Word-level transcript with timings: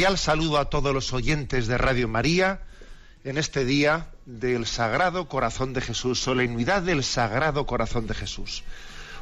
Cordial 0.00 0.16
saludo 0.16 0.56
a 0.56 0.70
todos 0.70 0.94
los 0.94 1.12
oyentes 1.12 1.66
de 1.66 1.76
Radio 1.76 2.08
María 2.08 2.62
en 3.22 3.36
este 3.36 3.66
día 3.66 4.06
del 4.24 4.64
Sagrado 4.64 5.28
Corazón 5.28 5.74
de 5.74 5.82
Jesús, 5.82 6.22
solemnidad 6.22 6.80
del 6.80 7.04
Sagrado 7.04 7.66
Corazón 7.66 8.06
de 8.06 8.14
Jesús. 8.14 8.64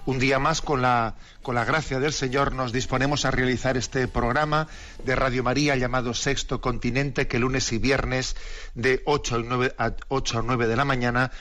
Un 0.07 0.21
día 0.21 0.39
más, 0.39 0.61
con 0.61 0.81
la, 0.81 1.17
con 1.43 1.57
la 1.57 1.65
gracia 1.65 1.99
del 1.99 2.13
Señor, 2.13 2.53
nos 2.53 2.71
disponemos 2.71 3.25
a 3.25 3.33
realizar 3.33 3.77
este 3.77 4.07
programa 4.07 4.69
de 5.05 5.17
Radio 5.17 5.43
María 5.43 5.75
llamado 5.75 6.15
Sexto 6.15 6.61
Continente, 6.61 7.27
que 7.27 7.41
lunes 7.41 7.73
y 7.73 7.79
viernes 7.79 8.37
de 8.77 9.03
8 9.05 9.35
a 9.35 9.39
9, 9.39 9.75
a 9.79 9.95
8 10.07 10.39
a 10.39 10.43
9 10.43 10.69
de 10.69 10.77
la 10.77 10.85
mañana 10.85 11.33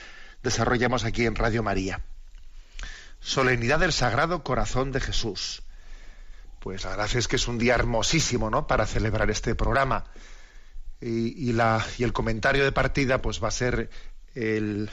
desarrollamos 0.41 1.03
aquí 1.03 1.27
en 1.27 1.35
Radio 1.35 1.61
María. 1.61 2.02
Solemnidad 3.19 3.77
del 3.77 3.93
Sagrado 3.93 4.41
Corazón 4.41 4.91
de 4.91 4.99
Jesús. 4.99 5.61
Pues 6.59 6.83
la 6.83 6.91
verdad 6.91 7.09
es 7.16 7.27
que 7.27 7.36
es 7.36 7.47
un 7.47 7.58
día 7.58 7.75
hermosísimo, 7.75 8.50
¿no? 8.50 8.67
Para 8.67 8.86
celebrar 8.86 9.30
este 9.30 9.55
programa. 9.55 10.05
Y, 10.99 11.52
el 11.52 12.14
comentario 12.14 12.64
de 12.64 12.72
partida, 12.72 13.22
pues 13.22 13.44
va 13.44 13.49
a 13.49 13.52
ser 13.52 13.89
el, 14.33 14.89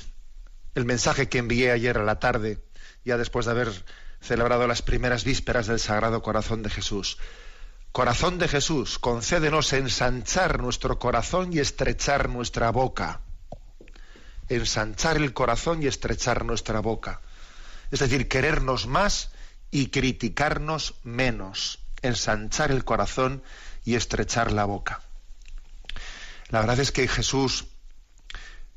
el 0.75 0.85
mensaje 0.85 1.29
que 1.29 1.39
envié 1.39 1.71
ayer 1.71 1.97
a 1.99 2.05
la 2.05 2.19
tarde, 2.19 2.63
ya 3.05 3.17
después 3.17 3.47
de 3.47 3.53
haber 3.53 3.73
celebrado 4.21 4.67
las 4.67 4.83
primeras 4.83 5.25
vísperas 5.25 5.67
del 5.67 5.79
Sagrado 5.79 6.23
Corazón 6.23 6.63
de 6.63 6.71
Jesús. 6.71 7.19
Corazón 7.93 8.39
de 8.39 8.49
Jesús, 8.49 8.99
concédenos 8.99 9.73
ensanchar 9.73 10.61
nuestro 10.61 10.99
corazón 10.99 11.53
y 11.53 11.61
estrechar 11.61 12.29
nuestra 12.29 12.71
boca. 12.71 13.21
Ensanchar 14.49 15.17
el 15.17 15.33
corazón 15.33 15.83
y 15.83 15.87
estrechar 15.87 16.45
nuestra 16.45 16.81
boca. 16.81 17.21
Es 17.93 18.01
decir, 18.01 18.27
querernos 18.29 18.89
más 18.89 19.31
y 19.71 19.89
criticarnos 19.89 20.95
menos. 21.03 21.81
Ensanchar 22.03 22.71
el 22.71 22.85
corazón 22.85 23.43
y 23.85 23.95
estrechar 23.95 24.53
la 24.53 24.65
boca. 24.65 25.01
La 26.51 26.61
verdad 26.61 26.79
es 26.81 26.93
que 26.93 27.09
Jesús 27.09 27.67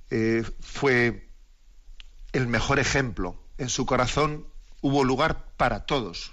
eh, 0.10 0.44
fue 0.62 1.30
el 2.32 2.48
mejor 2.48 2.80
ejemplo. 2.80 3.42
En 3.58 3.70
su 3.70 3.86
corazón 3.86 4.48
hubo 4.82 5.04
lugar 5.04 5.46
para 5.58 5.86
todos. 5.86 6.32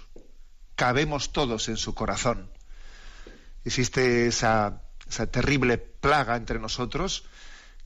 Cabemos 0.75 1.31
todos 1.31 1.67
en 1.69 1.77
su 1.77 1.93
corazón. 1.93 2.51
Existe 3.63 4.27
esa, 4.27 4.81
esa 5.09 5.27
terrible 5.27 5.77
plaga 5.77 6.35
entre 6.35 6.59
nosotros, 6.59 7.25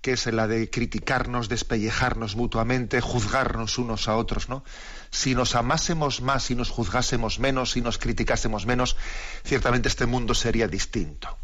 que 0.01 0.13
es 0.13 0.25
la 0.27 0.47
de 0.47 0.69
criticarnos, 0.69 1.49
despellejarnos 1.49 2.35
mutuamente, 2.35 3.01
juzgarnos 3.01 3.77
unos 3.77 4.07
a 4.07 4.15
otros, 4.15 4.47
¿no? 4.49 4.63
Si 5.11 5.35
nos 5.35 5.55
amásemos 5.55 6.21
más, 6.21 6.43
si 6.43 6.55
nos 6.55 6.69
juzgásemos 6.69 7.39
menos, 7.39 7.71
si 7.71 7.81
nos 7.81 7.97
criticásemos 7.97 8.65
menos, 8.65 8.95
ciertamente 9.43 9.89
este 9.89 10.05
mundo 10.05 10.33
sería 10.35 10.67
distinto. 10.67 11.37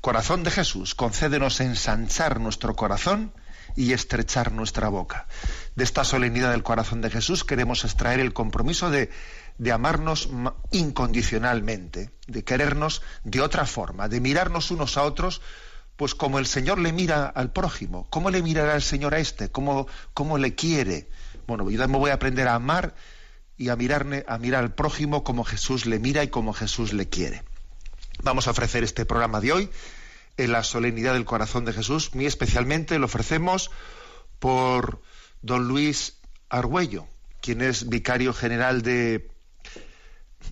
Corazón 0.00 0.42
de 0.42 0.50
Jesús, 0.50 0.94
concédenos 0.94 1.60
ensanchar 1.60 2.40
nuestro 2.40 2.74
corazón 2.74 3.32
y 3.76 3.92
estrechar 3.92 4.50
nuestra 4.50 4.88
boca. 4.88 5.28
De 5.76 5.84
esta 5.84 6.02
solemnidad 6.02 6.50
del 6.50 6.64
corazón 6.64 7.02
de 7.02 7.10
Jesús 7.10 7.44
queremos 7.44 7.84
extraer 7.84 8.18
el 8.18 8.32
compromiso 8.32 8.90
de, 8.90 9.10
de 9.58 9.70
amarnos 9.72 10.30
ma- 10.30 10.54
incondicionalmente, 10.72 12.10
de 12.26 12.42
querernos 12.42 13.02
de 13.22 13.40
otra 13.40 13.66
forma, 13.66 14.08
de 14.08 14.20
mirarnos 14.20 14.70
unos 14.72 14.96
a 14.96 15.02
otros, 15.02 15.40
pues 16.00 16.14
como 16.14 16.38
el 16.38 16.46
Señor 16.46 16.78
le 16.78 16.94
mira 16.94 17.26
al 17.26 17.52
prójimo. 17.52 18.06
¿Cómo 18.08 18.30
le 18.30 18.42
mirará 18.42 18.74
el 18.74 18.80
Señor 18.80 19.14
a 19.14 19.18
este? 19.18 19.50
¿Cómo, 19.50 19.86
cómo 20.14 20.38
le 20.38 20.54
quiere? 20.54 21.10
Bueno, 21.46 21.70
yo 21.70 21.78
también 21.78 22.00
voy 22.00 22.10
a 22.10 22.14
aprender 22.14 22.48
a 22.48 22.54
amar 22.54 22.94
y 23.58 23.68
a 23.68 23.76
mirarme, 23.76 24.24
a 24.26 24.38
mirar 24.38 24.64
al 24.64 24.74
prójimo 24.74 25.24
como 25.24 25.44
Jesús 25.44 25.84
le 25.84 25.98
mira 25.98 26.24
y 26.24 26.28
como 26.28 26.54
Jesús 26.54 26.94
le 26.94 27.10
quiere. 27.10 27.42
Vamos 28.22 28.48
a 28.48 28.52
ofrecer 28.52 28.82
este 28.82 29.04
programa 29.04 29.42
de 29.42 29.52
hoy 29.52 29.70
en 30.38 30.52
la 30.52 30.62
solemnidad 30.62 31.12
del 31.12 31.26
corazón 31.26 31.66
de 31.66 31.74
Jesús. 31.74 32.14
Muy 32.14 32.24
especialmente 32.24 32.98
lo 32.98 33.04
ofrecemos 33.04 33.70
por 34.38 35.02
don 35.42 35.68
Luis 35.68 36.16
Argüello, 36.48 37.08
quien 37.42 37.60
es 37.60 37.90
vicario 37.90 38.32
general 38.32 38.80
de, 38.80 39.29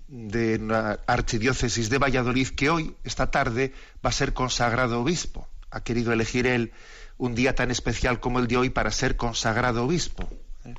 de 0.08 0.58
la 0.58 1.00
Archidiócesis 1.06 1.90
de 1.90 1.98
Valladolid, 1.98 2.48
que 2.48 2.70
hoy, 2.70 2.96
esta 3.04 3.30
tarde, 3.30 3.72
va 4.04 4.10
a 4.10 4.12
ser 4.12 4.32
consagrado 4.32 5.00
obispo. 5.00 5.46
Ha 5.70 5.82
querido 5.82 6.12
elegir 6.12 6.46
él 6.46 6.72
un 7.18 7.34
día 7.34 7.54
tan 7.54 7.70
especial 7.70 8.18
como 8.18 8.38
el 8.38 8.48
de 8.48 8.56
hoy 8.56 8.70
para 8.70 8.90
ser 8.90 9.16
consagrado 9.16 9.84
obispo. 9.84 10.28
¿eh? 10.64 10.74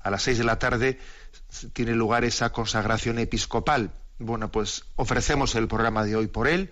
A 0.00 0.10
las 0.10 0.22
seis 0.22 0.38
de 0.38 0.44
la 0.44 0.58
tarde 0.58 0.98
tiene 1.72 1.94
lugar 1.94 2.24
esa 2.24 2.50
consagración 2.50 3.18
episcopal. 3.18 3.92
Bueno, 4.18 4.50
pues 4.50 4.84
ofrecemos 4.96 5.54
el 5.54 5.68
programa 5.68 6.04
de 6.04 6.16
hoy 6.16 6.26
por 6.26 6.48
él 6.48 6.70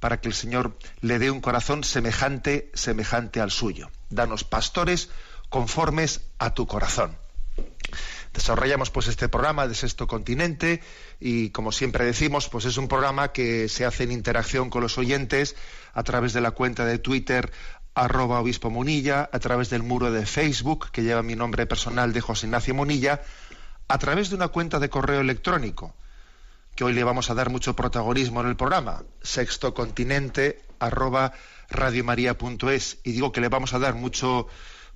para 0.00 0.20
que 0.20 0.28
el 0.28 0.34
Señor 0.34 0.76
le 1.00 1.18
dé 1.18 1.30
un 1.30 1.40
corazón 1.40 1.84
semejante, 1.84 2.70
semejante 2.74 3.40
al 3.40 3.50
suyo. 3.50 3.90
Danos 4.10 4.44
pastores 4.44 5.08
conformes 5.48 6.20
a 6.38 6.52
tu 6.52 6.66
corazón. 6.66 7.16
Desarrollamos 8.32 8.90
pues 8.90 9.06
este 9.06 9.28
programa 9.28 9.68
de 9.68 9.74
Sexto 9.74 10.08
Continente 10.08 10.82
y 11.20 11.50
como 11.50 11.70
siempre 11.70 12.04
decimos, 12.04 12.48
pues 12.48 12.64
es 12.64 12.76
un 12.78 12.88
programa 12.88 13.32
que 13.32 13.68
se 13.68 13.84
hace 13.84 14.02
en 14.02 14.10
interacción 14.10 14.70
con 14.70 14.82
los 14.82 14.98
oyentes 14.98 15.54
a 15.92 16.02
través 16.02 16.32
de 16.32 16.40
la 16.40 16.50
cuenta 16.50 16.84
de 16.84 16.98
Twitter 16.98 17.52
arroba 17.94 18.40
obispo 18.40 18.70
Munilla, 18.70 19.30
a 19.32 19.38
través 19.38 19.70
del 19.70 19.84
muro 19.84 20.10
de 20.10 20.26
Facebook 20.26 20.90
que 20.90 21.04
lleva 21.04 21.22
mi 21.22 21.36
nombre 21.36 21.66
personal 21.66 22.12
de 22.12 22.20
José 22.20 22.46
Ignacio 22.46 22.74
Munilla, 22.74 23.22
a 23.86 23.98
través 23.98 24.30
de 24.30 24.36
una 24.36 24.48
cuenta 24.48 24.80
de 24.80 24.90
correo 24.90 25.20
electrónico 25.20 25.94
que 26.74 26.82
hoy 26.82 26.92
le 26.92 27.04
vamos 27.04 27.30
a 27.30 27.34
dar 27.34 27.50
mucho 27.50 27.76
protagonismo 27.76 28.40
en 28.40 28.48
el 28.48 28.56
programa, 28.56 29.04
sextocontinente 29.22 30.60
arroba 30.80 31.32
radiomaria.es 31.70 32.98
y 33.04 33.12
digo 33.12 33.30
que 33.30 33.40
le 33.40 33.48
vamos 33.48 33.74
a 33.74 33.78
dar 33.78 33.94
mucho 33.94 34.48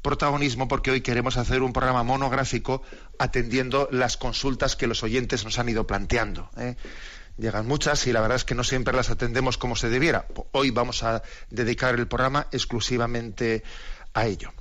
protagonismo 0.02 0.68
porque 0.68 0.90
hoy 0.90 1.00
queremos 1.00 1.36
hacer 1.36 1.62
un 1.62 1.72
programa 1.72 2.02
monográfico 2.02 2.82
atendiendo 3.18 3.88
las 3.90 4.16
consultas 4.16 4.76
que 4.76 4.86
los 4.86 5.02
oyentes 5.02 5.44
nos 5.44 5.58
han 5.58 5.68
ido 5.68 5.86
planteando. 5.86 6.50
¿eh? 6.56 6.76
Llegan 7.36 7.66
muchas 7.66 8.06
y 8.06 8.12
la 8.12 8.20
verdad 8.20 8.36
es 8.36 8.44
que 8.44 8.54
no 8.54 8.64
siempre 8.64 8.94
las 8.94 9.10
atendemos 9.10 9.58
como 9.58 9.76
se 9.76 9.88
debiera. 9.88 10.26
Hoy 10.52 10.70
vamos 10.70 11.02
a 11.04 11.22
dedicar 11.50 11.94
el 11.94 12.08
programa 12.08 12.48
exclusivamente 12.50 13.62
a 14.14 14.26
ello. 14.26 14.52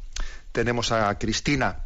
Tenemos 0.51 0.91
a 0.91 1.17
Cristina 1.17 1.85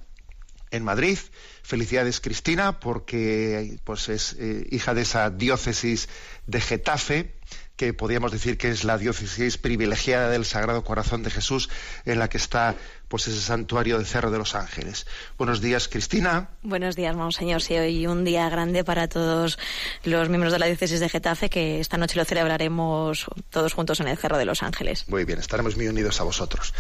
en 0.70 0.84
Madrid. 0.84 1.18
Felicidades 1.64 2.20
Cristina 2.20 2.80
porque 2.80 3.78
pues 3.84 4.10
es 4.10 4.36
eh, 4.40 4.68
hija 4.72 4.94
de 4.94 5.02
esa 5.04 5.30
diócesis 5.30 6.10
de 6.48 6.60
Getafe 6.60 7.36
que 7.82 7.96
podríamos 7.96 8.32
decir 8.32 8.60
que 8.60 8.70
es 8.70 8.84
la 8.84 9.00
diócesis 9.00 9.58
privilegiada 9.58 10.30
del 10.30 10.46
Sagrado 10.46 10.84
Corazón 10.84 11.24
de 11.24 11.32
Jesús, 11.32 11.68
en 12.06 12.20
la 12.20 12.30
que 12.30 12.38
está 12.38 12.76
pues 13.08 13.28
ese 13.28 13.42
santuario 13.42 13.98
del 13.98 14.06
Cerro 14.06 14.30
de 14.30 14.38
los 14.38 14.54
Ángeles. 14.54 15.08
Buenos 15.36 15.62
días, 15.62 15.88
Cristina. 15.88 16.50
Buenos 16.62 16.96
días, 16.96 17.16
monseñor. 17.16 17.64
Sí, 17.64 17.74
hoy 17.74 18.06
un 18.06 18.24
día 18.24 18.48
grande 18.50 18.84
para 18.84 19.08
todos 19.08 19.58
los 20.04 20.30
miembros 20.30 20.54
de 20.54 20.60
la 20.60 20.68
diócesis 20.68 21.00
de 21.00 21.10
Getafe, 21.10 21.50
que 21.50 21.80
esta 21.80 21.98
noche 21.98 22.18
lo 22.18 22.24
celebraremos 22.24 23.26
todos 23.50 23.74
juntos 23.74 24.00
en 24.00 24.10
el 24.10 24.18
Cerro 24.18 24.38
de 24.38 24.46
los 24.46 24.62
Ángeles. 24.62 25.10
Muy 25.10 25.26
bien, 25.26 25.40
estaremos 25.40 25.76
muy 25.76 25.88
unidos 25.88 26.22
a 26.22 26.24
vosotros. 26.24 26.76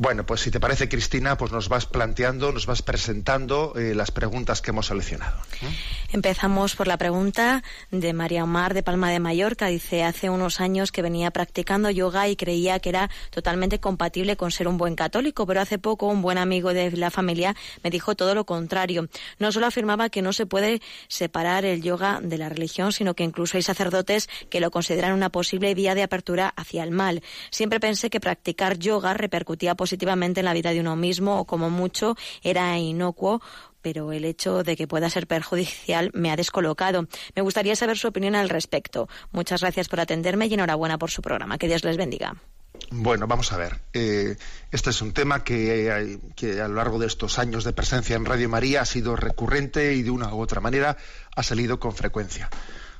Bueno, 0.00 0.24
pues 0.24 0.40
si 0.40 0.50
te 0.50 0.60
parece, 0.60 0.88
Cristina, 0.88 1.36
pues 1.36 1.52
nos 1.52 1.68
vas 1.68 1.84
planteando, 1.84 2.52
nos 2.52 2.64
vas 2.64 2.80
presentando 2.80 3.74
eh, 3.76 3.94
las 3.94 4.10
preguntas 4.10 4.62
que 4.62 4.70
hemos 4.70 4.86
seleccionado. 4.86 5.36
Empezamos 6.10 6.74
por 6.74 6.86
la 6.86 6.96
pregunta 6.96 7.62
de 7.90 8.14
María 8.14 8.44
Omar 8.44 8.72
de 8.72 8.82
Palma 8.82 9.10
de 9.10 9.20
Mallorca. 9.20 9.66
Dice, 9.66 10.02
hace 10.02 10.30
unos 10.30 10.62
años 10.62 10.90
que 10.90 11.02
venía 11.02 11.30
practicando 11.32 11.90
yoga 11.90 12.28
y 12.28 12.36
creía 12.36 12.78
que 12.78 12.88
era 12.88 13.10
totalmente 13.28 13.78
compatible 13.78 14.38
con 14.38 14.50
ser 14.50 14.68
un 14.68 14.78
buen 14.78 14.96
católico, 14.96 15.46
pero 15.46 15.60
hace 15.60 15.78
poco 15.78 16.06
un 16.06 16.22
buen 16.22 16.38
amigo 16.38 16.72
de 16.72 16.90
la 16.92 17.10
familia 17.10 17.54
me 17.84 17.90
dijo 17.90 18.14
todo 18.16 18.34
lo 18.34 18.46
contrario. 18.46 19.06
No 19.38 19.52
solo 19.52 19.66
afirmaba 19.66 20.08
que 20.08 20.22
no 20.22 20.32
se 20.32 20.46
puede 20.46 20.80
separar 21.08 21.66
el 21.66 21.82
yoga 21.82 22.20
de 22.22 22.38
la 22.38 22.48
religión, 22.48 22.92
sino 22.92 23.12
que 23.12 23.24
incluso 23.24 23.58
hay 23.58 23.62
sacerdotes 23.62 24.30
que 24.48 24.60
lo 24.60 24.70
consideran 24.70 25.12
una 25.12 25.28
posible 25.28 25.74
vía 25.74 25.94
de 25.94 26.04
apertura 26.04 26.54
hacia 26.56 26.84
el 26.84 26.90
mal. 26.90 27.22
Siempre 27.50 27.80
pensé 27.80 28.08
que 28.08 28.18
practicar 28.18 28.78
yoga 28.78 29.12
repercutía 29.12 29.74
positivamente 29.74 29.89
positivamente 29.90 30.38
en 30.38 30.46
la 30.46 30.52
vida 30.52 30.70
de 30.70 30.78
uno 30.78 30.94
mismo 30.94 31.40
o 31.40 31.44
como 31.44 31.68
mucho 31.68 32.16
era 32.44 32.78
inocuo 32.78 33.42
pero 33.82 34.12
el 34.12 34.24
hecho 34.24 34.62
de 34.62 34.76
que 34.76 34.86
pueda 34.86 35.10
ser 35.10 35.26
perjudicial 35.26 36.10
me 36.12 36.30
ha 36.30 36.36
descolocado. 36.36 37.08
Me 37.34 37.40
gustaría 37.40 37.74
saber 37.74 37.96
su 37.96 38.08
opinión 38.08 38.34
al 38.34 38.50
respecto. 38.50 39.08
Muchas 39.32 39.62
gracias 39.62 39.88
por 39.88 40.00
atenderme 40.00 40.46
y 40.46 40.54
enhorabuena 40.54 40.98
por 40.98 41.10
su 41.10 41.22
programa. 41.22 41.56
Que 41.56 41.66
Dios 41.66 41.82
les 41.82 41.96
bendiga. 41.96 42.36
Bueno, 42.90 43.26
vamos 43.26 43.52
a 43.52 43.56
ver. 43.56 43.80
Eh, 43.94 44.36
este 44.70 44.90
es 44.90 45.00
un 45.00 45.12
tema 45.12 45.42
que, 45.44 46.18
que, 46.36 46.60
a 46.60 46.68
lo 46.68 46.74
largo 46.74 46.98
de 46.98 47.06
estos 47.06 47.38
años 47.38 47.64
de 47.64 47.72
presencia 47.72 48.16
en 48.16 48.26
Radio 48.26 48.50
María 48.50 48.82
ha 48.82 48.84
sido 48.84 49.16
recurrente 49.16 49.94
y 49.94 50.02
de 50.02 50.10
una 50.10 50.32
u 50.34 50.40
otra 50.40 50.60
manera 50.60 50.98
ha 51.34 51.42
salido 51.42 51.80
con 51.80 51.94
frecuencia. 51.94 52.50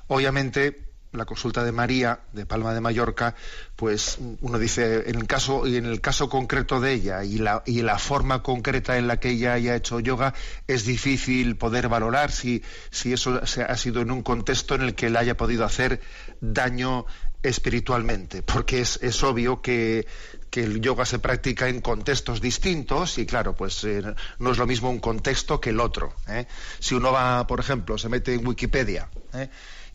Obviamente, 0.08 0.89
la 1.12 1.24
consulta 1.24 1.64
de 1.64 1.72
María 1.72 2.20
de 2.32 2.46
Palma 2.46 2.72
de 2.72 2.80
Mallorca, 2.80 3.34
pues 3.76 4.18
uno 4.40 4.58
dice 4.58 5.08
en 5.10 5.16
el 5.16 5.26
caso 5.26 5.66
en 5.66 5.86
el 5.86 6.00
caso 6.00 6.28
concreto 6.28 6.80
de 6.80 6.92
ella 6.92 7.24
y 7.24 7.38
la 7.38 7.62
y 7.66 7.82
la 7.82 7.98
forma 7.98 8.42
concreta 8.42 8.96
en 8.96 9.08
la 9.08 9.18
que 9.18 9.30
ella 9.30 9.54
haya 9.54 9.74
hecho 9.74 9.98
yoga 10.00 10.34
es 10.66 10.84
difícil 10.84 11.56
poder 11.56 11.88
valorar 11.88 12.30
si 12.30 12.62
si 12.90 13.12
eso 13.12 13.40
ha 13.42 13.76
sido 13.76 14.02
en 14.02 14.10
un 14.10 14.22
contexto 14.22 14.74
en 14.76 14.82
el 14.82 14.94
que 14.94 15.10
le 15.10 15.18
haya 15.18 15.36
podido 15.36 15.64
hacer 15.64 16.00
daño 16.40 17.06
espiritualmente, 17.42 18.42
porque 18.42 18.80
es, 18.80 18.98
es 19.02 19.22
obvio 19.22 19.62
que, 19.62 20.06
que, 20.50 20.62
el 20.62 20.80
yoga 20.80 21.06
se 21.06 21.18
practica 21.18 21.68
en 21.68 21.80
contextos 21.80 22.40
distintos 22.40 23.16
y 23.18 23.24
claro, 23.24 23.54
pues 23.54 23.82
eh, 23.84 24.02
no 24.38 24.52
es 24.52 24.58
lo 24.58 24.66
mismo 24.66 24.90
un 24.90 25.00
contexto 25.00 25.60
que 25.60 25.70
el 25.70 25.80
otro. 25.80 26.14
¿eh? 26.28 26.46
Si 26.78 26.94
uno 26.94 27.12
va, 27.12 27.46
por 27.46 27.60
ejemplo, 27.60 27.96
se 27.96 28.08
mete 28.08 28.34
en 28.34 28.46
Wikipedia, 28.46 29.08
¿eh? 29.32 29.48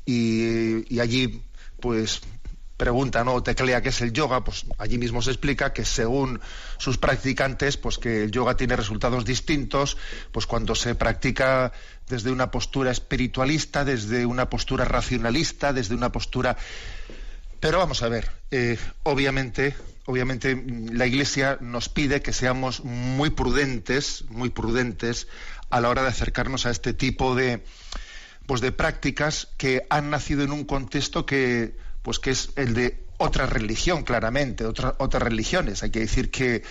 Y, 0.05 0.99
allí 0.99 1.41
pues 1.79 2.21
pregunta 2.77 3.23
no 3.23 3.41
teclea 3.41 3.81
qué 3.81 3.89
es 3.89 4.01
el 4.01 4.11
yoga 4.11 4.43
pues 4.43 4.65
allí 4.77 4.97
mismo 4.97 5.21
se 5.21 5.31
explica 5.31 5.71
que 5.71 5.85
según 5.85 6.41
sus 6.77 6.97
practicantes 6.97 7.77
pues 7.77 7.97
que 7.97 8.23
el 8.23 8.31
yoga 8.31 8.57
tiene 8.57 8.75
resultados 8.75 9.23
distintos 9.23 9.97
pues 10.33 10.45
cuando 10.45 10.75
se 10.75 10.93
practica 10.93 11.71
desde 12.09 12.31
una 12.31 12.51
postura 12.51 12.91
espiritualista 12.91 13.85
desde 13.85 14.25
una 14.25 14.49
postura 14.49 14.83
racionalista 14.83 15.71
desde 15.71 15.95
una 15.95 16.11
postura 16.11 16.57
pero 17.61 17.77
vamos 17.77 18.03
a 18.03 18.09
ver 18.09 18.29
eh, 18.51 18.77
obviamente 19.03 19.73
obviamente 20.05 20.61
la 20.91 21.07
iglesia 21.07 21.57
nos 21.61 21.87
pide 21.87 22.21
que 22.21 22.33
seamos 22.33 22.83
muy 22.83 23.29
prudentes 23.29 24.25
muy 24.27 24.49
prudentes 24.49 25.29
a 25.69 25.79
la 25.79 25.89
hora 25.89 26.01
de 26.01 26.09
acercarnos 26.09 26.65
a 26.65 26.71
este 26.71 26.93
tipo 26.93 27.35
de 27.35 27.63
pues 28.45 28.62
de 28.62 28.71
prácticas 28.71 29.50
que 29.57 29.86
han 29.89 30.09
nacido 30.09 30.44
en 30.44 30.51
un 30.51 30.65
contexto 30.65 31.25
que 31.25 31.75
pues 32.01 32.19
que 32.19 32.31
es 32.31 32.51
el 32.56 32.74
de 32.74 33.03
otra 33.18 33.45
religión 33.45 34.03
claramente 34.03 34.65
otras 34.65 35.24
religiones 35.24 35.83
hay 35.83 35.89
que 35.89 36.00
decir 36.00 36.30
que 36.30 36.63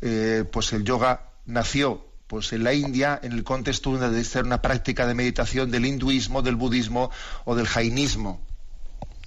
eh, 0.00 0.44
pues 0.50 0.72
el 0.72 0.84
yoga 0.84 1.30
nació 1.46 2.06
pues 2.26 2.52
en 2.52 2.64
la 2.64 2.74
India 2.74 3.18
en 3.22 3.32
el 3.32 3.44
contexto 3.44 3.96
de 3.96 4.24
ser 4.24 4.44
una 4.44 4.62
práctica 4.62 5.06
de 5.06 5.14
meditación 5.14 5.70
del 5.70 5.86
hinduismo 5.86 6.42
del 6.42 6.56
budismo 6.56 7.10
o 7.44 7.54
del 7.54 7.66
jainismo 7.66 8.40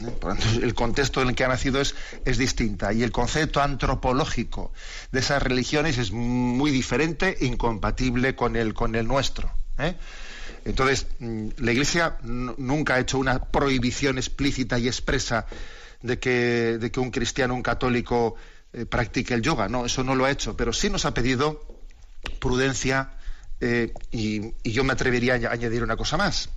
¿eh? 0.02 0.12
Por 0.20 0.36
tanto, 0.36 0.60
el 0.62 0.74
contexto 0.74 1.22
en 1.22 1.30
el 1.30 1.36
que 1.36 1.46
ha 1.46 1.48
nacido 1.48 1.80
es, 1.80 1.96
es 2.26 2.38
distinta 2.38 2.92
y 2.94 3.04
el 3.04 3.12
concepto 3.12 3.62
antropológico 3.62 4.72
de 5.12 5.20
esas 5.20 5.42
religiones 5.42 5.98
es 5.98 6.12
muy 6.12 6.72
diferente 6.72 7.38
e 7.40 7.46
incompatible 7.46 8.36
con 8.36 8.56
el, 8.56 8.74
con 8.74 8.96
el 8.96 9.08
nuestro. 9.08 9.52
¿Eh? 9.78 9.96
Entonces, 10.66 11.08
mm, 11.20 11.50
la 11.58 11.72
Iglesia 11.72 12.18
nunca 12.24 12.96
ha 12.96 13.00
hecho 13.00 13.18
una 13.18 13.40
prohibición 13.40 14.18
explícita 14.18 14.80
y 14.80 14.88
expresa 14.88 15.46
de 16.02 16.20
que, 16.20 16.92
un 16.98 17.12
cristiano, 17.12 17.54
un 17.54 17.64
católico, 17.64 18.36
eh, 18.74 18.86
practique 18.86 19.34
el 19.34 19.42
yoga. 19.42 19.68
No, 19.70 19.86
eso 19.86 20.04
no 20.04 20.16
lo 20.16 20.25
ha 20.25 20.31
hecho, 20.31 20.56
pero 20.56 20.74
sí 20.74 20.90
nos 20.90 21.06
ha 21.06 21.14
pedido 21.14 21.66
prudencia 22.40 23.14
eh, 23.60 23.94
y, 24.12 24.54
yo 24.64 24.84
me 24.84 24.94
atrevería 24.94 25.36
a 25.36 25.52
añadir 25.52 25.84
una 25.84 25.96
cosa 25.96 26.18
más, 26.18 26.50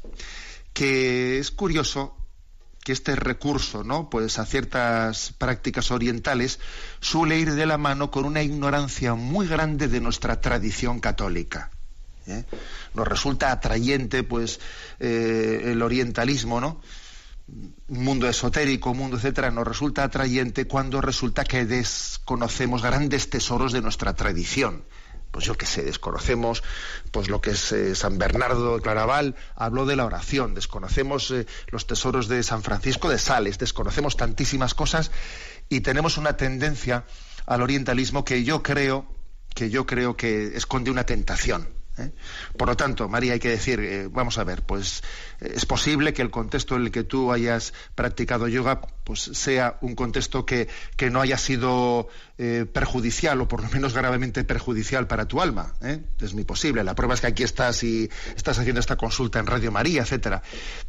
que 0.73 1.39
es 1.39 1.51
curioso 1.51 2.17
que 2.83 2.93
este 2.93 3.17
recurso 3.17 3.83
¿no? 3.83 4.09
pues 4.11 4.39
a 4.39 4.47
ciertas 4.47 5.33
prácticas 5.33 5.91
orientales 5.91 6.61
suele 7.01 7.37
ir 7.39 7.53
de 7.53 7.67
la 7.67 7.79
mano 7.79 8.13
con 8.13 8.25
una 8.25 8.43
ignorancia 8.43 9.15
muy 9.15 9.49
grande 9.49 9.89
de 9.89 10.01
nuestra 10.01 10.41
tradición 10.41 11.01
católica. 11.01 11.71
¿Eh? 12.27 12.45
Nos 12.95 13.07
resulta 13.07 13.53
atrayente, 13.53 14.23
pues, 14.23 14.61
eh, 15.01 15.63
el 15.67 15.83
orientalismo, 15.83 16.61
¿no? 16.61 16.81
Un 17.49 18.05
mundo 18.05 18.29
esotérico, 18.29 18.91
un 18.91 18.99
mundo 18.99 19.17
etcétera, 19.17 19.51
nos 19.51 19.67
resulta 19.67 20.03
atrayente 20.03 20.67
cuando 20.67 21.01
resulta 21.01 21.45
que 21.45 21.65
desconocemos 21.65 22.83
grandes 22.83 23.31
tesoros 23.31 23.73
de 23.73 23.83
nuestra 23.83 24.15
tradición. 24.15 24.85
Pues 25.31 25.45
yo 25.45 25.57
qué 25.57 25.67
sé, 25.67 25.83
desconocemos 25.83 26.63
pues 27.13 27.29
lo 27.29 27.41
que 27.41 27.51
es 27.51 27.71
eh, 27.71 27.95
San 27.95 28.19
Bernardo 28.19 28.77
de 28.77 28.83
Claraval, 28.83 29.37
habló 29.55 29.85
de 29.85 29.95
la 29.95 30.07
oración, 30.07 30.55
desconocemos 30.55 31.33
los 31.69 31.87
tesoros 31.87 32.27
de 32.27 32.43
San 32.43 32.63
Francisco 32.63 33.11
de 33.11 33.19
Sales, 33.19 33.59
desconocemos 33.59 34.17
tantísimas 34.17 34.75
cosas 34.75 35.11
y 35.69 35.81
tenemos 35.81 36.17
una 36.17 36.37
tendencia 36.37 37.05
al 37.45 37.63
orientalismo 37.63 38.25
que 38.25 38.45
yo 38.45 38.63
creo 38.63 39.07
que 39.55 39.71
yo 39.71 39.87
creo 39.87 40.17
que 40.17 40.57
esconde 40.57 40.91
una 40.91 41.05
tentación. 41.05 41.76
¿Eh? 41.99 42.13
Por 42.57 42.69
lo 42.69 42.77
tanto, 42.77 43.09
María, 43.09 43.35
hay 43.35 43.39
que 43.39 43.51
decir, 43.51 43.81
eh, 43.81 44.09
vamos 44.11 44.39
a 44.39 44.45
ver, 44.45 44.63
pues 44.63 45.03
eh, 45.41 45.53
es 45.55 45.67
posible 45.67 46.13
que 46.13 46.23
el 46.23 46.31
contexto 46.31 46.77
en 46.77 46.83
el 46.83 46.91
que 46.91 47.05
tú 47.05 47.33
hayas 47.33 47.75
practicado 47.95 48.49
yoga 48.49 48.81
pues 49.05 49.21
sea 49.21 49.79
un 49.81 49.95
contexto 49.95 50.45
que, 50.45 50.69
que 50.97 51.11
no 51.11 51.21
haya 51.21 51.39
sido 51.39 52.09
perjudicial 52.73 53.41
o 53.41 53.49
por 53.49 53.63
lo 53.63 53.71
menos 53.71 53.95
gravemente 53.95 54.45
perjudicial 54.45 55.07
para 55.07 55.27
tu 55.27 55.41
alma. 55.41 55.75
Es 56.21 56.35
muy 56.35 56.45
posible. 56.45 56.85
La 56.85 56.95
prueba 56.95 57.15
es 57.15 57.21
que 57.21 57.29
aquí 57.29 57.45
estás 57.45 57.83
y 57.85 58.11
estás 58.35 58.59
haciendo 58.59 58.81
esta 58.81 58.97
consulta 58.97 59.39
en 59.39 59.47
Radio 59.47 59.71
María, 59.71 60.03
etcétera. 60.03 60.43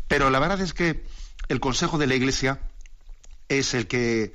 Pero 0.07 0.29
la 0.29 0.39
verdad 0.39 0.59
es 0.61 0.73
que 0.73 1.05
el 1.47 1.59
consejo 1.59 1.97
de 1.97 2.07
la 2.07 2.15
Iglesia 2.15 2.59
es 3.49 3.73
el 3.73 3.87
que 3.87 4.33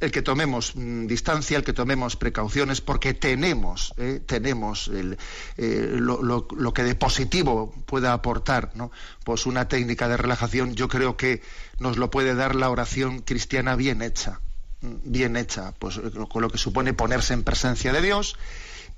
el 0.00 0.12
que 0.12 0.22
tomemos 0.22 0.76
mm, 0.76 1.06
distancia, 1.06 1.56
el 1.56 1.64
que 1.64 1.72
tomemos 1.72 2.16
precauciones, 2.16 2.80
porque 2.80 3.14
tenemos, 3.14 3.92
eh, 3.96 4.20
tenemos 4.24 4.90
eh, 4.92 5.96
lo, 5.98 6.72
que 6.72 6.84
de 6.84 6.94
positivo 6.94 7.74
pueda 7.86 8.12
aportar, 8.12 8.70
¿no? 8.74 8.92
Pues 9.24 9.46
una 9.46 9.68
técnica 9.68 10.08
de 10.08 10.16
relajación, 10.16 10.74
yo 10.74 10.88
creo 10.88 11.16
que 11.16 11.42
nos 11.78 11.96
lo 11.96 12.10
puede 12.10 12.34
dar 12.34 12.54
la 12.54 12.70
oración 12.70 13.20
cristiana 13.20 13.74
bien 13.74 14.02
hecha, 14.02 14.40
mm, 14.82 14.94
bien 15.04 15.36
hecha, 15.36 15.72
pues 15.78 15.96
eh, 15.96 16.10
con 16.28 16.42
lo 16.42 16.50
que 16.50 16.58
supone 16.58 16.94
ponerse 16.94 17.34
en 17.34 17.42
presencia 17.42 17.92
de 17.92 18.00
Dios 18.00 18.36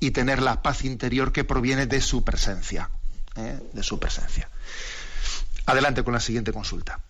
y 0.01 0.11
tener 0.11 0.43
la 0.43 0.63
paz 0.63 0.85
interior 0.85 1.33
que 1.33 1.45
proviene 1.45 1.87
de 1.87 2.01
su 2.01 2.25
presencia, 2.25 2.91
de 3.37 3.83
su 3.83 3.99
presencia. 3.99 4.49
Adelante 5.67 6.03
con 6.03 6.15
la 6.15 6.21
siguiente 6.21 6.53
consulta. 6.53 7.01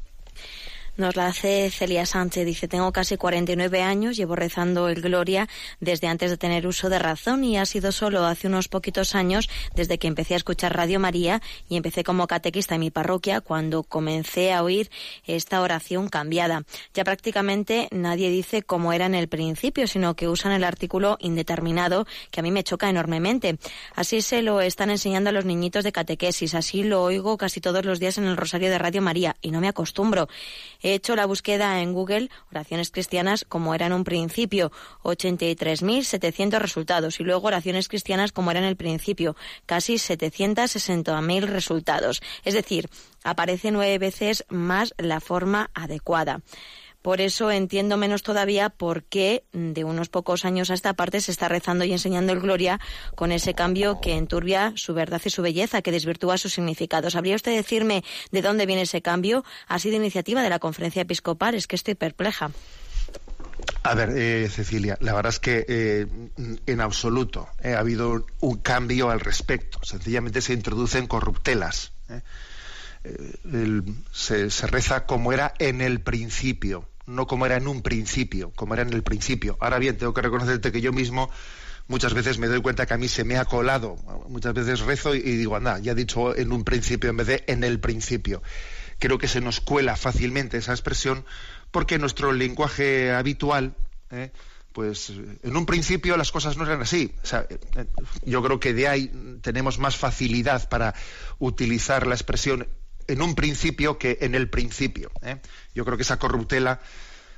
Nos 1.00 1.16
la 1.16 1.28
hace 1.28 1.70
Celia 1.70 2.04
Sánchez. 2.04 2.44
Dice, 2.44 2.68
tengo 2.68 2.92
casi 2.92 3.16
49 3.16 3.80
años, 3.80 4.18
llevo 4.18 4.36
rezando 4.36 4.90
el 4.90 5.00
Gloria 5.00 5.48
desde 5.80 6.08
antes 6.08 6.30
de 6.30 6.36
tener 6.36 6.66
uso 6.66 6.90
de 6.90 6.98
razón 6.98 7.42
y 7.42 7.56
ha 7.56 7.64
sido 7.64 7.90
solo 7.90 8.26
hace 8.26 8.48
unos 8.48 8.68
poquitos 8.68 9.14
años 9.14 9.48
desde 9.74 9.96
que 9.96 10.08
empecé 10.08 10.34
a 10.34 10.36
escuchar 10.36 10.76
Radio 10.76 11.00
María 11.00 11.40
y 11.70 11.78
empecé 11.78 12.04
como 12.04 12.26
catequista 12.26 12.74
en 12.74 12.82
mi 12.82 12.90
parroquia 12.90 13.40
cuando 13.40 13.82
comencé 13.82 14.52
a 14.52 14.62
oír 14.62 14.90
esta 15.24 15.62
oración 15.62 16.10
cambiada. 16.10 16.64
Ya 16.92 17.02
prácticamente 17.02 17.88
nadie 17.92 18.28
dice 18.28 18.62
cómo 18.62 18.92
era 18.92 19.06
en 19.06 19.14
el 19.14 19.28
principio, 19.28 19.86
sino 19.86 20.14
que 20.16 20.28
usan 20.28 20.52
el 20.52 20.64
artículo 20.64 21.16
indeterminado 21.20 22.06
que 22.30 22.40
a 22.40 22.42
mí 22.42 22.50
me 22.50 22.62
choca 22.62 22.90
enormemente. 22.90 23.56
Así 23.94 24.20
se 24.20 24.42
lo 24.42 24.60
están 24.60 24.90
enseñando 24.90 25.30
a 25.30 25.32
los 25.32 25.46
niñitos 25.46 25.82
de 25.82 25.92
catequesis, 25.92 26.54
así 26.54 26.82
lo 26.82 27.02
oigo 27.02 27.38
casi 27.38 27.62
todos 27.62 27.86
los 27.86 28.00
días 28.00 28.18
en 28.18 28.24
el 28.24 28.36
Rosario 28.36 28.68
de 28.68 28.76
Radio 28.76 29.00
María 29.00 29.38
y 29.40 29.50
no 29.50 29.62
me 29.62 29.68
acostumbro 29.68 30.28
hecho 30.94 31.16
la 31.16 31.26
búsqueda 31.26 31.80
en 31.80 31.92
Google, 31.92 32.30
oraciones 32.50 32.90
cristianas 32.90 33.44
como 33.48 33.74
era 33.74 33.86
en 33.86 33.92
un 33.92 34.04
principio, 34.04 34.72
83.700 35.02 36.58
resultados, 36.58 37.20
y 37.20 37.24
luego 37.24 37.48
oraciones 37.48 37.88
cristianas 37.88 38.32
como 38.32 38.50
era 38.50 38.60
en 38.60 38.66
el 38.66 38.76
principio, 38.76 39.36
casi 39.66 39.94
760.000 39.94 41.42
resultados. 41.42 42.22
Es 42.44 42.54
decir, 42.54 42.88
aparece 43.24 43.70
nueve 43.70 43.98
veces 43.98 44.44
más 44.48 44.94
la 44.98 45.20
forma 45.20 45.70
adecuada. 45.74 46.40
Por 47.02 47.20
eso 47.20 47.50
entiendo 47.50 47.96
menos 47.96 48.22
todavía 48.22 48.68
por 48.68 49.04
qué 49.04 49.44
de 49.52 49.84
unos 49.84 50.08
pocos 50.08 50.44
años 50.44 50.70
a 50.70 50.74
esta 50.74 50.94
parte 50.94 51.20
se 51.20 51.32
está 51.32 51.48
rezando 51.48 51.84
y 51.84 51.92
enseñando 51.92 52.32
el 52.32 52.40
Gloria 52.40 52.78
con 53.14 53.32
ese 53.32 53.54
cambio 53.54 54.00
que 54.00 54.16
enturbia 54.16 54.72
su 54.76 54.92
verdad 54.92 55.22
y 55.24 55.30
su 55.30 55.40
belleza, 55.42 55.82
que 55.82 55.92
desvirtúa 55.92 56.36
sus 56.36 56.52
significados. 56.52 57.16
¿Habría 57.16 57.36
usted 57.36 57.56
decirme 57.56 58.04
de 58.30 58.42
dónde 58.42 58.66
viene 58.66 58.82
ese 58.82 59.00
cambio? 59.00 59.44
¿Ha 59.66 59.78
sido 59.78 59.96
iniciativa 59.96 60.42
de 60.42 60.50
la 60.50 60.58
conferencia 60.58 61.02
episcopal? 61.02 61.54
Es 61.54 61.66
que 61.66 61.76
estoy 61.76 61.94
perpleja. 61.94 62.50
A 63.82 63.94
ver, 63.94 64.10
eh, 64.14 64.48
Cecilia, 64.50 64.98
la 65.00 65.14
verdad 65.14 65.32
es 65.32 65.40
que 65.40 65.64
eh, 65.66 66.06
en 66.66 66.80
absoluto 66.80 67.48
eh, 67.62 67.74
ha 67.74 67.78
habido 67.78 68.26
un 68.40 68.58
cambio 68.58 69.10
al 69.10 69.20
respecto. 69.20 69.78
Sencillamente 69.82 70.42
se 70.42 70.52
introducen 70.52 71.06
corruptelas. 71.06 71.92
se, 74.12 74.66
reza 74.66 75.06
como 75.06 75.32
era 75.32 75.54
en 75.58 75.80
el 75.80 76.02
principio 76.02 76.89
no 77.06 77.26
como 77.26 77.46
era 77.46 77.56
en 77.56 77.68
un 77.68 77.82
principio, 77.82 78.52
como 78.54 78.74
era 78.74 78.82
en 78.82 78.92
el 78.92 79.02
principio. 79.02 79.56
Ahora 79.60 79.78
bien, 79.78 79.96
tengo 79.96 80.14
que 80.14 80.22
reconocerte 80.22 80.72
que 80.72 80.80
yo 80.80 80.92
mismo 80.92 81.30
muchas 81.88 82.14
veces 82.14 82.38
me 82.38 82.46
doy 82.46 82.60
cuenta 82.60 82.86
que 82.86 82.94
a 82.94 82.98
mí 82.98 83.08
se 83.08 83.24
me 83.24 83.36
ha 83.36 83.44
colado. 83.44 83.96
Muchas 84.28 84.54
veces 84.54 84.80
rezo 84.80 85.14
y, 85.14 85.20
digo, 85.20 85.56
anda, 85.56 85.78
ya 85.80 85.92
he 85.92 85.94
dicho 85.94 86.36
en 86.36 86.52
un 86.52 86.64
principio 86.64 87.10
en 87.10 87.16
vez 87.16 87.26
de 87.26 87.44
en 87.48 87.64
el 87.64 87.80
principio. 87.80 88.42
Creo 88.98 89.18
que 89.18 89.28
se 89.28 89.40
nos 89.40 89.60
cuela 89.60 89.96
fácilmente 89.96 90.58
esa 90.58 90.72
expresión 90.72 91.24
porque 91.70 91.98
nuestro 91.98 92.32
lenguaje 92.32 93.12
habitual, 93.12 93.74
¿eh? 94.10 94.30
pues 94.72 95.12
en 95.42 95.56
un 95.56 95.66
principio 95.66 96.16
las 96.16 96.30
cosas 96.30 96.56
no 96.56 96.64
eran 96.64 96.82
así. 96.82 97.12
yo 98.24 98.42
creo 98.42 98.60
que 98.60 98.72
de 98.72 98.88
ahí 98.88 99.12
tenemos 99.42 99.78
más 99.78 99.96
facilidad 99.96 100.68
para 100.68 100.94
utilizar 101.38 102.06
la 102.06 102.14
expresión 102.14 102.68
en 103.12 103.22
un 103.22 103.34
principio 103.34 103.98
que 103.98 104.18
en 104.20 104.34
el 104.34 104.48
principio. 104.48 105.10
¿eh? 105.22 105.36
Yo 105.74 105.84
creo 105.84 105.96
que 105.96 106.02
esa 106.02 106.18
corruptela 106.18 106.80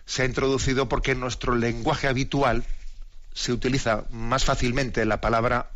se 0.04 0.22
ha 0.22 0.24
introducido 0.24 0.88
porque 0.88 1.12
en 1.12 1.20
nuestro 1.20 1.54
lenguaje 1.54 2.08
habitual 2.08 2.64
se 3.34 3.52
utiliza 3.52 4.04
más 4.10 4.44
fácilmente 4.44 5.04
la 5.04 5.20
palabra 5.20 5.70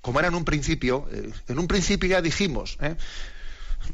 como 0.00 0.20
era 0.20 0.28
en 0.28 0.34
un 0.34 0.44
principio, 0.44 1.08
eh, 1.12 1.30
en 1.48 1.58
un 1.58 1.66
principio 1.68 2.08
ya 2.08 2.22
dijimos, 2.22 2.78
¿eh? 2.80 2.96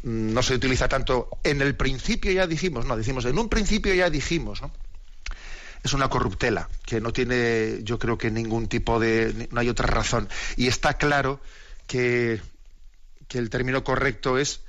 no 0.02 0.42
se 0.42 0.54
utiliza 0.54 0.88
tanto 0.88 1.28
en 1.42 1.62
el 1.62 1.74
principio 1.74 2.30
ya 2.30 2.46
dijimos, 2.46 2.86
no, 2.86 2.96
decimos 2.96 3.24
en 3.24 3.38
un 3.38 3.48
principio 3.48 3.94
ya 3.94 4.10
dijimos, 4.10 4.60
Es 5.82 5.92
una 5.92 6.08
corruptela 6.08 6.68
que 6.86 7.00
no 7.00 7.12
tiene, 7.12 7.80
yo 7.82 7.98
creo 7.98 8.16
que 8.16 8.30
ningún 8.30 8.68
tipo 8.68 8.98
de, 8.98 9.48
no 9.50 9.60
hay 9.60 9.68
otra 9.68 9.86
razón. 9.86 10.28
Y 10.56 10.68
está 10.68 10.94
claro 10.94 11.40
que, 11.86 12.40
que 13.28 13.38
el 13.38 13.50
término 13.50 13.84
correcto 13.84 14.38
es 14.38 14.60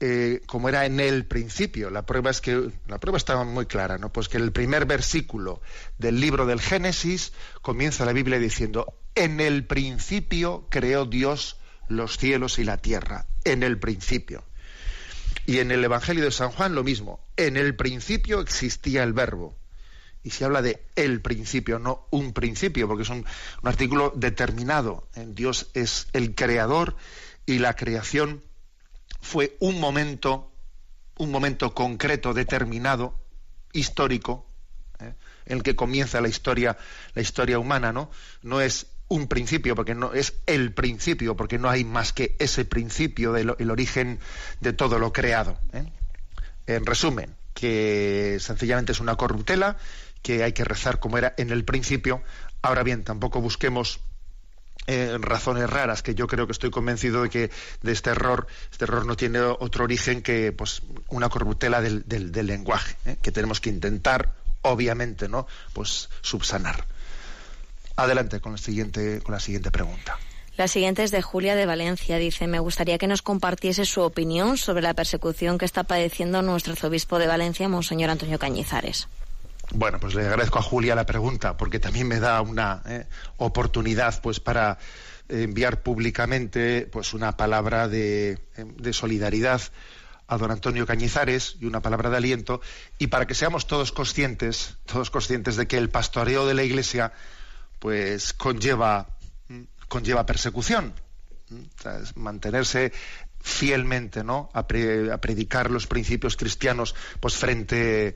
eh, 0.00 0.42
como 0.46 0.68
era 0.68 0.86
en 0.86 0.98
el 0.98 1.24
principio. 1.24 1.90
La 1.90 2.04
prueba 2.04 2.30
es 2.30 2.40
que 2.40 2.70
la 2.88 2.98
prueba 2.98 3.16
estaba 3.16 3.44
muy 3.44 3.66
clara, 3.66 3.96
¿no? 3.96 4.12
Pues 4.12 4.28
que 4.28 4.38
el 4.38 4.52
primer 4.52 4.86
versículo 4.86 5.62
del 5.98 6.20
libro 6.20 6.46
del 6.46 6.60
Génesis 6.60 7.32
comienza 7.62 8.04
la 8.04 8.12
Biblia 8.12 8.38
diciendo: 8.38 8.98
"En 9.14 9.40
el 9.40 9.66
principio 9.66 10.66
creó 10.68 11.04
Dios 11.06 11.58
los 11.88 12.18
cielos 12.18 12.58
y 12.58 12.64
la 12.64 12.78
tierra." 12.78 13.26
En 13.44 13.62
el 13.62 13.78
principio. 13.78 14.44
Y 15.46 15.58
en 15.58 15.70
el 15.70 15.84
Evangelio 15.84 16.24
de 16.24 16.32
San 16.32 16.50
Juan 16.50 16.74
lo 16.74 16.82
mismo. 16.82 17.24
En 17.36 17.56
el 17.56 17.76
principio 17.76 18.40
existía 18.40 19.02
el 19.04 19.12
verbo. 19.12 19.56
Y 20.22 20.30
se 20.30 20.44
habla 20.44 20.62
de 20.62 20.86
el 20.96 21.20
principio, 21.20 21.78
no 21.78 22.08
un 22.10 22.32
principio, 22.32 22.88
porque 22.88 23.02
es 23.02 23.10
un, 23.10 23.26
un 23.62 23.68
artículo 23.68 24.12
determinado. 24.16 25.06
Dios 25.14 25.70
es 25.74 26.08
el 26.14 26.34
creador 26.34 26.96
y 27.46 27.58
la 27.58 27.76
creación 27.76 28.42
fue 29.24 29.56
un 29.58 29.80
momento, 29.80 30.52
un 31.16 31.30
momento 31.30 31.74
concreto, 31.74 32.34
determinado, 32.34 33.18
histórico, 33.72 34.46
¿eh? 35.00 35.14
en 35.46 35.56
el 35.56 35.62
que 35.62 35.74
comienza 35.74 36.20
la 36.20 36.28
historia, 36.28 36.76
la 37.14 37.22
historia 37.22 37.58
humana, 37.58 37.92
¿no? 37.92 38.10
No 38.42 38.60
es 38.60 38.86
un 39.08 39.26
principio, 39.26 39.74
porque 39.74 39.94
no 39.94 40.12
es 40.12 40.34
el 40.46 40.72
principio, 40.72 41.36
porque 41.36 41.58
no 41.58 41.70
hay 41.70 41.84
más 41.84 42.12
que 42.12 42.36
ese 42.38 42.64
principio 42.64 43.32
del 43.32 43.54
el 43.58 43.70
origen 43.70 44.20
de 44.60 44.72
todo 44.74 44.98
lo 44.98 45.12
creado. 45.12 45.58
¿eh? 45.72 45.84
En 46.66 46.84
resumen, 46.84 47.34
que 47.54 48.36
sencillamente 48.40 48.92
es 48.92 49.00
una 49.00 49.16
corruptela, 49.16 49.78
que 50.22 50.42
hay 50.44 50.52
que 50.52 50.64
rezar 50.64 51.00
como 51.00 51.16
era 51.16 51.34
en 51.38 51.50
el 51.50 51.64
principio. 51.64 52.22
Ahora 52.60 52.82
bien, 52.82 53.04
tampoco 53.04 53.40
busquemos 53.40 54.00
eh, 54.86 55.16
razones 55.20 55.68
raras 55.70 56.02
que 56.02 56.14
yo 56.14 56.26
creo 56.26 56.46
que 56.46 56.52
estoy 56.52 56.70
convencido 56.70 57.22
de 57.22 57.30
que 57.30 57.50
de 57.82 57.92
este 57.92 58.10
error 58.10 58.46
este 58.70 58.84
error 58.84 59.06
no 59.06 59.16
tiene 59.16 59.40
otro 59.40 59.84
origen 59.84 60.22
que 60.22 60.52
pues 60.52 60.82
una 61.08 61.28
corruptela 61.28 61.80
del, 61.80 62.04
del, 62.06 62.46
lenguaje 62.46 62.96
¿eh? 63.06 63.16
que 63.22 63.32
tenemos 63.32 63.60
que 63.60 63.70
intentar 63.70 64.34
obviamente 64.62 65.28
no 65.28 65.46
pues 65.72 66.10
subsanar 66.20 66.84
adelante 67.96 68.40
con 68.40 68.52
la 68.52 68.58
siguiente 68.58 69.20
con 69.22 69.32
la 69.32 69.40
siguiente 69.40 69.70
pregunta 69.70 70.18
la 70.56 70.68
siguiente 70.68 71.02
es 71.02 71.10
de 71.10 71.20
Julia 71.20 71.56
de 71.56 71.66
Valencia. 71.66 72.16
Dice, 72.16 72.46
me 72.46 72.60
gustaría 72.60 72.96
que 72.96 73.08
nos 73.08 73.22
compartiese 73.22 73.84
su 73.84 74.02
opinión 74.02 74.56
sobre 74.56 74.82
la 74.82 74.94
persecución 74.94 75.58
que 75.58 75.64
está 75.64 75.82
padeciendo 75.82 76.42
nuestro 76.42 76.74
arzobispo 76.74 77.18
de 77.18 77.26
Valencia, 77.26 77.68
Monseñor 77.68 78.10
Antonio 78.10 78.38
Cañizares. 78.38 79.08
Bueno, 79.72 79.98
pues 79.98 80.14
le 80.14 80.22
agradezco 80.22 80.58
a 80.58 80.62
Julia 80.62 80.94
la 80.94 81.06
pregunta, 81.06 81.56
porque 81.56 81.78
también 81.78 82.08
me 82.08 82.20
da 82.20 82.40
una 82.42 82.82
eh, 82.86 83.06
oportunidad 83.38 84.20
pues 84.20 84.40
para 84.40 84.78
enviar 85.28 85.82
públicamente 85.82 86.88
pues 86.92 87.14
una 87.14 87.36
palabra 87.36 87.88
de, 87.88 88.38
de, 88.56 88.92
solidaridad 88.92 89.62
a 90.26 90.36
don 90.36 90.50
Antonio 90.50 90.86
Cañizares 90.86 91.56
y 91.60 91.66
una 91.66 91.80
palabra 91.80 92.10
de 92.10 92.16
aliento, 92.16 92.60
y 92.98 93.08
para 93.08 93.26
que 93.26 93.34
seamos 93.34 93.66
todos 93.66 93.92
conscientes, 93.92 94.76
todos 94.86 95.10
conscientes 95.10 95.56
de 95.56 95.66
que 95.66 95.78
el 95.78 95.90
pastoreo 95.90 96.46
de 96.46 96.54
la 96.54 96.62
iglesia 96.62 97.12
pues 97.78 98.32
conlleva, 98.32 99.08
conlleva 99.88 100.26
persecución. 100.26 100.94
mantenerse 102.14 102.92
fielmente 103.44 104.24
¿no? 104.24 104.48
a, 104.54 104.66
predicar 104.66 105.70
los 105.70 105.86
principios 105.86 106.34
cristianos 106.36 106.94
pues 107.20 107.36
frente 107.36 108.14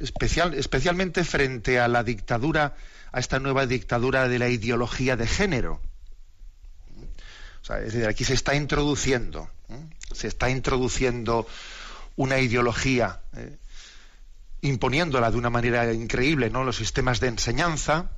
especial, 0.00 0.52
especialmente 0.52 1.24
frente 1.24 1.80
a 1.80 1.88
la 1.88 2.04
dictadura 2.04 2.74
a 3.10 3.18
esta 3.18 3.40
nueva 3.40 3.66
dictadura 3.66 4.28
de 4.28 4.38
la 4.38 4.48
ideología 4.48 5.16
de 5.16 5.26
género. 5.26 5.80
Es 7.62 7.92
decir, 7.92 8.06
aquí 8.06 8.24
se 8.24 8.34
está 8.34 8.54
introduciendo 8.54 9.48
se 10.12 10.28
está 10.28 10.50
introduciendo 10.50 11.46
una 12.16 12.38
ideología 12.38 13.20
eh, 13.36 13.56
imponiéndola 14.62 15.30
de 15.30 15.38
una 15.38 15.50
manera 15.50 15.92
increíble 15.92 16.50
no 16.50 16.64
los 16.64 16.76
sistemas 16.76 17.20
de 17.20 17.28
enseñanza 17.28 18.10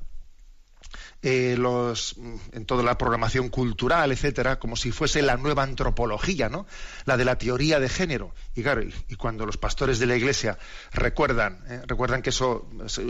eh, 1.24 1.54
los, 1.56 2.16
en 2.50 2.66
toda 2.66 2.82
la 2.82 2.98
programación 2.98 3.48
cultural, 3.48 4.10
etcétera, 4.10 4.58
como 4.58 4.74
si 4.74 4.90
fuese 4.90 5.22
la 5.22 5.36
nueva 5.36 5.62
antropología, 5.62 6.48
¿no? 6.48 6.66
La 7.04 7.16
de 7.16 7.24
la 7.24 7.38
teoría 7.38 7.78
de 7.78 7.88
género. 7.88 8.34
Y 8.56 8.64
claro, 8.64 8.82
y, 8.82 9.14
cuando 9.14 9.46
los 9.46 9.56
pastores 9.56 10.00
de 10.00 10.06
la 10.06 10.16
Iglesia 10.16 10.58
recuerdan, 10.92 11.62
¿eh? 11.68 11.82
recuerdan 11.86 12.22
que 12.22 12.30
eso 12.30 12.68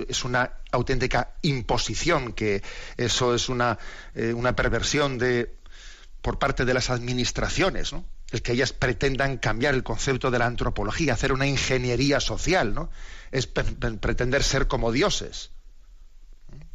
es 0.09 0.25
una 0.25 0.59
auténtica 0.73 1.37
imposición, 1.41 2.35
que 2.35 2.63
eso 2.99 3.35
es 3.35 3.49
una, 3.49 3.79
eh, 4.15 4.35
una 4.35 4.55
perversión 4.55 5.17
de 5.17 5.57
por 6.21 6.39
parte 6.39 6.67
de 6.67 6.75
las 6.75 6.91
administraciones, 6.91 7.95
¿no? 7.95 8.05
El 8.31 8.43
que 8.43 8.53
ellas 8.53 8.75
pretendan 8.75 9.39
cambiar 9.39 9.75
el 9.75 9.83
concepto 9.83 10.31
de 10.31 10.39
la 10.39 10.47
antropología, 10.47 11.15
hacer 11.15 11.33
una 11.33 11.47
ingeniería 11.47 12.21
social, 12.21 12.75
¿no? 12.75 12.91
Es 13.31 13.47
pretender 13.47 14.43
ser 14.43 14.69
como 14.69 14.93
dioses 14.93 15.51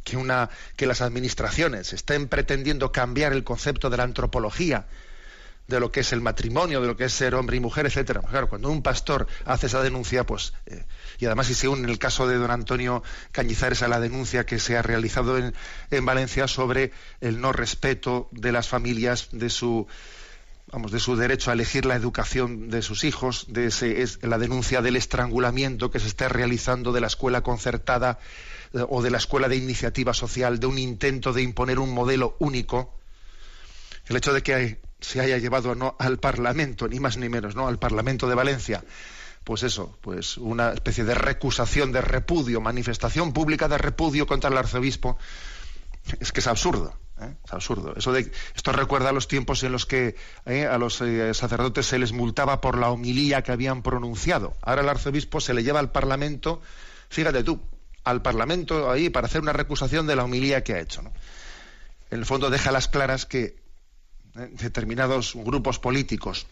que, 0.08 0.16
una, 0.16 0.50
que 0.76 0.86
las 0.86 1.00
administraciones 1.00 1.92
estén 1.92 2.28
pretendiendo 2.28 2.92
cambiar 2.92 3.32
el 3.32 3.44
concepto 3.44 3.90
de 3.90 3.96
la 3.96 4.04
antropología, 4.04 4.86
de 5.66 5.80
lo 5.80 5.92
que 5.92 6.00
es 6.00 6.12
el 6.12 6.22
matrimonio, 6.22 6.80
de 6.80 6.86
lo 6.86 6.96
que 6.96 7.04
es 7.04 7.12
ser 7.12 7.34
hombre 7.34 7.58
y 7.58 7.60
mujer, 7.60 7.84
etcétera. 7.84 8.22
Claro, 8.22 8.48
cuando 8.48 8.70
un 8.70 8.82
pastor 8.82 9.26
hace 9.44 9.66
esa 9.66 9.82
denuncia, 9.82 10.24
pues, 10.24 10.54
eh, 10.66 10.84
y 11.18 11.26
además 11.26 11.48
si 11.48 11.54
se 11.54 11.68
une 11.68 11.90
el 11.90 11.98
caso 11.98 12.26
de 12.26 12.36
don 12.36 12.50
Antonio 12.50 13.02
Cañizares 13.32 13.82
a 13.82 13.88
la 13.88 14.00
denuncia 14.00 14.46
que 14.46 14.58
se 14.58 14.78
ha 14.78 14.82
realizado 14.82 15.36
en, 15.36 15.54
en 15.90 16.04
Valencia 16.06 16.48
sobre 16.48 16.92
el 17.20 17.40
no 17.42 17.52
respeto 17.52 18.28
de 18.32 18.52
las 18.52 18.68
familias 18.68 19.28
de 19.32 19.50
su 19.50 19.86
vamos, 20.72 20.92
de 20.92 21.00
su 21.00 21.16
derecho 21.16 21.50
a 21.50 21.54
elegir 21.54 21.86
la 21.86 21.96
educación 21.96 22.68
de 22.70 22.82
sus 22.82 23.04
hijos, 23.04 23.46
de 23.48 23.66
ese, 23.66 24.02
es 24.02 24.22
la 24.22 24.38
denuncia 24.38 24.82
del 24.82 24.96
estrangulamiento 24.96 25.90
que 25.90 26.00
se 26.00 26.08
está 26.08 26.28
realizando 26.28 26.92
de 26.92 27.00
la 27.00 27.06
escuela 27.06 27.42
concertada 27.42 28.18
o 28.72 29.02
de 29.02 29.10
la 29.10 29.18
escuela 29.18 29.48
de 29.48 29.56
iniciativa 29.56 30.14
social, 30.14 30.60
de 30.60 30.66
un 30.66 30.78
intento 30.78 31.32
de 31.32 31.42
imponer 31.42 31.78
un 31.78 31.92
modelo 31.92 32.36
único, 32.38 32.94
el 34.06 34.16
hecho 34.16 34.32
de 34.32 34.42
que 34.42 34.80
se 35.00 35.20
haya 35.20 35.38
llevado 35.38 35.74
no 35.74 35.96
al 35.98 36.18
Parlamento, 36.18 36.88
ni 36.88 37.00
más 37.00 37.16
ni 37.16 37.28
menos, 37.28 37.54
¿no? 37.54 37.68
al 37.68 37.78
Parlamento 37.78 38.28
de 38.28 38.34
Valencia, 38.34 38.84
pues 39.44 39.62
eso, 39.62 39.96
pues 40.02 40.36
una 40.36 40.72
especie 40.72 41.04
de 41.04 41.14
recusación, 41.14 41.92
de 41.92 42.00
repudio, 42.00 42.60
manifestación 42.60 43.32
pública 43.32 43.68
de 43.68 43.78
repudio 43.78 44.26
contra 44.26 44.50
el 44.50 44.58
arzobispo, 44.58 45.18
es 46.20 46.32
que 46.32 46.40
es 46.40 46.46
absurdo. 46.46 46.94
¿eh? 47.20 47.34
Es 47.44 47.52
absurdo. 47.52 47.94
Eso 47.96 48.12
de, 48.12 48.30
esto 48.54 48.72
recuerda 48.72 49.10
a 49.10 49.12
los 49.12 49.28
tiempos 49.28 49.62
en 49.62 49.72
los 49.72 49.86
que 49.86 50.16
¿eh? 50.46 50.66
a 50.66 50.78
los 50.78 51.00
eh, 51.00 51.32
sacerdotes 51.34 51.86
se 51.86 51.98
les 51.98 52.12
multaba 52.12 52.60
por 52.60 52.78
la 52.78 52.90
homilía 52.90 53.42
que 53.42 53.52
habían 53.52 53.82
pronunciado. 53.82 54.56
Ahora 54.62 54.82
el 54.82 54.88
arzobispo 54.88 55.40
se 55.40 55.54
le 55.54 55.62
lleva 55.62 55.80
al 55.80 55.92
Parlamento, 55.92 56.60
fíjate 57.08 57.42
tú, 57.42 57.60
al 58.10 58.22
Parlamento 58.22 58.90
ahí 58.90 59.10
para 59.10 59.26
hacer 59.26 59.40
una 59.40 59.52
recusación 59.52 60.06
de 60.06 60.16
la 60.16 60.24
homilía 60.24 60.64
que 60.64 60.74
ha 60.74 60.80
hecho. 60.80 61.02
En 62.10 62.18
el 62.18 62.26
fondo 62.26 62.50
deja 62.50 62.72
las 62.72 62.88
claras 62.88 63.26
que 63.26 63.56
determinados 64.34 65.34
grupos 65.34 65.78
políticos 65.78 66.46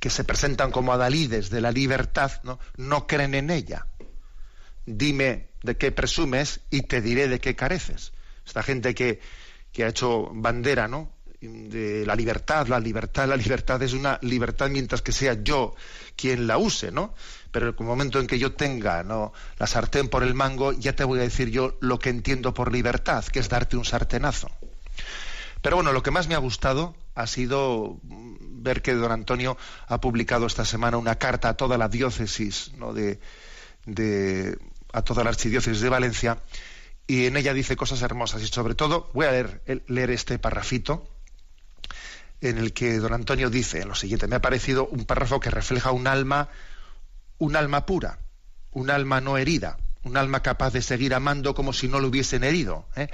que 0.00 0.10
se 0.10 0.24
presentan 0.24 0.70
como 0.70 0.92
adalides 0.92 1.50
de 1.50 1.60
la 1.60 1.72
libertad 1.72 2.32
no, 2.42 2.58
no 2.76 3.06
creen 3.06 3.34
en 3.34 3.50
ella. 3.50 3.86
Dime 4.84 5.48
de 5.62 5.76
qué 5.76 5.92
presumes 5.92 6.60
y 6.70 6.82
te 6.82 7.00
diré 7.00 7.28
de 7.28 7.40
qué 7.40 7.56
careces. 7.56 8.12
Esta 8.46 8.62
gente 8.62 8.94
que, 8.94 9.20
que 9.72 9.84
ha 9.84 9.88
hecho 9.88 10.30
bandera, 10.32 10.86
¿no? 10.88 11.15
De 11.46 12.04
la 12.06 12.14
libertad, 12.14 12.66
la 12.68 12.80
libertad, 12.80 13.28
la 13.28 13.36
libertad 13.36 13.82
es 13.82 13.92
una 13.92 14.18
libertad 14.22 14.68
mientras 14.70 15.02
que 15.02 15.12
sea 15.12 15.34
yo 15.42 15.74
quien 16.16 16.46
la 16.46 16.58
use, 16.58 16.90
¿no? 16.90 17.14
Pero 17.50 17.68
en 17.68 17.74
el 17.78 17.84
momento 17.84 18.20
en 18.20 18.26
que 18.26 18.38
yo 18.38 18.52
tenga 18.52 19.02
¿no? 19.02 19.32
la 19.58 19.66
sartén 19.66 20.08
por 20.08 20.22
el 20.22 20.34
mango, 20.34 20.72
ya 20.72 20.94
te 20.94 21.04
voy 21.04 21.18
a 21.20 21.22
decir 21.22 21.50
yo 21.50 21.76
lo 21.80 21.98
que 21.98 22.10
entiendo 22.10 22.52
por 22.54 22.72
libertad, 22.72 23.24
que 23.24 23.38
es 23.38 23.48
darte 23.48 23.76
un 23.76 23.84
sartenazo. 23.84 24.50
Pero 25.62 25.76
bueno, 25.76 25.92
lo 25.92 26.02
que 26.02 26.10
más 26.10 26.28
me 26.28 26.34
ha 26.34 26.38
gustado 26.38 26.94
ha 27.14 27.26
sido 27.26 27.98
ver 28.02 28.82
que 28.82 28.94
don 28.94 29.10
Antonio 29.10 29.56
ha 29.86 30.00
publicado 30.00 30.46
esta 30.46 30.64
semana 30.64 30.96
una 30.96 31.16
carta 31.16 31.48
a 31.48 31.56
toda 31.56 31.78
la 31.78 31.88
diócesis, 31.88 32.72
¿no? 32.76 32.92
de, 32.92 33.20
de, 33.86 34.58
a 34.92 35.02
toda 35.02 35.24
la 35.24 35.30
archidiócesis 35.30 35.80
de 35.80 35.88
Valencia, 35.88 36.38
y 37.06 37.26
en 37.26 37.36
ella 37.36 37.54
dice 37.54 37.76
cosas 37.76 38.02
hermosas 38.02 38.42
y 38.42 38.48
sobre 38.48 38.74
todo 38.74 39.10
voy 39.14 39.26
a 39.26 39.30
leer, 39.30 39.62
leer 39.86 40.10
este 40.10 40.38
parrafito 40.38 41.08
en 42.40 42.58
el 42.58 42.72
que 42.72 42.98
don 42.98 43.12
Antonio 43.12 43.50
dice 43.50 43.84
lo 43.84 43.94
siguiente, 43.94 44.26
me 44.26 44.36
ha 44.36 44.40
parecido 44.40 44.86
un 44.86 45.04
párrafo 45.04 45.40
que 45.40 45.50
refleja 45.50 45.90
un 45.90 46.06
alma, 46.06 46.48
un 47.38 47.56
alma 47.56 47.86
pura, 47.86 48.18
un 48.72 48.90
alma 48.90 49.20
no 49.20 49.38
herida, 49.38 49.78
un 50.02 50.16
alma 50.16 50.42
capaz 50.42 50.72
de 50.72 50.82
seguir 50.82 51.14
amando 51.14 51.54
como 51.54 51.72
si 51.72 51.88
no 51.88 52.00
lo 52.00 52.08
hubiesen 52.08 52.44
herido. 52.44 52.86
¿eh? 52.96 53.08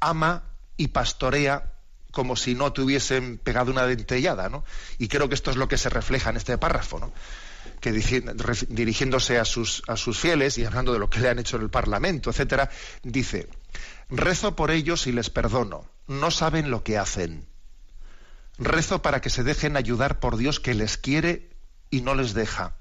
Ama 0.00 0.44
y 0.76 0.88
pastorea 0.88 1.72
como 2.10 2.36
si 2.36 2.54
no 2.54 2.72
te 2.72 2.80
hubiesen 2.80 3.38
pegado 3.38 3.70
una 3.70 3.86
dentellada, 3.86 4.48
¿no? 4.48 4.64
Y 4.98 5.08
creo 5.08 5.28
que 5.28 5.34
esto 5.34 5.50
es 5.50 5.56
lo 5.56 5.68
que 5.68 5.76
se 5.76 5.90
refleja 5.90 6.30
en 6.30 6.36
este 6.36 6.56
párrafo, 6.58 6.98
¿no? 6.98 7.12
que 7.80 7.92
dirigiéndose 7.92 9.38
a 9.38 9.44
sus, 9.44 9.82
a 9.86 9.96
sus 9.96 10.18
fieles 10.18 10.58
y 10.58 10.64
hablando 10.64 10.92
de 10.92 10.98
lo 10.98 11.08
que 11.10 11.20
le 11.20 11.28
han 11.28 11.38
hecho 11.38 11.56
en 11.56 11.62
el 11.62 11.70
Parlamento, 11.70 12.30
etcétera, 12.30 12.70
dice: 13.02 13.48
Rezo 14.08 14.56
por 14.56 14.70
ellos 14.70 15.06
y 15.06 15.12
les 15.12 15.30
perdono. 15.30 15.84
No 16.06 16.30
saben 16.30 16.70
lo 16.70 16.82
que 16.82 16.98
hacen. 16.98 17.46
Rezo 18.58 19.02
para 19.02 19.20
que 19.20 19.30
se 19.30 19.44
dejen 19.44 19.76
ayudar 19.76 20.20
por 20.20 20.36
Dios 20.36 20.60
que 20.60 20.74
les 20.74 20.98
quiere 20.98 21.50
y 21.90 22.00
no 22.00 22.14
les 22.14 22.34
deja. 22.34 22.76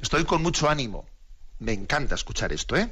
Estoy 0.00 0.24
con 0.24 0.42
mucho 0.42 0.68
ánimo. 0.68 1.06
Me 1.58 1.72
encanta 1.72 2.14
escuchar 2.14 2.52
esto, 2.52 2.76
¿eh? 2.76 2.90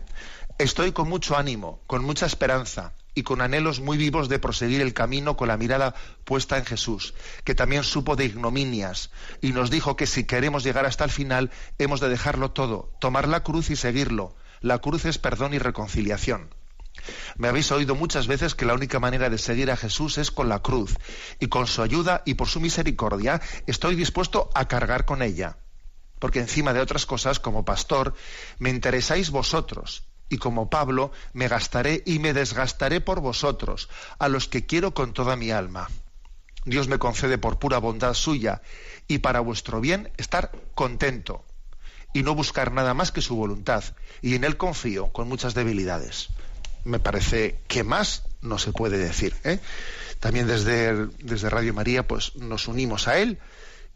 Estoy 0.58 0.92
con 0.92 1.08
mucho 1.08 1.36
ánimo, 1.36 1.82
con 1.86 2.04
mucha 2.04 2.26
esperanza, 2.26 2.94
y 3.14 3.22
con 3.22 3.40
anhelos 3.40 3.80
muy 3.80 3.96
vivos 3.96 4.28
de 4.28 4.38
proseguir 4.38 4.80
el 4.80 4.94
camino 4.94 5.36
con 5.36 5.48
la 5.48 5.56
mirada 5.56 5.94
puesta 6.24 6.58
en 6.58 6.64
Jesús, 6.64 7.14
que 7.44 7.54
también 7.54 7.84
supo 7.84 8.16
de 8.16 8.26
ignominias 8.26 9.10
y 9.40 9.52
nos 9.52 9.70
dijo 9.70 9.96
que 9.96 10.06
si 10.06 10.24
queremos 10.24 10.62
llegar 10.62 10.86
hasta 10.86 11.04
el 11.04 11.10
final 11.10 11.50
hemos 11.78 12.00
de 12.00 12.08
dejarlo 12.08 12.52
todo, 12.52 12.92
tomar 13.00 13.28
la 13.28 13.42
cruz 13.42 13.70
y 13.70 13.76
seguirlo. 13.76 14.34
La 14.60 14.78
cruz 14.78 15.04
es 15.06 15.18
perdón 15.18 15.54
y 15.54 15.58
reconciliación. 15.58 16.54
Me 17.36 17.48
habéis 17.48 17.70
oído 17.72 17.94
muchas 17.94 18.26
veces 18.26 18.54
que 18.54 18.66
la 18.66 18.74
única 18.74 19.00
manera 19.00 19.30
de 19.30 19.38
seguir 19.38 19.70
a 19.70 19.76
Jesús 19.76 20.18
es 20.18 20.30
con 20.30 20.48
la 20.48 20.60
cruz, 20.60 20.96
y 21.38 21.46
con 21.48 21.66
su 21.66 21.82
ayuda 21.82 22.22
y 22.26 22.34
por 22.34 22.48
su 22.48 22.60
misericordia 22.60 23.40
estoy 23.66 23.94
dispuesto 23.94 24.50
a 24.54 24.68
cargar 24.68 25.04
con 25.04 25.22
ella. 25.22 25.56
Porque 26.18 26.40
encima 26.40 26.72
de 26.72 26.80
otras 26.80 27.06
cosas, 27.06 27.40
como 27.40 27.64
pastor, 27.64 28.14
me 28.58 28.70
interesáis 28.70 29.30
vosotros, 29.30 30.04
y 30.28 30.38
como 30.38 30.68
Pablo 30.68 31.12
me 31.32 31.48
gastaré 31.48 32.02
y 32.04 32.18
me 32.18 32.34
desgastaré 32.34 33.00
por 33.00 33.20
vosotros, 33.20 33.88
a 34.18 34.28
los 34.28 34.48
que 34.48 34.66
quiero 34.66 34.92
con 34.92 35.12
toda 35.12 35.36
mi 35.36 35.50
alma. 35.50 35.88
Dios 36.66 36.88
me 36.88 36.98
concede 36.98 37.38
por 37.38 37.58
pura 37.58 37.78
bondad 37.78 38.12
suya 38.12 38.60
y 39.08 39.18
para 39.18 39.40
vuestro 39.40 39.80
bien 39.80 40.12
estar 40.18 40.52
contento 40.74 41.46
y 42.12 42.22
no 42.22 42.34
buscar 42.34 42.72
nada 42.72 42.92
más 42.92 43.12
que 43.12 43.22
su 43.22 43.36
voluntad, 43.36 43.84
y 44.20 44.34
en 44.34 44.44
él 44.44 44.56
confío 44.56 45.12
con 45.12 45.28
muchas 45.28 45.54
debilidades. 45.54 46.28
Me 46.84 46.98
parece 46.98 47.60
que 47.68 47.84
más 47.84 48.24
no 48.40 48.58
se 48.58 48.72
puede 48.72 48.98
decir. 48.98 49.34
¿eh? 49.44 49.58
También 50.18 50.46
desde, 50.46 51.06
desde 51.18 51.50
Radio 51.50 51.74
María 51.74 52.06
pues 52.06 52.36
nos 52.36 52.68
unimos 52.68 53.08
a 53.08 53.18
él 53.18 53.38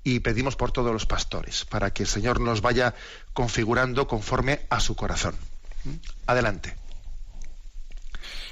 y 0.04 0.20
pedimos 0.20 0.54
por 0.54 0.70
todos 0.70 0.92
los 0.92 1.06
pastores, 1.06 1.64
para 1.64 1.92
que 1.92 2.02
el 2.02 2.08
Señor 2.08 2.40
nos 2.40 2.60
vaya 2.60 2.94
configurando 3.32 4.06
conforme 4.06 4.60
a 4.68 4.80
su 4.80 4.94
corazón. 4.94 5.34
Adelante. 6.26 6.76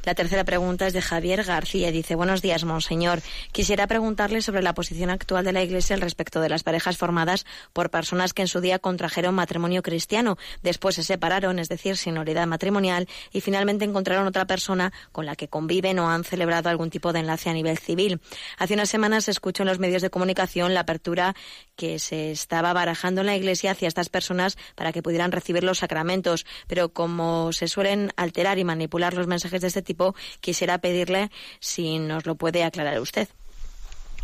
La 0.05 0.15
tercera 0.15 0.43
pregunta 0.43 0.89
es 0.89 0.93
de 0.93 1.01
Javier 1.01 1.45
García. 1.45 1.93
Dice, 1.93 2.17
buenos 2.17 2.43
días, 2.43 2.65
monseñor. 2.65 3.21
Quisiera 3.53 3.87
preguntarle 3.87 4.43
sobre 4.43 4.61
la 4.61 4.75
posición 4.75 5.11
actual 5.11 5.45
de 5.45 5.53
la 5.53 5.63
Iglesia 5.63 5.95
al 5.95 6.03
respecto 6.03 6.41
de 6.41 6.49
las 6.49 6.65
parejas 6.65 6.97
formadas 6.97 7.47
por 7.73 7.91
personas 7.91 8.35
que 8.35 8.43
en 8.43 8.49
su 8.49 8.61
día 8.61 8.81
contrajeron 8.81 9.35
matrimonio 9.35 9.81
cristiano, 9.81 10.39
después 10.63 10.97
se 10.97 11.05
separaron, 11.05 11.61
es 11.61 11.69
decir, 11.69 11.97
sin 11.97 12.15
novedad 12.15 12.49
matrimonial, 12.49 13.09
y 13.33 13.41
finalmente 13.41 13.85
encontraron 13.85 14.27
otra 14.27 14.45
persona 14.45 14.93
con 15.13 15.25
la 15.25 15.37
que 15.37 15.47
conviven 15.47 16.01
o 16.01 16.11
han 16.11 16.25
celebrado 16.25 16.69
algún 16.69 16.91
tipo 16.91 17.13
de 17.13 17.21
enlace 17.21 17.51
a 17.51 17.53
nivel 17.53 17.79
civil. 17.79 18.21
Hace 18.59 18.75
unas 18.75 18.89
semanas 18.89 19.27
se 19.27 19.31
escuchó 19.31 19.63
en 19.63 19.69
los 19.69 19.79
medios 19.79 20.03
de 20.03 20.11
comunicación 20.11 20.75
la 20.75 20.81
apertura 20.81 21.37
que 21.77 22.01
se 22.01 22.33
estaba 22.33 22.73
barajando 22.73 23.21
en 23.21 23.29
la 23.29 23.37
Iglesia 23.37 23.71
hacia 23.71 23.87
estas 23.87 24.09
personas 24.09 24.59
para 24.75 24.93
que 24.93 25.03
pudieran 25.03 25.31
recibir 25.31 25.63
los 25.63 25.79
sacramentos, 25.79 26.45
pero 26.67 26.89
como 26.89 27.53
se 27.53 27.69
suelen 27.69 28.11
alterar 28.17 28.59
y 28.59 28.65
manipular 28.65 29.15
los 29.15 29.29
mensajes 29.29 29.61
de 29.61 29.69
este 29.69 29.83
tipo, 29.83 29.92
quisiera 30.41 30.79
pedirle 30.79 31.31
si 31.61 31.99
nos 31.99 32.27
lo 32.27 32.35
puede 32.35 32.65
aclarar 32.65 33.01
usted. 33.01 33.29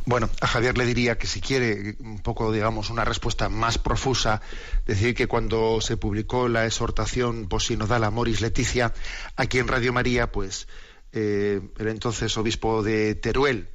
Bueno, 0.08 0.30
a 0.40 0.46
Javier 0.46 0.78
le 0.78 0.86
diría 0.86 1.18
que 1.18 1.26
si 1.26 1.42
quiere 1.42 1.96
un 2.00 2.20
poco, 2.20 2.50
digamos, 2.50 2.88
una 2.88 3.04
respuesta 3.04 3.50
más 3.50 3.76
profusa, 3.76 4.40
decir 4.86 5.14
que 5.14 5.26
cuando 5.26 5.82
se 5.82 5.98
publicó 5.98 6.48
la 6.48 6.64
exhortación 6.64 7.46
posinodal 7.46 8.04
a 8.04 8.10
Moris 8.10 8.40
Leticia, 8.40 8.94
aquí 9.36 9.58
en 9.58 9.68
Radio 9.68 9.92
María, 9.92 10.32
pues 10.32 10.66
eh, 11.12 11.60
el 11.78 11.88
entonces 11.88 12.34
obispo 12.38 12.82
de 12.82 13.16
Teruel, 13.16 13.68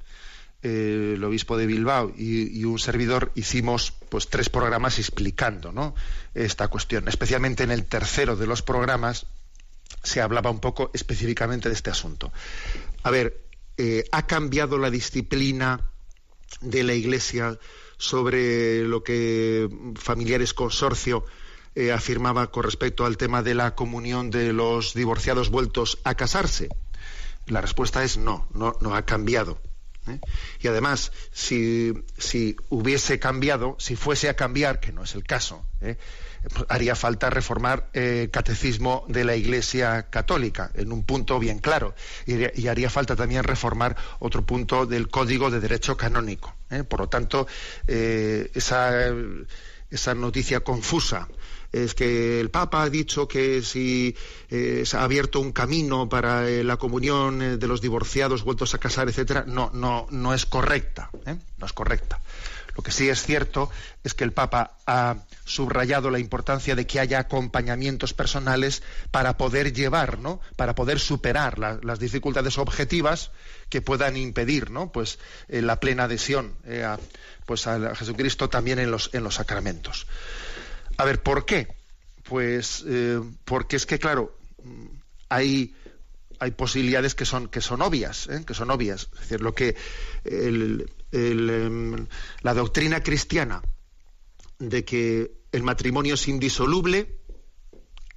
eh, 0.64 1.14
el 1.16 1.24
obispo 1.24 1.56
de 1.56 1.68
Bilbao 1.68 2.14
y, 2.18 2.64
un 2.64 2.80
servidor 2.80 3.32
hicimos 3.36 3.94
pues 4.10 4.30
tres 4.30 4.50
programas 4.50 4.98
explicando 4.98 5.72
¿no? 5.72 5.94
esta 6.34 6.68
cuestión. 6.68 7.08
Especialmente 7.08 7.64
en 7.64 7.70
el 7.70 7.86
tercero 7.86 8.36
de 8.36 8.48
los 8.48 8.64
programas 8.64 9.28
se 10.04 10.22
hablaba 10.22 10.52
un 10.52 10.60
poco 10.60 10.92
específicamente 10.94 11.70
de 11.70 11.76
este 11.76 11.90
asunto. 11.90 12.32
A 13.04 13.10
ver, 13.10 13.46
eh, 13.78 14.04
¿ha 14.12 14.28
cambiado 14.28 14.78
la 14.78 14.90
disciplina 14.90 15.82
de 16.62 16.84
la 16.84 16.94
Iglesia 16.94 17.58
sobre 17.98 18.84
lo 18.84 19.04
que 19.04 19.70
familiares 19.96 20.54
consorcio 20.54 21.26
eh, 21.76 21.92
afirmaba 21.92 22.52
con 22.52 22.64
respecto 22.64 23.06
al 23.06 23.18
tema 23.18 23.42
de 23.42 23.56
la 23.56 23.76
comunión 23.76 24.30
de 24.30 24.54
los 24.54 24.94
divorciados 24.94 25.50
vueltos 25.50 26.00
a 26.04 26.16
casarse? 26.16 26.70
La 27.48 27.62
respuesta 27.62 28.04
es 28.04 28.18
no, 28.18 28.48
no, 28.54 28.78
no 28.82 28.96
ha 28.96 29.06
cambiado. 29.06 29.60
¿Eh? 30.08 30.20
Y 30.60 30.68
además, 30.68 31.12
si, 31.32 31.94
si, 32.18 32.56
hubiese 32.70 33.20
cambiado, 33.20 33.76
si 33.80 33.96
fuese 33.96 34.30
a 34.30 34.36
cambiar, 34.36 34.80
que 34.80 34.92
no 34.92 35.04
es 35.04 35.16
el 35.16 35.24
caso, 35.24 35.66
haría 36.68 36.96
falta 36.96 37.30
reformar 37.30 37.90
el 37.94 38.04
eh, 38.04 38.30
catecismo 38.30 39.06
de 39.08 39.24
la 39.24 39.36
Iglesia 39.36 40.10
Católica 40.10 40.72
en 40.76 40.92
un 40.92 41.04
punto 41.04 41.40
bien 41.40 41.60
claro 41.60 41.96
y, 42.26 42.68
haría 42.68 42.90
falta 42.90 43.16
también 43.16 43.44
reformar 43.44 43.96
otro 44.20 44.46
punto 44.46 44.86
del 44.86 45.10
Código 45.10 45.50
de 45.50 45.60
Derecho 45.60 45.96
Canónico. 45.96 46.56
¿eh? 46.70 46.84
Por 46.84 47.02
lo 47.02 47.08
tanto, 47.08 47.48
eh, 47.88 48.52
esa, 48.54 49.12
esa 49.94 50.14
noticia 50.16 50.62
confusa 50.62 51.28
es 51.72 51.96
que 51.96 52.40
el 52.40 52.50
Papa 52.50 52.84
ha 52.84 52.90
dicho 52.90 53.28
que 53.28 53.62
si 53.64 54.16
se 54.50 54.98
ha 54.98 55.04
abierto 55.04 55.40
un 55.40 55.52
camino 55.52 56.08
para 56.08 56.44
la 56.44 56.78
comunión 56.78 57.60
de 57.60 57.68
los 57.68 57.82
divorciados 57.82 58.44
vueltos 58.44 58.76
a 58.76 58.78
casar, 58.78 59.10
etcétera, 59.10 59.44
no, 59.48 59.72
no, 59.74 60.06
no 60.12 60.34
es 60.36 60.46
correcta, 60.46 61.10
no 61.58 61.66
es 61.66 61.74
correcta. 61.74 62.22
Lo 62.76 62.84
que 62.84 62.92
sí 62.92 63.10
es 63.10 63.24
cierto 63.24 63.72
es 64.04 64.14
que 64.14 64.24
el 64.24 64.34
Papa 64.34 64.78
ha 64.86 65.16
subrayado 65.46 66.10
la 66.10 66.20
importancia 66.20 66.76
de 66.76 66.88
que 66.88 67.00
haya 67.00 67.20
acompañamientos 67.20 68.14
personales 68.14 68.84
para 69.12 69.38
poder 69.38 69.74
llevar, 69.74 70.20
¿no? 70.20 70.40
Para 70.56 70.76
poder 70.76 71.00
superar 71.00 71.60
las 71.60 72.00
dificultades 72.00 72.58
objetivas 72.58 73.32
que 73.70 73.82
puedan 73.82 74.18
impedir, 74.18 74.72
¿no? 74.72 74.92
Pues 74.92 75.20
eh, 75.50 75.62
la 75.62 75.80
plena 75.80 76.06
adhesión 76.06 76.56
eh, 76.66 76.84
a, 76.84 77.00
pues 77.46 77.68
a 77.68 77.96
Jesucristo 77.96 78.50
también 78.50 78.80
en 78.80 78.92
los 78.92 79.10
en 79.14 79.24
los 79.24 79.36
sacramentos. 79.36 80.08
A 80.98 81.06
ver, 81.06 81.22
¿por 81.22 81.46
qué? 81.46 81.68
Pues 82.24 82.84
eh, 82.88 83.20
porque 83.46 83.76
es 83.76 83.86
que, 83.86 84.00
claro, 84.00 84.38
hay, 85.28 85.76
hay 86.40 86.52
posibilidades 86.52 87.16
que 87.16 87.26
son, 87.26 87.48
que 87.50 87.62
son 87.62 87.82
obvias, 87.82 88.30
que 88.46 88.54
son 88.54 88.72
obvias. 88.72 89.10
Es 89.14 89.20
decir, 89.22 89.42
lo 89.42 89.54
que 89.54 89.76
em, 90.24 92.08
la 92.42 92.54
doctrina 92.54 93.02
cristiana 93.02 93.62
de 94.60 94.86
que 94.86 95.32
el 95.52 95.64
matrimonio 95.64 96.16
es 96.16 96.28
indisoluble 96.28 97.20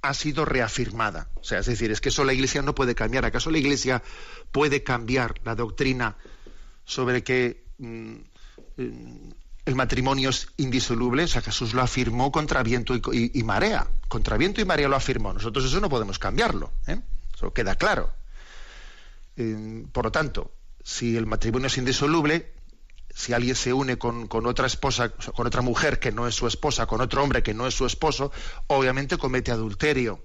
ha 0.01 0.13
sido 0.13 0.45
reafirmada. 0.45 1.29
O 1.35 1.43
sea, 1.43 1.59
es 1.59 1.65
decir, 1.65 1.91
es 1.91 2.01
que 2.01 2.09
eso 2.09 2.23
la 2.23 2.33
Iglesia 2.33 2.61
no 2.61 2.75
puede 2.75 2.95
cambiar. 2.95 3.25
¿Acaso 3.25 3.51
la 3.51 3.57
Iglesia 3.57 4.03
puede 4.51 4.83
cambiar 4.83 5.35
la 5.43 5.55
doctrina 5.55 6.17
sobre 6.85 7.23
que 7.23 7.65
mm, 7.77 8.15
el 9.65 9.75
matrimonio 9.75 10.29
es 10.29 10.49
indisoluble? 10.57 11.23
O 11.23 11.27
sea, 11.27 11.41
Jesús 11.41 11.73
lo 11.73 11.81
afirmó 11.81 12.31
contra 12.31 12.63
viento 12.63 12.95
y, 12.95 13.43
marea. 13.43 13.87
Contra 14.07 14.37
viento 14.37 14.61
y 14.61 14.65
marea 14.65 14.87
lo 14.87 14.95
afirmó. 14.95 15.33
Nosotros 15.33 15.65
eso 15.65 15.81
no 15.81 15.89
podemos 15.89 16.19
cambiarlo. 16.19 16.71
¿eh? 16.87 16.99
Eso 17.35 17.53
queda 17.53 17.75
claro. 17.75 18.11
Eh, 19.35 19.85
por 19.91 20.05
lo 20.05 20.11
tanto, 20.11 20.51
si 20.83 21.17
el 21.17 21.25
matrimonio 21.25 21.67
es 21.67 21.77
indisoluble, 21.77 22.53
si 23.17 23.33
alguien 23.33 23.55
se 23.55 23.73
une 23.73 23.97
con, 23.97 24.27
otra 24.45 24.67
esposa, 24.67 25.09
con 25.09 25.47
otra 25.47 25.63
mujer 25.63 25.97
que 25.97 26.11
no 26.11 26.27
es 26.27 26.35
su 26.35 26.45
esposa, 26.45 26.85
con 26.85 27.01
otro 27.01 27.23
hombre 27.23 27.41
que 27.41 27.55
no 27.55 27.65
es 27.65 27.73
su 27.73 27.87
esposo, 27.87 28.31
obviamente 28.67 29.17
comete 29.17 29.51
adulterio. 29.51 30.23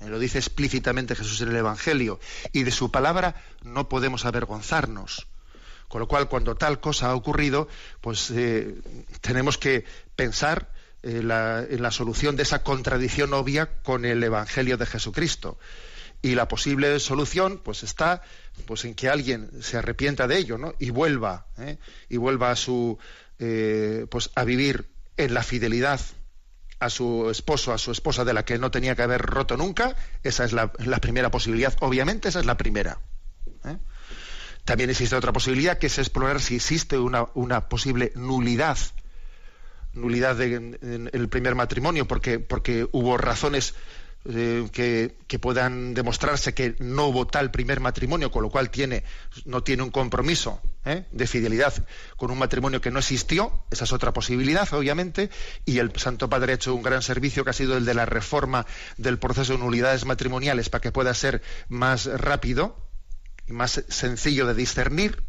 Eh, 0.00 0.08
lo 0.08 0.18
dice 0.18 0.38
explícitamente 0.38 1.14
Jesús 1.14 1.40
en 1.40 1.50
el 1.50 1.56
Evangelio. 1.56 2.18
Y 2.52 2.64
de 2.64 2.72
su 2.72 2.90
palabra 2.90 3.36
no 3.62 3.88
podemos 3.88 4.24
avergonzarnos. 4.24 5.28
Con 5.86 6.00
lo 6.00 6.08
cual, 6.08 6.28
cuando 6.28 6.56
tal 6.56 6.80
cosa 6.80 7.10
ha 7.10 7.14
ocurrido, 7.14 7.68
pues 8.00 8.32
eh, 8.32 8.74
tenemos 9.20 9.56
que 9.56 9.84
pensar 10.16 10.72
eh, 11.04 11.18
en 11.20 11.82
la 11.82 11.90
solución 11.92 12.34
de 12.34 12.42
esa 12.42 12.64
contradicción 12.64 13.34
obvia 13.34 13.80
con 13.84 14.04
el 14.04 14.20
Evangelio 14.20 14.76
de 14.76 14.86
Jesucristo 14.86 15.58
y 16.22 16.36
la 16.36 16.46
posible 16.46 17.00
solución 17.00 17.60
pues 17.62 17.82
está 17.82 18.22
pues 18.66 18.84
en 18.84 18.94
que 18.94 19.08
alguien 19.08 19.50
se 19.62 19.76
arrepienta 19.76 20.26
de 20.26 20.38
ello 20.38 20.58
¿no? 20.58 20.74
y 20.78 20.90
vuelva 20.90 21.46
¿eh? 21.58 21.78
y 22.08 22.16
vuelva 22.16 22.50
a 22.50 22.56
su 22.56 22.98
eh, 23.38 24.06
pues 24.10 24.30
a 24.34 24.44
vivir 24.44 24.88
en 25.16 25.34
la 25.34 25.42
fidelidad 25.42 26.00
a 26.78 26.90
su 26.90 27.28
esposo 27.30 27.72
a 27.72 27.78
su 27.78 27.92
esposa 27.92 28.24
de 28.24 28.32
la 28.32 28.44
que 28.44 28.58
no 28.58 28.70
tenía 28.70 28.94
que 28.94 29.02
haber 29.02 29.22
roto 29.22 29.56
nunca 29.56 29.96
esa 30.22 30.44
es 30.44 30.52
la, 30.52 30.72
primera 31.00 31.30
posibilidad 31.30 31.74
obviamente 31.80 32.28
esa 32.28 32.40
es 32.40 32.46
la 32.46 32.56
primera 32.56 33.00
¿eh? 33.64 33.76
también 34.64 34.90
existe 34.90 35.16
otra 35.16 35.32
posibilidad 35.32 35.78
que 35.78 35.86
es 35.86 35.98
explorar 35.98 36.40
si 36.40 36.56
existe 36.56 36.98
una, 36.98 37.26
una 37.34 37.68
posible 37.68 38.12
nulidad 38.14 38.78
nulidad 39.94 40.40
en, 40.40 41.10
el 41.12 41.28
primer 41.28 41.54
matrimonio 41.54 42.06
porque 42.06 42.38
porque 42.38 42.88
hubo 42.92 43.18
razones 43.18 43.74
eh, 44.24 44.68
que, 44.72 45.38
puedan 45.40 45.94
demostrarse 45.94 46.54
que 46.54 46.76
no 46.78 47.06
hubo 47.06 47.26
tal 47.26 47.50
primer 47.50 47.80
matrimonio, 47.80 48.30
con 48.30 48.42
lo 48.42 48.50
cual 48.50 48.70
tiene, 48.70 49.02
no 49.44 49.64
tiene 49.64 49.82
un 49.82 49.90
compromiso 49.90 50.60
¿eh? 50.84 51.06
de 51.10 51.26
fidelidad 51.26 51.74
con 52.16 52.30
un 52.30 52.38
matrimonio 52.38 52.80
que 52.80 52.92
no 52.92 53.00
existió, 53.00 53.64
esa 53.70 53.84
es 53.84 53.92
otra 53.92 54.12
posibilidad, 54.12 54.72
obviamente, 54.74 55.30
y 55.64 55.78
el 55.78 55.90
Santo 55.98 56.28
Padre 56.28 56.52
ha 56.52 56.54
hecho 56.54 56.74
un 56.74 56.82
gran 56.82 57.02
servicio 57.02 57.42
que 57.42 57.50
ha 57.50 57.54
sido 57.54 57.76
el 57.76 57.84
de 57.84 57.94
la 57.94 58.06
reforma 58.06 58.66
del 58.96 59.18
proceso 59.18 59.54
de 59.54 59.58
nulidades 59.58 60.04
matrimoniales 60.04 60.68
para 60.68 60.82
que 60.82 60.92
pueda 60.92 61.12
ser 61.14 61.42
más 61.68 62.06
rápido 62.06 62.76
y 63.48 63.52
más 63.52 63.82
sencillo 63.88 64.46
de 64.46 64.54
discernir. 64.54 65.24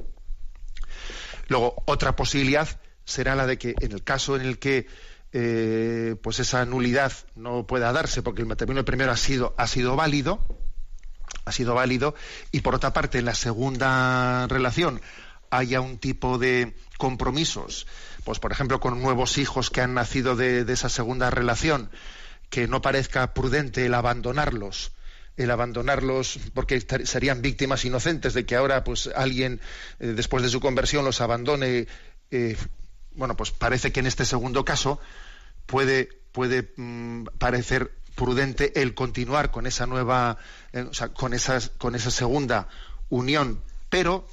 Luego, 1.48 1.82
otra 1.86 2.16
posibilidad 2.16 2.68
será 3.06 3.36
la 3.36 3.48
de 3.48 3.58
que 3.58 3.74
en 3.80 3.92
el 3.92 4.04
caso 4.04 4.36
en 4.36 4.44
el 4.44 4.60
que 4.60 4.88
eh, 5.34 6.16
pues 6.22 6.40
esa 6.40 6.64
nulidad 6.66 7.12
no 7.36 7.66
pueda 7.66 7.92
darse 7.92 8.22
porque 8.22 8.42
el 8.42 8.48
matrimonio 8.48 8.86
primero 8.86 9.12
ha 9.12 9.18
sido, 9.18 9.56
ha 9.58 9.66
sido 9.66 9.96
válido, 9.96 10.40
ha 11.46 11.52
sido 11.52 11.74
válido, 11.74 12.14
y 12.52 12.62
por 12.62 12.76
otra 12.76 12.94
parte 12.94 13.18
en 13.18 13.26
la 13.26 13.34
segunda 13.34 14.48
relación 14.48 15.02
haya 15.50 15.82
un 15.82 15.98
tipo 15.98 16.38
de 16.38 16.76
compromisos, 16.98 17.88
pues 18.24 18.40
por 18.40 18.52
ejemplo 18.52 18.80
con 18.80 19.02
nuevos 19.02 19.38
hijos 19.40 19.70
que 19.70 19.82
han 19.82 19.96
nacido 19.96 20.36
de, 20.36 20.62
esa 20.72 20.90
segunda 20.90 21.30
relación, 21.30 21.90
que 22.50 22.68
no 22.68 22.82
parezca 22.82 23.34
prudente 23.34 23.88
el 23.88 23.94
abandonarlos, 23.96 24.92
el 25.36 25.50
abandonarlos 25.50 26.40
porque 26.54 26.80
serían 27.06 27.42
víctimas 27.42 27.86
inocentes 27.86 28.36
de 28.36 28.46
que 28.46 28.56
ahora 28.56 28.84
pues 28.84 29.10
alguien 29.16 29.62
eh, 30.00 30.08
después 30.16 30.44
de 30.44 30.50
su 30.50 30.60
conversión 30.60 31.06
los 31.06 31.22
abandone 31.22 31.88
eh, 32.30 32.56
bueno 33.16 33.36
pues 33.36 33.50
parece 33.50 33.92
que 33.92 34.00
en 34.00 34.06
este 34.06 34.26
segundo 34.26 34.64
caso 34.64 35.00
puede, 35.66 36.10
puede 36.32 36.72
mm, 36.76 37.26
parecer 37.38 37.92
prudente 38.16 38.82
el 38.82 38.94
continuar 38.94 39.52
con 39.52 39.66
esa 39.66 39.86
nueva, 39.86 40.38
eh, 40.72 40.82
o 40.82 40.94
sea, 40.94 41.10
con, 41.10 41.34
esas, 41.34 41.72
con 41.78 41.96
esa 41.96 42.12
segunda 42.12 42.68
unión, 43.10 43.62
pero 43.90 44.28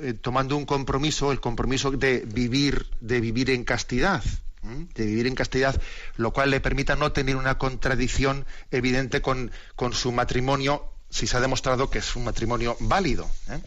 eh, 0.00 0.14
tomando 0.14 0.56
un 0.56 0.66
compromiso, 0.66 1.32
el 1.32 1.40
compromiso 1.40 1.90
de 1.90 2.20
vivir, 2.26 2.86
de 3.00 3.20
vivir 3.20 3.50
en 3.50 3.64
castidad, 3.64 4.22
de 4.62 5.06
vivir 5.06 5.26
en 5.26 5.34
castidad, 5.34 5.80
lo 6.16 6.32
cual 6.32 6.50
le 6.50 6.60
permita 6.60 6.96
no 6.96 7.12
tener 7.12 7.36
una 7.36 7.56
contradicción 7.56 8.46
evidente 8.70 9.22
con, 9.22 9.52
con 9.76 9.92
su 9.92 10.12
matrimonio, 10.12 10.90
si 11.08 11.26
se 11.26 11.36
ha 11.36 11.40
demostrado 11.40 11.88
que 11.88 12.00
es 12.00 12.16
un 12.16 12.24
matrimonio 12.24 12.76
válido. 12.80 13.30
¿eh? 13.48 13.60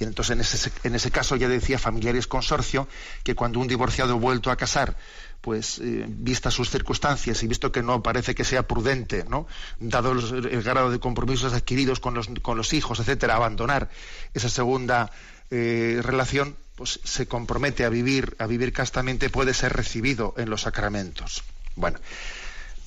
Y 0.00 0.04
entonces 0.04 0.32
en 0.32 0.40
ese, 0.40 0.72
en 0.84 0.94
ese 0.94 1.10
caso 1.10 1.36
ya 1.36 1.48
decía 1.48 1.78
familiares 1.78 2.26
consorcio 2.26 2.88
que 3.22 3.34
cuando 3.34 3.60
un 3.60 3.68
divorciado 3.68 4.18
vuelto 4.18 4.50
a 4.50 4.56
casar 4.56 4.96
pues 5.40 5.78
eh, 5.78 6.04
vistas 6.06 6.54
sus 6.54 6.70
circunstancias 6.70 7.42
y 7.42 7.46
visto 7.46 7.72
que 7.72 7.82
no 7.82 8.02
parece 8.02 8.34
que 8.34 8.44
sea 8.44 8.66
prudente, 8.66 9.24
¿no? 9.28 9.46
dado 9.78 10.12
el 10.12 10.62
grado 10.62 10.90
de 10.90 10.98
compromisos 10.98 11.52
adquiridos 11.52 12.00
con 12.00 12.14
los, 12.14 12.28
con 12.42 12.56
los 12.56 12.72
hijos, 12.72 13.00
etcétera, 13.00 13.36
abandonar 13.36 13.88
esa 14.34 14.48
segunda 14.48 15.10
eh, 15.50 16.00
relación, 16.02 16.56
pues 16.76 17.00
se 17.04 17.26
compromete 17.26 17.84
a 17.84 17.88
vivir, 17.88 18.36
a 18.38 18.46
vivir 18.46 18.72
castamente, 18.72 19.30
puede 19.30 19.54
ser 19.54 19.72
recibido 19.72 20.34
en 20.36 20.50
los 20.50 20.62
sacramentos. 20.62 21.42
Bueno, 21.76 21.98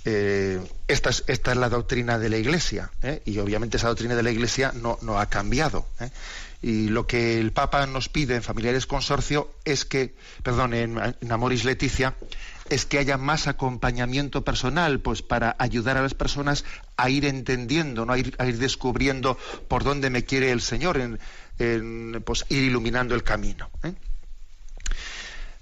eh, 0.05 0.61
esta, 0.87 1.09
es, 1.09 1.23
esta 1.27 1.51
es 1.51 1.57
la 1.57 1.69
doctrina 1.69 2.19
de 2.19 2.29
la 2.29 2.37
Iglesia, 2.37 2.91
y 3.25 3.39
obviamente 3.39 3.77
esa 3.77 3.87
doctrina 3.87 4.15
de 4.15 4.23
la 4.23 4.31
Iglesia 4.31 4.71
no, 4.75 4.99
no 5.01 5.19
ha 5.19 5.27
cambiado. 5.27 5.87
Y 6.63 6.87
lo 6.87 7.05
que 7.05 7.41
el 7.41 7.51
Papa 7.51 7.85
nos 7.87 8.07
pide 8.07 8.37
en 8.37 8.41
Familiares 8.41 8.85
Consorcio 8.85 9.51
es 9.65 9.83
que, 9.83 10.15
perdón, 10.43 10.73
en, 10.73 10.97
Amoris 11.29 11.65
Leticia, 11.65 12.15
es 12.69 12.85
que 12.85 12.99
haya 12.99 13.17
más 13.17 13.47
acompañamiento 13.47 14.45
personal, 14.45 15.01
pues 15.01 15.21
para 15.21 15.57
ayudar 15.59 15.97
a 15.97 16.01
las 16.01 16.13
personas 16.13 16.63
a 16.95 17.09
ir 17.09 17.25
entendiendo, 17.25 18.05
¿no? 18.05 18.13
a, 18.13 18.17
ir, 18.17 18.57
descubriendo 18.59 19.37
por 19.67 19.83
dónde 19.83 20.09
me 20.09 20.23
quiere 20.23 20.51
el 20.51 20.61
Señor, 20.61 21.19
en, 21.59 22.23
pues 22.23 22.45
ir 22.47 22.63
iluminando 22.63 23.13
el 23.13 23.23
camino. 23.23 23.69
¿eh? 23.83 23.93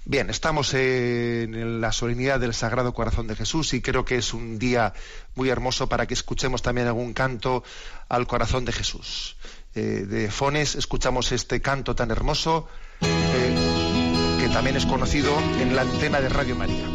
Bien, 0.04 0.30
estamos 0.30 0.72
en 0.74 1.80
la 1.80 1.90
solemnidad 1.90 2.38
del 2.38 2.54
Sagrado 2.54 2.94
Corazón 2.94 3.26
de 3.26 3.34
Jesús 3.34 3.74
y 3.74 3.82
creo 3.82 4.04
que 4.04 4.18
es 4.18 4.34
un 4.34 4.60
día 4.60 4.94
muy 5.34 5.48
hermoso 5.48 5.88
para 5.88 6.06
que 6.06 6.14
escuchemos 6.14 6.62
también 6.62 6.86
algún 6.86 7.12
canto 7.12 7.64
al 8.08 8.28
corazón 8.28 8.64
de 8.64 8.72
Jesús. 8.72 9.36
Eh, 9.74 10.04
de 10.06 10.30
Fones 10.30 10.74
escuchamos 10.74 11.32
este 11.32 11.62
canto 11.62 11.94
tan 11.94 12.10
hermoso 12.10 12.68
eh, 13.00 14.38
que 14.38 14.48
también 14.50 14.76
es 14.76 14.84
conocido 14.84 15.32
en 15.60 15.74
la 15.74 15.82
antena 15.82 16.20
de 16.20 16.28
Radio 16.28 16.56
María. 16.56 16.86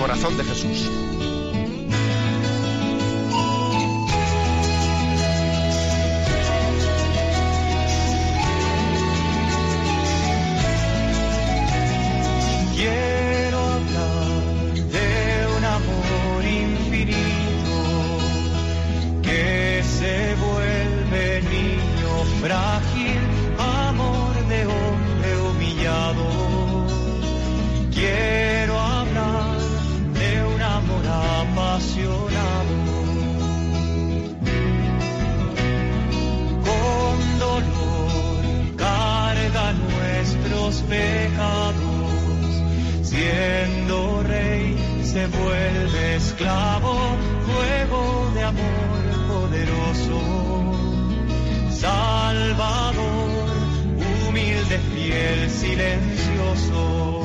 Corazón 0.00 0.36
de 0.38 0.44
Jesús. 0.44 0.88
El 55.10 55.50
silencioso. 55.50 57.22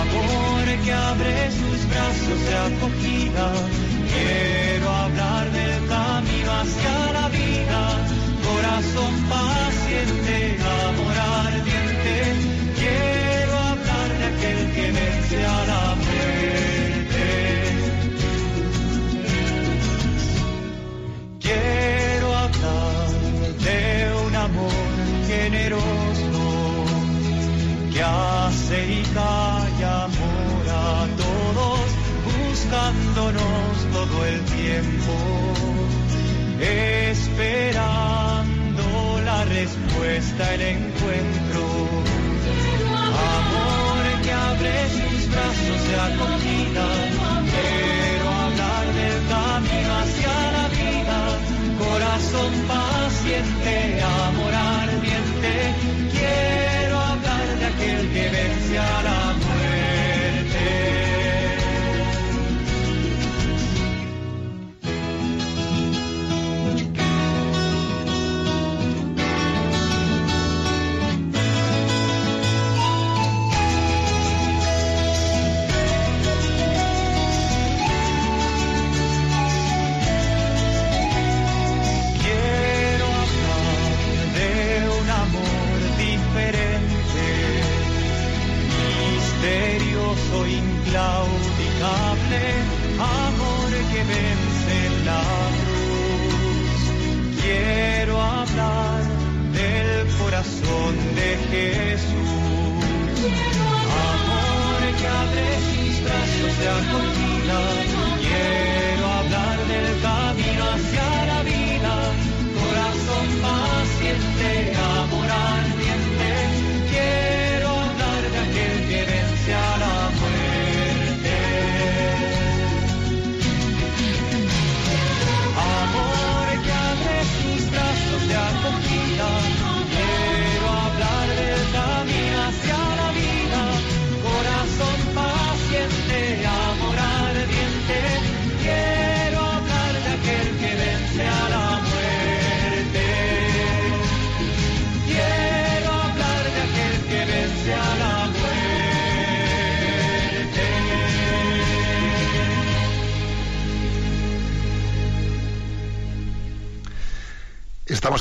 Amor 0.00 0.84
que 0.84 0.92
abre 0.92 1.50
sus 1.50 1.88
brazos 1.88 2.40
de 2.48 2.56
acogida. 2.56 3.52
Quiero 4.12 4.88
hablar 4.90 5.50
del 5.50 5.86
camino 5.88 6.52
hacia 6.60 7.12
la 7.12 7.28
vida. 7.28 7.80
Corazón 8.44 9.14
paciente, 9.28 10.49
todo 33.92 34.24
el 34.24 34.40
tiempo, 34.46 35.12
esperando 37.18 38.00
la 39.24 39.44
respuesta, 39.44 40.54
el 40.54 40.62
encuentro. 40.62 41.62
Amor 43.36 44.02
que 44.22 44.32
abre 44.32 44.88
sus 44.88 45.28
brazos 45.32 45.80
de 45.88 45.96
acogida, 46.08 46.86
quiero 47.52 48.26
hablar 48.44 48.86
del 49.00 49.18
camino 49.28 49.90
hacia 50.00 50.34
la 50.56 50.66
vida, 50.80 51.18
corazón 51.78 52.52
paciente, 52.68 53.74
amor 54.02 54.39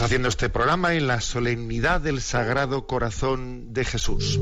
haciendo 0.10 0.30
este 0.30 0.50
programa 0.50 0.96
en 0.96 1.06
la 1.06 1.22
solemnidad 1.22 2.02
del 2.02 2.20
Sagrado 2.20 2.88
Corazón 2.88 3.76
de 3.76 3.86
Jesús. 3.86 4.40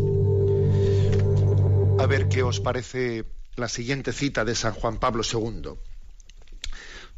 A 1.99 2.06
ver 2.06 2.30
qué 2.30 2.41
os 2.41 2.62
parece 2.62 3.25
la 3.58 3.67
siguiente 3.67 4.13
cita 4.13 4.45
de 4.45 4.56
San 4.56 4.71
Juan 4.71 4.97
Pablo 4.97 5.23
II. 5.30 5.71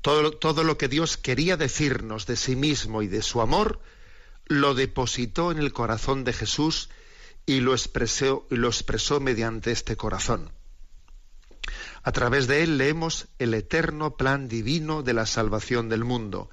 Todo, 0.01 0.31
todo 0.31 0.63
lo 0.63 0.79
que 0.79 0.87
Dios 0.87 1.15
quería 1.15 1.57
decirnos 1.57 2.25
de 2.25 2.35
sí 2.35 2.55
mismo 2.55 3.03
y 3.03 3.07
de 3.07 3.21
su 3.21 3.39
amor, 3.39 3.81
lo 4.47 4.73
depositó 4.73 5.51
en 5.51 5.59
el 5.59 5.71
corazón 5.71 6.23
de 6.23 6.33
Jesús 6.33 6.89
y 7.45 7.59
lo 7.59 7.73
expresó, 7.73 8.47
y 8.49 8.55
lo 8.55 8.69
expresó 8.69 9.19
mediante 9.19 9.69
este 9.69 9.95
corazón. 9.95 10.51
A 12.01 12.11
través 12.13 12.47
de 12.47 12.63
él 12.63 12.79
leemos 12.79 13.27
el 13.37 13.53
eterno 13.53 14.17
plan 14.17 14.47
divino 14.47 15.03
de 15.03 15.13
la 15.13 15.27
salvación 15.27 15.87
del 15.87 16.03
mundo 16.03 16.49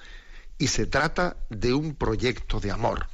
y 0.59 0.69
se 0.69 0.87
trata 0.87 1.37
de 1.51 1.75
un 1.75 1.95
proyecto 1.95 2.61
de 2.61 2.71
amor. 2.71 3.09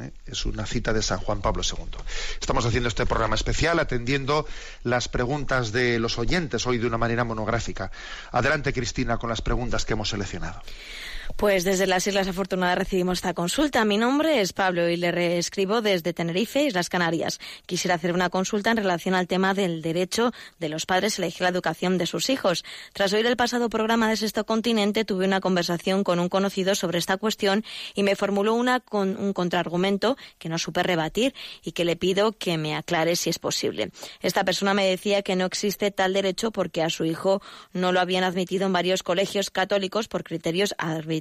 ¿Eh? 0.00 0.10
Es 0.26 0.44
una 0.44 0.66
cita 0.66 0.92
de 0.92 1.02
San 1.02 1.18
Juan 1.20 1.40
Pablo 1.40 1.62
II. 1.62 1.98
Estamos 2.40 2.66
haciendo 2.66 2.88
este 2.88 3.06
programa 3.06 3.36
especial 3.36 3.78
atendiendo 3.78 4.46
las 4.82 5.08
preguntas 5.08 5.70
de 5.70 5.98
los 6.00 6.18
oyentes 6.18 6.66
hoy 6.66 6.78
de 6.78 6.86
una 6.86 6.98
manera 6.98 7.22
monográfica. 7.24 7.92
Adelante, 8.32 8.72
Cristina, 8.72 9.18
con 9.18 9.30
las 9.30 9.40
preguntas 9.40 9.84
que 9.84 9.92
hemos 9.92 10.08
seleccionado. 10.08 10.60
Pues 11.36 11.64
desde 11.64 11.86
las 11.86 12.06
Islas 12.06 12.28
Afortunadas 12.28 12.78
recibimos 12.78 13.18
esta 13.18 13.34
consulta. 13.34 13.84
Mi 13.84 13.96
nombre 13.96 14.40
es 14.40 14.52
Pablo 14.52 14.88
y 14.88 14.96
le 14.96 15.10
reescribo 15.10 15.82
desde 15.82 16.12
Tenerife, 16.12 16.64
Islas 16.64 16.88
Canarias. 16.88 17.40
Quisiera 17.66 17.96
hacer 17.96 18.12
una 18.12 18.30
consulta 18.30 18.70
en 18.70 18.76
relación 18.76 19.14
al 19.14 19.26
tema 19.26 19.54
del 19.54 19.82
derecho 19.82 20.32
de 20.58 20.68
los 20.68 20.86
padres 20.86 21.18
a 21.18 21.22
elegir 21.22 21.42
la 21.42 21.48
educación 21.48 21.98
de 21.98 22.06
sus 22.06 22.30
hijos. 22.30 22.64
Tras 22.92 23.12
oír 23.12 23.26
el 23.26 23.36
pasado 23.36 23.68
programa 23.68 24.08
de 24.08 24.16
Sexto 24.16 24.44
Continente, 24.44 25.04
tuve 25.04 25.26
una 25.26 25.40
conversación 25.40 26.04
con 26.04 26.20
un 26.20 26.28
conocido 26.28 26.74
sobre 26.74 26.98
esta 26.98 27.16
cuestión 27.16 27.64
y 27.94 28.02
me 28.02 28.16
formuló 28.16 28.54
una 28.54 28.80
con 28.80 29.16
un 29.16 29.32
contraargumento 29.32 30.16
que 30.38 30.48
no 30.48 30.58
supe 30.58 30.82
rebatir 30.82 31.34
y 31.62 31.72
que 31.72 31.84
le 31.84 31.96
pido 31.96 32.32
que 32.32 32.58
me 32.58 32.76
aclare 32.76 33.16
si 33.16 33.30
es 33.30 33.38
posible. 33.38 33.90
Esta 34.20 34.44
persona 34.44 34.74
me 34.74 34.86
decía 34.86 35.22
que 35.22 35.36
no 35.36 35.46
existe 35.46 35.90
tal 35.90 36.12
derecho 36.12 36.50
porque 36.50 36.82
a 36.82 36.90
su 36.90 37.04
hijo 37.04 37.42
no 37.72 37.92
lo 37.92 38.00
habían 38.00 38.24
admitido 38.24 38.66
en 38.66 38.72
varios 38.72 39.02
colegios 39.02 39.50
católicos 39.50 40.06
por 40.08 40.22
criterios 40.22 40.74
arbitrarios, 40.78 41.13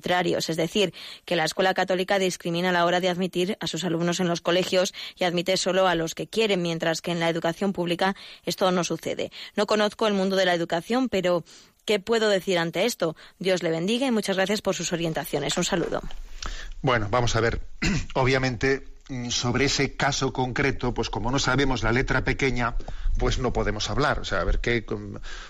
es 0.50 0.58
decir, 0.58 0.94
que 1.26 1.36
la 1.36 1.46
escuela 1.46 1.74
católica 1.74 2.20
discrimina 2.20 2.70
a 2.70 2.72
la 2.72 2.86
hora 2.86 3.00
de 3.00 3.10
admitir 3.10 3.58
a 3.60 3.68
sus 3.68 3.84
alumnos 3.84 4.20
en 4.20 4.28
los 4.28 4.42
colegios 4.42 4.94
y 5.18 5.24
admite 5.24 5.58
solo 5.58 5.88
a 5.88 5.96
los 5.96 6.16
que 6.16 6.28
quieren, 6.28 6.62
mientras 6.62 7.02
que 7.02 7.12
en 7.12 7.20
la 7.20 7.30
educación 7.30 7.74
pública 7.74 8.16
esto 8.46 8.72
no 8.72 8.84
sucede. 8.84 9.32
No 9.56 9.66
conozco 9.66 10.08
el 10.08 10.14
mundo 10.14 10.36
de 10.36 10.46
la 10.46 10.54
educación, 10.54 11.10
pero 11.10 11.44
¿qué 11.86 12.00
puedo 12.00 12.30
decir 12.30 12.58
ante 12.58 12.86
esto? 12.86 13.16
Dios 13.40 13.64
le 13.64 13.70
bendiga 13.70 14.08
y 14.08 14.12
muchas 14.12 14.38
gracias 14.38 14.62
por 14.62 14.76
sus 14.76 14.94
orientaciones. 14.94 15.58
Un 15.58 15.64
saludo. 15.64 16.02
Bueno, 16.82 17.08
vamos 17.10 17.36
a 17.36 17.42
ver. 17.42 17.62
Obviamente, 18.16 18.93
sobre 19.30 19.66
ese 19.66 19.96
caso 19.96 20.32
concreto, 20.34 20.94
pues 20.94 21.10
como 21.10 21.32
no 21.32 21.40
sabemos 21.40 21.84
la 21.84 21.92
letra 21.92 22.24
pequeña, 22.24 22.76
pues 23.18 23.40
no 23.40 23.54
podemos 23.54 23.90
hablar. 23.90 24.20
O 24.20 24.26
sea, 24.26 24.42
a 24.42 24.44
ver 24.44 24.60
qué, 24.60 24.86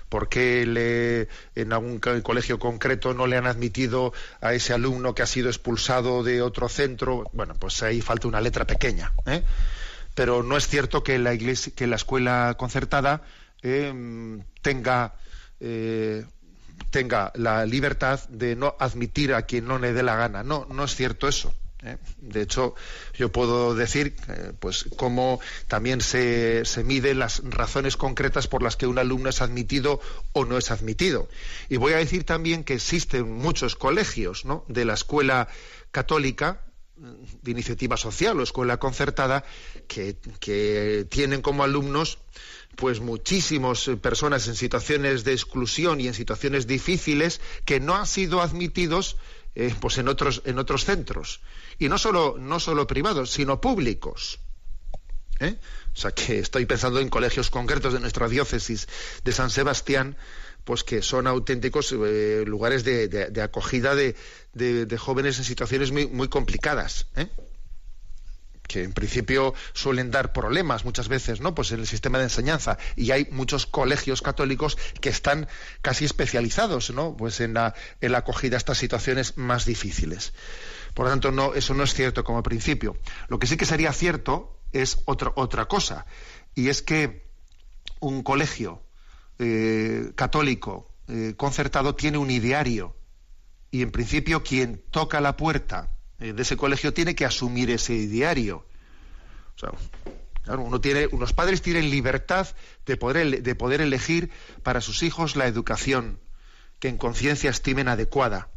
por 0.10 0.30
qué 0.30 0.65
le, 0.65 1.28
en 1.56 1.73
algún 1.73 1.99
co- 1.99 2.21
colegio 2.23 2.60
concreto 2.60 3.13
no 3.13 3.28
le 3.28 3.38
han 3.38 3.47
admitido 3.47 4.13
a 4.41 4.54
ese 4.54 4.73
alumno 4.73 5.15
que 5.15 5.21
ha 5.23 5.28
sido 5.28 5.49
expulsado 5.49 6.23
de 6.23 6.41
otro 6.41 6.67
centro. 6.69 7.30
Bueno, 7.34 7.56
pues 7.60 7.82
ahí 7.84 8.02
falta 8.02 8.28
una 8.28 8.41
letra 8.41 8.65
pequeña. 8.65 9.13
¿eh? 9.26 9.43
Pero 10.15 10.43
no 10.43 10.58
es 10.58 10.67
cierto 10.67 11.04
que 11.04 11.17
la 11.19 11.34
iglesia, 11.34 11.73
que 11.76 11.88
la 11.88 11.95
escuela 11.95 12.56
concertada 12.58 13.21
mm, 13.63 14.38
tenga 14.62 15.15
eh, 15.60 16.26
tenga 16.89 17.32
la 17.36 17.65
libertad 17.65 18.19
de 18.30 18.56
no 18.56 18.76
admitir 18.80 19.34
a 19.34 19.43
quien 19.43 19.65
no 19.65 19.80
le 19.80 19.93
dé 19.93 20.04
la 20.04 20.15
gana. 20.15 20.43
No, 20.43 20.67
no 20.69 20.84
es 20.84 20.95
cierto 20.95 21.28
eso. 21.28 21.54
¿Eh? 21.84 21.98
De 22.17 22.41
hecho, 22.41 22.76
yo 23.13 23.32
puedo 23.32 23.76
decir, 23.76 24.15
eh, 24.30 24.54
pues, 24.60 24.86
cómo 24.98 25.39
también 25.67 26.02
se, 26.02 26.65
se 26.65 26.84
miden 26.84 27.19
las 27.19 27.41
razones 27.43 27.98
concretas 27.98 28.48
por 28.48 28.63
las 28.63 28.76
que 28.76 28.88
un 28.88 29.00
alumno 29.00 29.30
es 29.30 29.41
admitido 29.41 30.00
o 30.34 30.46
no 30.46 30.58
es 30.58 30.72
admitido. 30.72 31.30
Y 31.69 31.78
voy 31.78 31.93
a 31.93 31.98
decir 31.98 32.24
también 32.24 32.63
que 32.63 32.76
existen 32.76 33.32
muchos 33.32 33.76
colegios 33.76 34.43
de 34.67 34.86
la 34.86 34.93
escuela 34.93 35.48
católica 35.91 36.62
de 36.96 37.52
iniciativa 37.52 37.98
social 37.98 38.39
o 38.39 38.43
escuela 38.43 38.78
concertada 38.78 39.43
que, 39.88 40.15
tienen 41.10 41.41
como 41.41 41.63
alumnos 41.63 42.19
pues 42.76 43.00
muchísimas 43.00 43.89
personas 44.02 44.48
en 44.48 44.56
situaciones 44.56 45.24
de 45.24 45.34
exclusión 45.34 46.00
y 46.00 46.08
en 46.08 46.13
situaciones 46.13 46.65
difíciles 46.65 47.41
que 47.65 47.80
no 47.80 47.96
han 47.96 48.08
sido 48.08 48.41
admitidos 48.41 49.17
eh, 49.56 49.74
pues 49.80 49.98
en 49.98 50.08
otros 50.08 50.42
en 50.46 50.58
otros 50.60 50.86
centros 50.86 51.42
y 51.80 51.89
no 51.89 51.98
solo 51.98 52.36
no 52.39 52.60
solo 52.60 52.88
privados 52.88 53.32
sino 53.32 53.62
públicos 53.62 54.39
¿eh? 55.39 55.58
o 55.94 55.96
sea 55.96 56.12
que 56.12 56.39
estoy 56.39 56.66
pensando 56.66 57.00
en 57.00 57.10
colegios 57.10 57.50
concretos 57.50 57.94
de 57.94 58.00
nuestra 58.00 58.28
diócesis 58.28 58.88
de 59.24 59.32
San 59.32 59.50
Sebastián 59.50 60.18
pues 60.63 60.84
que 60.84 61.02
son 61.02 61.28
auténticos 61.28 61.92
eh, 61.92 62.44
lugares 62.48 62.84
de, 62.84 63.42
acogida 63.44 63.96
de, 63.96 64.98
jóvenes 64.98 65.38
en 65.38 65.44
situaciones 65.44 65.92
muy, 65.92 66.08
muy 66.08 66.30
complicadas 66.30 67.08
¿eh? 67.16 67.28
Que 68.74 68.84
en 68.84 68.92
principio 68.92 69.54
suelen 69.74 70.10
dar 70.10 70.34
problemas 70.34 70.84
muchas 70.84 71.08
veces, 71.08 71.42
¿no? 71.42 71.54
Pues 71.54 71.72
en 71.72 71.80
el 71.80 71.86
sistema 71.86 72.18
de 72.18 72.24
enseñanza 72.24 72.80
y 72.96 73.12
hay 73.12 73.28
muchos 73.30 73.68
colegios 73.68 74.24
católicos 74.24 74.80
que 75.00 75.10
están 75.10 75.48
casi 75.84 76.06
especializados, 76.06 76.90
¿no? 76.90 77.16
Pues 77.16 77.40
en 77.40 77.54
la, 77.54 77.76
en 78.02 78.12
la 78.14 78.20
acogida 78.20 78.56
a 78.56 78.58
estas 78.58 78.80
situaciones 78.80 79.38
más 79.38 79.66
difíciles. 79.66 80.34
Por 80.96 81.06
lo 81.06 81.12
tanto, 81.12 81.32
no, 81.32 81.54
eso 81.54 81.76
no 81.76 81.84
es 81.84 81.94
cierto 81.94 82.24
como 82.24 82.42
principio. 82.42 82.98
Lo 83.28 83.38
que 83.38 83.46
sí 83.46 83.58
que 83.58 83.66
sería 83.66 83.94
cierto 83.94 84.58
es 84.72 84.98
otra 85.06 85.66
cosa 85.66 86.08
y 86.56 86.70
es 86.70 86.82
que 86.82 87.28
un 88.00 88.24
colegio 88.24 88.82
eh, 89.38 90.14
católico 90.16 90.90
eh, 91.08 91.36
concertado 91.38 91.94
tiene 91.94 92.18
un 92.18 92.32
ideario 92.32 92.96
y 93.70 93.84
en 93.84 93.92
principio 93.92 94.42
quien 94.42 94.84
toca 94.90 95.22
la 95.22 95.38
puerta 95.38 95.96
de 96.19 96.41
ese 96.41 96.58
colegio 96.58 96.93
tiene 96.93 97.15
que 97.15 97.26
asumir 97.26 97.69
ese 97.69 97.93
diario. 98.08 98.65
uno 100.47 100.82
tiene, 100.82 101.08
unos 101.12 101.34
padres 101.34 101.62
tienen 101.62 101.89
libertad 101.89 102.47
de 102.86 102.97
poder, 102.97 103.43
de 103.43 103.56
poder 103.56 103.82
elegir 103.82 104.32
para 104.63 104.82
sus 104.82 105.04
hijos 105.04 105.36
la 105.36 105.47
educación 105.47 106.19
que 106.80 106.89
en 106.89 106.97
conciencia 106.97 107.49
estimen 107.49 107.88
adecuada. 107.88 108.49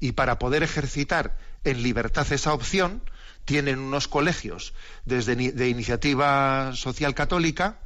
Y 0.00 0.12
para 0.12 0.38
poder 0.38 0.62
ejercitar 0.62 1.38
en 1.64 1.82
libertad 1.82 2.30
esa 2.32 2.52
opción, 2.52 3.02
tienen 3.44 3.78
unos 3.78 4.08
colegios 4.08 4.74
desde 5.06 5.34
de 5.34 5.68
iniciativa 5.68 6.72
social 6.74 7.14
católica 7.14 7.80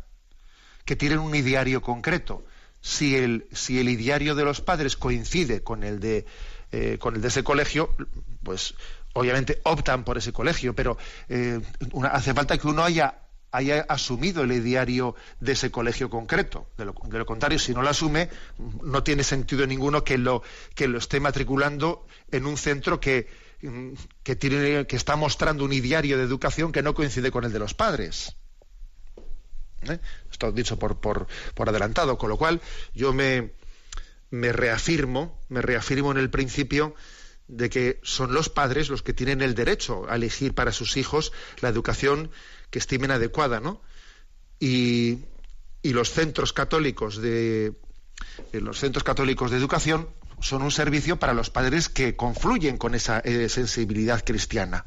que 0.85 0.97
tienen 0.97 1.21
un 1.21 1.35
ideario 1.35 1.83
concreto. 1.83 2.45
Si 2.81 3.15
el, 3.15 3.47
si 3.53 3.79
el 3.79 3.89
ideario 3.89 4.35
de 4.35 4.45
los 4.45 4.61
padres 4.61 4.97
coincide 4.97 5.63
con 5.63 5.85
el 5.85 6.01
de 6.01 6.27
eh, 6.73 6.97
con 6.99 7.15
el 7.15 7.21
de 7.21 7.29
ese 7.29 7.45
colegio, 7.45 7.95
pues 8.43 8.75
obviamente 9.13 9.61
optan 9.65 10.05
por 10.05 10.17
ese 10.17 10.33
colegio, 10.33 10.75
pero 10.75 10.97
eh, 11.29 11.61
hace 12.11 12.33
falta 12.33 12.57
que 12.57 12.67
uno 12.67 12.83
haya, 12.83 13.19
haya 13.51 13.83
asumido 13.89 14.43
el 14.43 14.53
ideario 14.53 15.15
de 15.39 15.53
ese 15.53 15.71
colegio 15.71 16.09
concreto. 16.09 16.67
De 16.79 16.87
lo, 16.87 16.95
contrario, 17.27 17.59
si 17.59 17.75
no 17.75 17.83
lo 17.83 17.91
asume, 17.91 18.31
no 18.83 19.03
tiene 19.03 19.23
sentido 19.23 19.67
ninguno 19.67 20.03
que 20.03 20.17
lo, 20.17 20.43
que 20.75 20.89
lo 20.89 20.97
esté 20.97 21.21
matriculando 21.21 22.07
en 22.31 22.47
un 22.47 22.57
centro 22.57 23.01
que, 23.01 23.29
que, 24.23 24.35
tiene, 24.37 24.87
que 24.87 24.97
está 24.97 25.17
mostrando 25.17 25.65
un 25.67 25.75
ideario 25.75 26.17
de 26.17 26.25
educación 26.25 26.73
que 26.73 26.83
no 26.83 26.95
coincide 26.95 27.31
con 27.31 27.45
el 27.45 27.53
de 27.53 27.59
los 27.59 27.75
padres. 27.75 28.35
¿Eh? 29.83 29.99
Esto 30.31 30.53
dicho 30.53 30.79
por, 30.79 31.01
por, 31.01 31.27
por 31.55 31.69
adelantado, 31.69 32.17
con 32.17 32.31
lo 32.31 32.39
cual 32.39 32.61
yo 32.95 33.13
me, 33.13 33.53
me 34.33 34.51
reafirmo, 34.51 35.39
me 35.51 35.61
reafirmo 35.61 36.11
en 36.11 36.17
el 36.17 36.31
principio 36.31 36.95
de 37.49 37.69
que 37.69 38.01
son 38.03 38.33
los 38.33 38.49
padres 38.49 38.89
los 38.89 39.03
que 39.03 39.13
tienen 39.13 39.43
el 39.43 39.55
derecho 39.55 40.07
a 40.09 40.17
elegir 40.17 40.55
para 40.55 40.73
sus 40.73 40.97
hijos 40.97 41.33
la 41.61 41.69
educación 41.69 42.31
que 42.71 42.79
estimen 42.79 43.11
adecuada, 43.11 43.61
¿no? 43.61 43.83
Y, 44.59 45.21
los 45.83 46.13
centros 46.13 46.53
católicos 46.53 47.21
de 47.21 47.75
los 48.53 48.79
centros 48.79 49.05
católicos 49.05 49.51
de 49.51 49.59
educación 49.59 50.09
son 50.41 50.63
un 50.63 50.71
servicio 50.71 51.19
para 51.19 51.35
los 51.35 51.51
padres 51.51 51.89
que 51.91 52.17
confluyen 52.17 52.79
con 52.79 52.95
esa 52.95 53.19
eh, 53.19 53.49
sensibilidad 53.51 54.25
cristiana. 54.25 54.87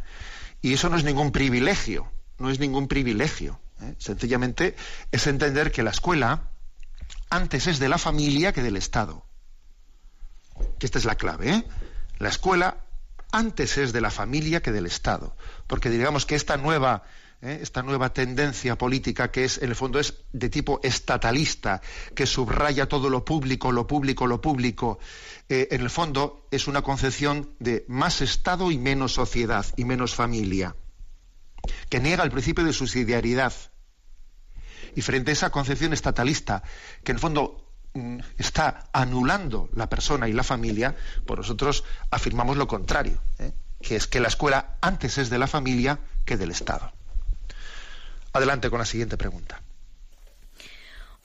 Y 0.61 0.73
eso 0.73 0.89
no 0.89 0.97
es 0.97 1.03
ningún 1.03 1.31
privilegio, 1.31 2.11
no 2.39 2.49
es 2.49 2.59
ningún 2.59 2.87
privilegio. 2.87 3.59
¿eh? 3.81 3.93
Sencillamente 3.99 4.75
es 5.11 5.27
entender 5.27 5.71
que 5.71 5.83
la 5.83 5.91
escuela 5.91 6.49
antes 7.29 7.67
es 7.67 7.77
de 7.77 7.89
la 7.89 7.99
familia 7.99 8.53
que 8.53 8.63
del 8.63 8.77
Estado 8.77 9.25
que 10.79 10.85
esta 10.85 10.99
es 10.99 11.05
la 11.05 11.15
clave, 11.15 11.49
¿eh? 11.49 11.65
la 12.19 12.29
escuela 12.29 12.77
antes 13.31 13.77
es 13.77 13.93
de 13.93 14.01
la 14.01 14.11
familia 14.11 14.61
que 14.61 14.71
del 14.71 14.85
Estado, 14.85 15.35
porque 15.67 15.89
digamos 15.89 16.25
que 16.25 16.35
esta 16.35 16.57
nueva 16.57 17.03
¿eh? 17.41 17.59
esta 17.61 17.83
nueva 17.83 18.13
tendencia 18.13 18.77
política 18.77 19.31
que 19.31 19.45
es 19.45 19.57
en 19.59 19.69
el 19.69 19.75
fondo 19.75 19.99
es 19.99 20.15
de 20.33 20.49
tipo 20.49 20.79
estatalista, 20.83 21.81
que 22.13 22.25
subraya 22.25 22.87
todo 22.87 23.09
lo 23.09 23.23
público, 23.23 23.71
lo 23.71 23.87
público, 23.87 24.27
lo 24.27 24.41
público, 24.41 24.99
eh, 25.47 25.67
en 25.71 25.81
el 25.81 25.89
fondo 25.89 26.47
es 26.51 26.67
una 26.67 26.81
concepción 26.81 27.51
de 27.59 27.85
más 27.87 28.21
Estado 28.21 28.71
y 28.71 28.77
menos 28.77 29.13
sociedad 29.13 29.65
y 29.77 29.85
menos 29.85 30.15
familia, 30.15 30.75
que 31.89 31.99
niega 31.99 32.23
el 32.23 32.31
principio 32.31 32.63
de 32.63 32.73
subsidiariedad. 32.73 33.53
Y 34.95 35.01
frente 35.01 35.31
a 35.31 35.33
esa 35.33 35.49
concepción 35.49 35.91
estatalista, 35.91 36.63
que 37.03 37.11
en 37.11 37.17
el 37.17 37.21
fondo 37.21 37.64
está 38.37 38.87
anulando 38.93 39.69
la 39.73 39.89
persona 39.89 40.27
y 40.27 40.33
la 40.33 40.43
familia, 40.43 40.95
pues 41.25 41.37
nosotros 41.37 41.83
afirmamos 42.11 42.57
lo 42.57 42.67
contrario, 42.67 43.19
¿eh? 43.39 43.51
que 43.81 43.95
es 43.95 44.07
que 44.07 44.19
la 44.19 44.27
escuela 44.27 44.77
antes 44.81 45.17
es 45.17 45.29
de 45.29 45.39
la 45.39 45.47
familia 45.47 45.99
que 46.25 46.37
del 46.37 46.51
Estado. 46.51 46.91
Adelante 48.33 48.69
con 48.69 48.79
la 48.79 48.85
siguiente 48.85 49.17
pregunta. 49.17 49.61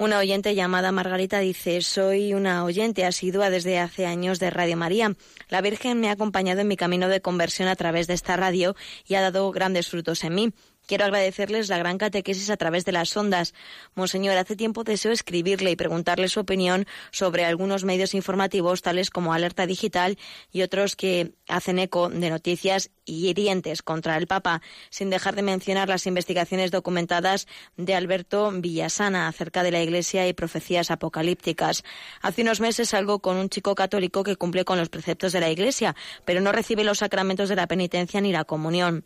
Una 0.01 0.19
oyente 0.19 0.55
llamada 0.55 0.93
Margarita 0.93 1.41
dice, 1.41 1.83
soy 1.83 2.33
una 2.33 2.65
oyente 2.65 3.05
asidua 3.05 3.51
desde 3.51 3.79
hace 3.79 4.07
años 4.07 4.39
de 4.39 4.49
Radio 4.49 4.79
María. 4.79 5.15
La 5.51 5.61
Virgen 5.61 6.01
me 6.01 6.09
ha 6.09 6.13
acompañado 6.13 6.63
en 6.63 6.69
mi 6.69 6.79
camino 6.79 7.09
de 7.09 7.21
conversión 7.21 7.69
a 7.69 7.77
través 7.77 8.07
de 8.07 8.15
esta 8.15 8.35
radio 8.37 8.75
y 9.07 9.17
ha 9.17 9.21
dado 9.21 9.51
grandes 9.53 9.91
frutos 9.91 10.25
en 10.25 10.35
mí. 10.35 10.55
Quiero 10.91 11.05
agradecerles 11.05 11.69
la 11.69 11.79
gran 11.79 11.99
catequesis 11.99 12.51
a 12.51 12.57
través 12.57 12.85
de 12.85 12.91
las 12.91 13.17
ondas. 13.17 13.55
Monseñor, 13.95 14.37
hace 14.37 14.57
tiempo 14.57 14.83
deseo 14.83 15.13
escribirle 15.13 15.71
y 15.71 15.77
preguntarle 15.77 16.27
su 16.27 16.41
opinión 16.41 16.85
sobre 17.13 17.45
algunos 17.45 17.85
medios 17.85 18.13
informativos, 18.13 18.83
tales 18.83 19.11
como 19.11 19.33
Alerta 19.33 19.67
Digital 19.67 20.19
y 20.51 20.63
otros 20.63 20.97
que 20.97 21.35
hacen 21.47 21.79
eco 21.79 22.09
de 22.09 22.29
noticias 22.29 22.91
hirientes 23.05 23.83
contra 23.83 24.17
el 24.17 24.27
Papa, 24.27 24.63
sin 24.91 25.11
dejar 25.11 25.37
de 25.37 25.43
mencionar 25.43 25.89
las 25.89 26.09
investigaciones 26.09 26.73
documentadas 26.73 27.47
de 27.77 27.95
Alberto 27.95 28.51
Villasana 28.51 29.29
acerca 29.29 29.63
de 29.63 29.71
la 29.71 29.83
Iglesia 29.83 30.27
y 30.27 30.33
profecías 30.33 30.91
apocalípticas. 30.91 31.85
Hace 32.21 32.43
unos 32.43 32.59
meses 32.59 32.89
salgo 32.89 33.21
con 33.21 33.37
un 33.37 33.49
chico 33.49 33.77
católico 33.77 34.25
que 34.25 34.35
cumple 34.35 34.65
con 34.65 34.77
los 34.77 34.89
preceptos 34.89 35.33
de 35.33 35.39
la 35.39 35.51
Iglesia, 35.51 35.95
pero 36.25 36.41
no 36.41 36.51
recibe 36.51 36.83
los 36.83 36.99
sacramentos 36.99 37.49
de 37.49 37.55
la 37.55 37.69
penitencia 37.69 38.21
ni 38.21 38.33
la 38.33 38.43
comunión 38.43 39.05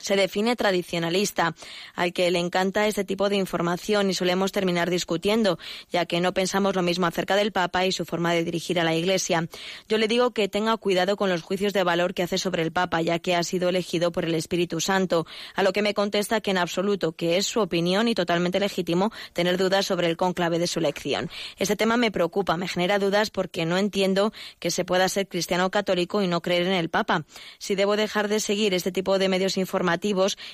se 0.00 0.16
define 0.16 0.56
tradicionalista, 0.56 1.54
al 1.94 2.12
que 2.12 2.30
le 2.30 2.38
encanta 2.38 2.86
este 2.86 3.04
tipo 3.04 3.28
de 3.28 3.36
información 3.36 4.10
y 4.10 4.14
solemos 4.14 4.52
terminar 4.52 4.90
discutiendo, 4.90 5.58
ya 5.90 6.06
que 6.06 6.20
no 6.20 6.34
pensamos 6.34 6.74
lo 6.74 6.82
mismo 6.82 7.06
acerca 7.06 7.36
del 7.36 7.52
Papa 7.52 7.86
y 7.86 7.92
su 7.92 8.04
forma 8.04 8.32
de 8.32 8.44
dirigir 8.44 8.80
a 8.80 8.84
la 8.84 8.94
Iglesia. 8.94 9.48
Yo 9.88 9.98
le 9.98 10.08
digo 10.08 10.32
que 10.32 10.48
tenga 10.48 10.76
cuidado 10.76 11.16
con 11.16 11.28
los 11.28 11.42
juicios 11.42 11.72
de 11.72 11.84
valor 11.84 12.14
que 12.14 12.22
hace 12.22 12.38
sobre 12.38 12.62
el 12.62 12.72
Papa, 12.72 13.02
ya 13.02 13.18
que 13.18 13.34
ha 13.34 13.42
sido 13.42 13.68
elegido 13.68 14.12
por 14.12 14.24
el 14.24 14.34
Espíritu 14.34 14.80
Santo, 14.80 15.26
a 15.54 15.62
lo 15.62 15.72
que 15.72 15.82
me 15.82 15.94
contesta 15.94 16.40
que 16.40 16.50
en 16.50 16.58
absoluto, 16.58 17.12
que 17.12 17.36
es 17.36 17.46
su 17.46 17.60
opinión 17.60 18.08
y 18.08 18.14
totalmente 18.14 18.60
legítimo 18.60 19.12
tener 19.32 19.56
dudas 19.58 19.86
sobre 19.86 20.08
el 20.08 20.16
conclave 20.16 20.58
de 20.58 20.66
su 20.66 20.78
elección. 20.78 21.30
Este 21.58 21.76
tema 21.76 21.96
me 21.96 22.10
preocupa, 22.10 22.56
me 22.56 22.68
genera 22.68 22.98
dudas 22.98 23.30
porque 23.30 23.66
no 23.66 23.76
entiendo 23.76 24.32
que 24.58 24.70
se 24.70 24.84
pueda 24.84 25.08
ser 25.08 25.28
cristiano 25.28 25.70
católico 25.70 26.22
y 26.22 26.26
no 26.26 26.40
creer 26.40 26.66
en 26.66 26.72
el 26.72 26.88
Papa. 26.88 27.24
Si 27.58 27.74
debo 27.74 27.96
dejar 27.96 28.28
de 28.28 28.40
seguir 28.40 28.74
este 28.74 28.92
tipo 28.92 29.18
de 29.18 29.28
medios 29.28 29.56
informativos, 29.56 29.89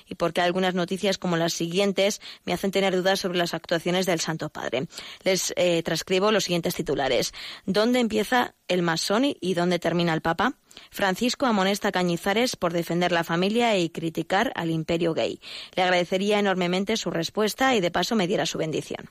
y 0.09 0.15
porque 0.15 0.41
algunas 0.41 0.75
noticias 0.75 1.19
como 1.19 1.37
las 1.37 1.53
siguientes 1.53 2.21
me 2.45 2.53
hacen 2.53 2.71
tener 2.71 2.95
dudas 2.97 3.21
sobre 3.21 3.39
las 3.39 3.55
actuaciones 3.55 4.07
del 4.07 4.21
Santo 4.21 4.49
Padre. 4.49 4.89
Les 5.25 5.53
eh, 5.57 5.83
transcribo 5.83 6.33
los 6.33 6.45
siguientes 6.45 6.75
titulares. 6.75 7.33
¿Dónde 7.65 8.01
empieza 8.01 8.55
el 8.69 8.83
masón 8.83 9.25
y 9.41 9.55
dónde 9.55 9.79
termina 9.79 10.15
el 10.15 10.21
Papa? 10.21 10.55
Francisco 10.91 11.47
amonesta 11.47 11.89
a 11.89 11.93
Cañizares 11.93 12.57
por 12.57 12.73
defender 12.73 13.13
la 13.13 13.25
familia 13.25 13.77
y 13.79 13.89
criticar 13.91 14.53
al 14.55 14.71
imperio 14.71 15.15
gay. 15.15 15.41
Le 15.75 15.83
agradecería 15.83 16.39
enormemente 16.39 16.97
su 16.97 17.11
respuesta 17.11 17.75
y 17.75 17.81
de 17.81 17.91
paso 17.91 18.15
me 18.15 18.27
diera 18.27 18.47
su 18.47 18.59
bendición. 18.59 19.09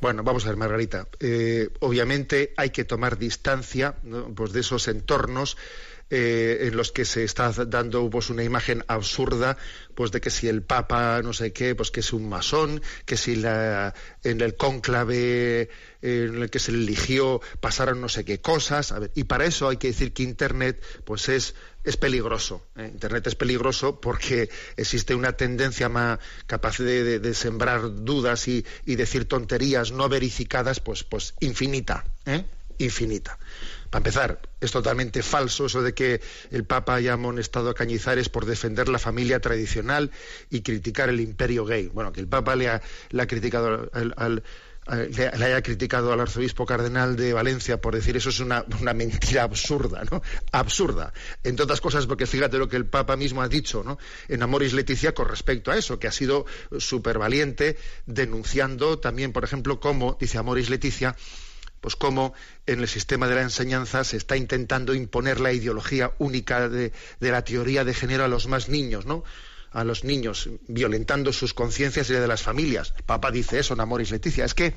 Bueno, 0.00 0.22
vamos 0.22 0.44
a 0.44 0.48
ver, 0.48 0.56
Margarita. 0.56 1.08
Eh, 1.20 1.68
obviamente 1.80 2.52
hay 2.56 2.70
que 2.70 2.84
tomar 2.84 3.16
distancia 3.16 3.96
pues 4.34 4.52
de 4.52 4.60
esos 4.60 4.88
entornos 4.88 5.56
eh, 6.10 6.58
en 6.62 6.76
los 6.76 6.92
que 6.92 7.04
se 7.04 7.24
está 7.24 7.50
dando 7.50 8.08
pues 8.10 8.30
una 8.30 8.44
imagen 8.44 8.84
absurda 8.88 9.56
pues 9.94 10.10
de 10.10 10.20
que 10.20 10.30
si 10.30 10.48
el 10.48 10.62
papa 10.62 11.20
no 11.22 11.32
sé 11.32 11.52
qué 11.52 11.74
pues 11.74 11.90
que 11.90 12.00
es 12.00 12.12
un 12.12 12.28
masón 12.28 12.82
que 13.04 13.16
si 13.16 13.36
la, 13.36 13.94
en 14.22 14.40
el 14.40 14.56
cónclave 14.56 15.70
en 16.02 16.42
el 16.42 16.50
que 16.50 16.58
se 16.58 16.72
eligió 16.72 17.40
pasaron 17.60 18.00
no 18.00 18.08
sé 18.08 18.24
qué 18.24 18.40
cosas 18.40 18.92
a 18.92 18.98
ver, 18.98 19.10
y 19.14 19.24
para 19.24 19.44
eso 19.44 19.68
hay 19.68 19.76
que 19.76 19.88
decir 19.88 20.12
que 20.12 20.22
internet 20.22 20.82
pues 21.04 21.28
es 21.28 21.54
es 21.84 21.98
peligroso. 21.98 22.66
¿eh? 22.76 22.88
Internet 22.90 23.26
es 23.26 23.34
peligroso 23.34 24.00
porque 24.00 24.48
existe 24.76 25.14
una 25.14 25.32
tendencia 25.32 25.88
más 25.88 26.18
capaz 26.46 26.78
de, 26.78 27.34
sembrar 27.34 28.04
dudas 28.04 28.48
y, 28.48 28.64
decir 28.86 29.26
tonterías 29.26 29.92
no 29.92 30.08
verificadas, 30.08 30.80
pues, 30.80 31.04
pues 31.04 31.34
infinita, 31.40 32.04
¿eh? 32.24 32.44
infinita. 32.78 33.38
Para 33.94 34.00
empezar, 34.00 34.40
es 34.60 34.72
totalmente 34.72 35.22
falso 35.22 35.66
eso 35.66 35.80
de 35.80 35.94
que 35.94 36.20
el 36.50 36.64
Papa 36.64 36.96
haya 36.96 37.12
amonestado 37.12 37.70
a 37.70 37.74
Cañizares 37.74 38.28
por 38.28 38.44
defender 38.44 38.88
la 38.88 38.98
familia 38.98 39.38
tradicional 39.38 40.10
y 40.50 40.62
criticar 40.62 41.10
el 41.10 41.20
imperio 41.20 41.64
gay. 41.64 41.86
Bueno, 41.86 42.10
que 42.10 42.18
el 42.18 42.26
Papa 42.26 42.56
le 42.56 42.70
ha, 42.70 42.80
criticado 43.28 43.88
al 43.92 44.42
le, 45.06 45.44
haya 45.44 45.62
criticado 45.62 46.12
al 46.12 46.18
arzobispo 46.18 46.66
cardenal 46.66 47.14
de 47.14 47.32
Valencia 47.32 47.80
por 47.80 47.94
decir 47.94 48.16
eso 48.16 48.30
es 48.30 48.40
una, 48.40 48.64
mentira 48.94 49.44
absurda, 49.44 50.02
¿no? 50.10 50.22
Absurda. 50.50 51.12
Entre 51.44 51.62
otras 51.62 51.80
cosas, 51.80 52.06
porque 52.06 52.26
fíjate 52.26 52.58
lo 52.58 52.68
que 52.68 52.76
el 52.76 52.86
Papa 52.86 53.16
mismo 53.16 53.42
ha 53.42 53.48
dicho, 53.48 53.84
¿no? 53.84 53.98
En 54.26 54.42
Amoris 54.42 54.72
Leticia 54.72 55.14
con 55.14 55.28
respecto 55.28 55.70
a 55.70 55.76
eso, 55.76 56.00
que 56.00 56.08
ha 56.08 56.12
sido 56.12 56.46
súper 56.78 57.18
valiente, 57.18 57.76
denunciando 58.06 58.98
también, 58.98 59.32
por 59.32 59.44
ejemplo, 59.44 59.78
cómo, 59.78 60.16
dice 60.20 60.38
Amoris 60.38 60.68
Leticia, 60.68 61.14
pues 61.84 61.96
cómo 61.96 62.32
en 62.64 62.80
el 62.80 62.88
sistema 62.88 63.28
de 63.28 63.34
la 63.34 63.42
enseñanza 63.42 64.04
se 64.04 64.16
está 64.16 64.38
intentando 64.38 64.94
imponer 64.94 65.38
la 65.38 65.52
ideología 65.52 66.12
única 66.16 66.66
de, 66.70 66.94
la 67.20 67.44
teoría 67.44 67.84
de 67.84 67.92
género 67.92 68.24
a 68.24 68.28
los 68.28 68.48
más 68.48 68.70
niños, 68.70 69.04
¿no? 69.04 69.22
a 69.70 69.84
los 69.84 70.02
niños, 70.02 70.48
violentando 70.66 71.30
sus 71.30 71.52
conciencias 71.52 72.08
y 72.08 72.14
la 72.14 72.20
de 72.20 72.26
las 72.26 72.40
familias. 72.40 72.94
El 72.96 73.02
Papa 73.02 73.30
dice 73.30 73.58
eso 73.58 73.74
en 73.74 73.80
Amoris 73.80 74.12
Leticia. 74.12 74.46
Es 74.46 74.54
que 74.54 74.72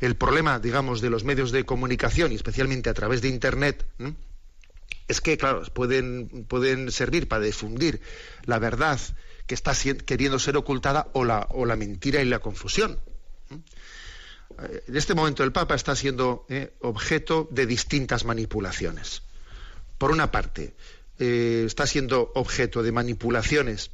el 0.00 0.16
problema, 0.16 0.58
digamos, 0.58 1.00
de 1.00 1.08
los 1.08 1.22
medios 1.22 1.52
de 1.52 1.64
comunicación, 1.64 2.32
y 2.32 2.34
especialmente 2.34 2.90
a 2.90 2.94
través 2.94 3.22
de 3.22 3.28
Internet, 3.28 3.86
es 5.06 5.20
que, 5.20 5.38
claro, 5.38 5.62
pueden, 5.72 6.46
pueden 6.48 6.90
servir 6.90 7.28
para 7.28 7.44
difundir 7.44 8.00
la 8.44 8.58
verdad 8.58 8.98
que 9.46 9.54
está 9.54 9.72
queriendo 10.04 10.40
ser 10.40 10.56
ocultada 10.56 11.06
o 11.12 11.24
la, 11.24 11.46
o 11.50 11.64
la 11.64 11.76
mentira 11.76 12.22
y 12.22 12.24
la 12.24 12.40
confusión. 12.40 12.98
En 14.86 14.96
este 14.96 15.14
momento 15.14 15.42
el 15.42 15.52
Papa 15.52 15.74
está 15.74 15.96
siendo 15.96 16.46
eh, 16.48 16.74
objeto 16.80 17.48
de 17.50 17.66
distintas 17.66 18.24
manipulaciones. 18.24 19.22
Por 19.98 20.10
una 20.10 20.30
parte, 20.30 20.74
eh, 21.18 21.64
está 21.66 21.86
siendo 21.86 22.30
objeto 22.34 22.82
de 22.82 22.92
manipulaciones 22.92 23.90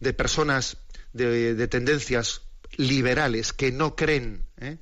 de 0.00 0.12
personas 0.12 0.78
de, 1.12 1.68
tendencias 1.68 2.42
liberales 2.76 3.52
que 3.52 3.70
no 3.72 3.94
creen 3.96 4.44
¿eh? 4.58 4.78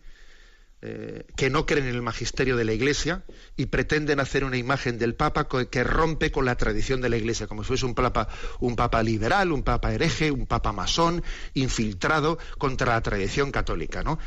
Eh, 0.82 1.26
que 1.36 1.50
no 1.50 1.66
creen 1.66 1.88
en 1.88 1.94
el 1.94 2.00
magisterio 2.00 2.56
de 2.56 2.64
la 2.64 2.72
Iglesia 2.72 3.22
y 3.54 3.66
pretenden 3.66 4.18
hacer 4.18 4.44
una 4.44 4.56
imagen 4.56 4.98
del 4.98 5.14
Papa 5.14 5.46
que 5.68 5.84
rompe 5.84 6.32
con 6.32 6.46
la 6.46 6.56
tradición 6.56 7.02
de 7.02 7.10
la 7.10 7.18
Iglesia, 7.18 7.46
como 7.46 7.62
si 7.62 7.68
fuese 7.68 7.84
un 7.84 7.94
papa, 7.94 8.28
un 8.60 8.76
papa 8.76 9.02
liberal, 9.02 9.52
un 9.52 9.62
papa 9.62 9.92
hereje, 9.92 10.30
un 10.30 10.46
papa 10.46 10.72
masón, 10.72 11.22
infiltrado 11.52 12.38
contra 12.56 12.94
la 12.94 13.02
tradición 13.02 13.52
católica, 13.52 14.02
¿no? 14.02 14.18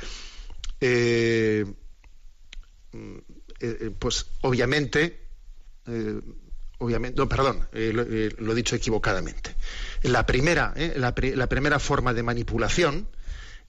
Eh, 0.86 1.66
pues 3.98 4.26
obviamente 4.42 5.24
obviamente, 6.84 7.18
no, 7.18 7.30
perdón, 7.30 7.68
lo, 7.72 8.52
he 8.52 8.56
dicho 8.56 8.76
equivocadamente. 8.76 9.56
La 10.04 10.26
primera, 10.26 10.74
¿eh? 10.76 10.94
la, 10.98 11.14
primera 11.16 11.80
forma 11.80 12.14
de 12.14 12.24
manipulación 12.24 13.08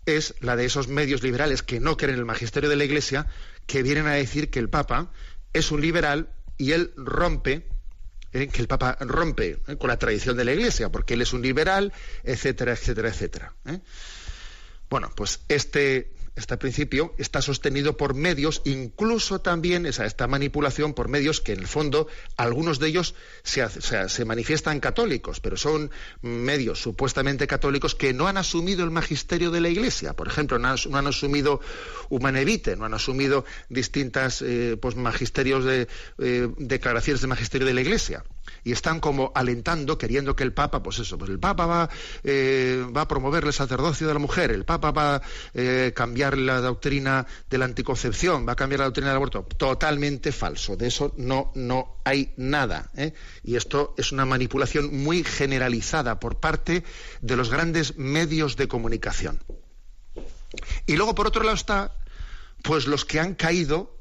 es 0.07 0.35
la 0.41 0.57
de 0.57 0.67
esos 0.67 0.89
medios 0.89 1.23
liberales 1.23 1.62
que 1.62 1.81
no 1.81 1.97
creen 1.97 2.15
en 2.15 2.21
el 2.21 2.27
magisterio 2.27 2.69
de 2.69 2.77
la 2.77 2.85
Iglesia, 2.85 3.27
que 3.67 3.83
vienen 3.83 4.07
a 4.07 4.15
decir 4.15 4.51
que 4.51 4.59
el 4.59 4.69
Papa 4.69 5.11
es 5.53 5.71
un 5.71 5.81
liberal 5.81 6.29
y 6.59 6.73
él 6.73 6.93
rompe, 6.97 7.67
¿eh? 8.33 8.49
que 8.49 8.61
el 8.61 8.69
Papa 8.69 8.99
rompe 9.01 9.59
¿eh? 9.67 9.77
con 9.77 9.89
la 9.89 9.99
tradición 9.99 10.37
de 10.37 10.45
la 10.45 10.53
Iglesia, 10.53 10.91
porque 10.91 11.15
él 11.15 11.23
es 11.23 11.33
un 11.33 11.43
liberal, 11.43 11.93
etcétera, 12.25 12.73
etcétera, 12.73 13.09
etcétera. 13.09 13.55
Bueno, 14.91 15.11
pues 15.17 15.41
este, 15.49 16.14
este 16.37 16.57
principio 16.57 17.14
está 17.16 17.41
sostenido 17.43 17.97
por 17.97 18.14
medios, 18.14 18.61
incluso 18.64 19.41
también 19.41 19.87
esa, 19.87 20.05
esta 20.05 20.26
manipulación 20.26 20.93
por 20.93 21.09
medios 21.09 21.41
que 21.41 21.53
en 21.53 21.61
el 21.61 21.68
fondo 21.68 22.09
algunos 22.37 22.80
de 22.80 22.89
ellos 22.89 23.14
se, 23.45 23.68
se, 24.09 24.24
manifiestan 24.24 24.80
católicos, 24.80 25.41
pero 25.41 25.57
son 25.57 25.91
medios 26.22 26.82
supuestamente 26.82 27.47
católicos 27.47 27.95
que 27.95 28.12
no 28.12 28.26
han 28.26 28.37
asumido 28.37 28.85
el 28.85 28.91
magisterio 28.91 29.51
de 29.51 29.61
la 29.61 29.68
Iglesia. 29.68 30.14
Por 30.14 30.26
ejemplo, 30.26 30.59
no 30.59 30.68
han, 30.68 31.07
asumido 31.07 31.61
Humanevite, 32.09 32.76
no 32.76 32.85
han 32.85 32.95
asumido 32.95 33.45
distintas 33.68 34.43
eh, 34.43 34.76
pues, 34.80 34.97
magisterios 34.97 35.64
de 35.64 35.89
eh, 36.18 36.49
declaraciones 36.59 37.20
de 37.20 37.28
magisterio 37.28 37.66
de 37.66 37.74
la 37.74 37.80
Iglesia 37.80 38.24
y 38.62 38.72
están 38.72 39.01
como 39.01 39.32
alentando, 39.35 39.99
queriendo 39.99 40.35
que 40.35 40.43
el 40.43 40.53
Papa, 40.53 40.82
pues 40.82 40.99
eso, 40.99 41.18
pues 41.18 41.30
el 41.30 41.39
Papa 41.39 41.66
va, 41.66 41.91
eh, 42.22 42.85
va 42.95 43.03
a 43.03 43.09
promover 43.09 43.45
el 43.45 43.53
sacerdocio 43.53 44.07
de 44.07 44.14
la 44.14 44.18
mujer, 44.18 44.51
el 44.51 44.64
Papa 44.64 44.91
va 44.91 45.16
a 45.16 45.22
eh, 45.53 45.93
la 46.31 46.61
doctrina 46.61 47.27
de 47.51 47.59
la 47.59 47.66
anticoncepción, 47.66 48.47
va 48.49 48.53
a 48.53 48.57
cambiar 48.57 48.81
la 48.81 48.87
doctrina 48.87 49.09
del 49.09 49.16
aborto. 49.16 49.43
Totalmente 49.57 50.33
falso, 50.33 50.77
de 50.77 50.89
eso 50.89 51.12
no, 51.16 51.53
no 51.55 52.01
hay 52.05 52.33
nada. 52.37 52.91
¿eh? 52.97 53.12
Y 53.43 53.57
esto 53.57 53.95
es 53.97 54.12
una 54.12 54.25
manipulación 54.25 55.03
muy 55.03 55.25
generalizada 55.25 56.18
por 56.20 56.41
parte 56.41 56.85
de 57.20 57.37
los 57.37 57.51
grandes 57.51 57.97
medios 57.97 58.57
de 58.57 58.68
comunicación. 58.68 59.41
Y 60.87 60.97
luego, 60.97 61.14
por 61.14 61.27
otro 61.27 61.43
lado, 61.43 61.57
está 61.57 61.93
pues 62.62 62.87
los 62.87 63.05
que 63.05 63.20
han 63.20 63.35
caído, 63.35 64.01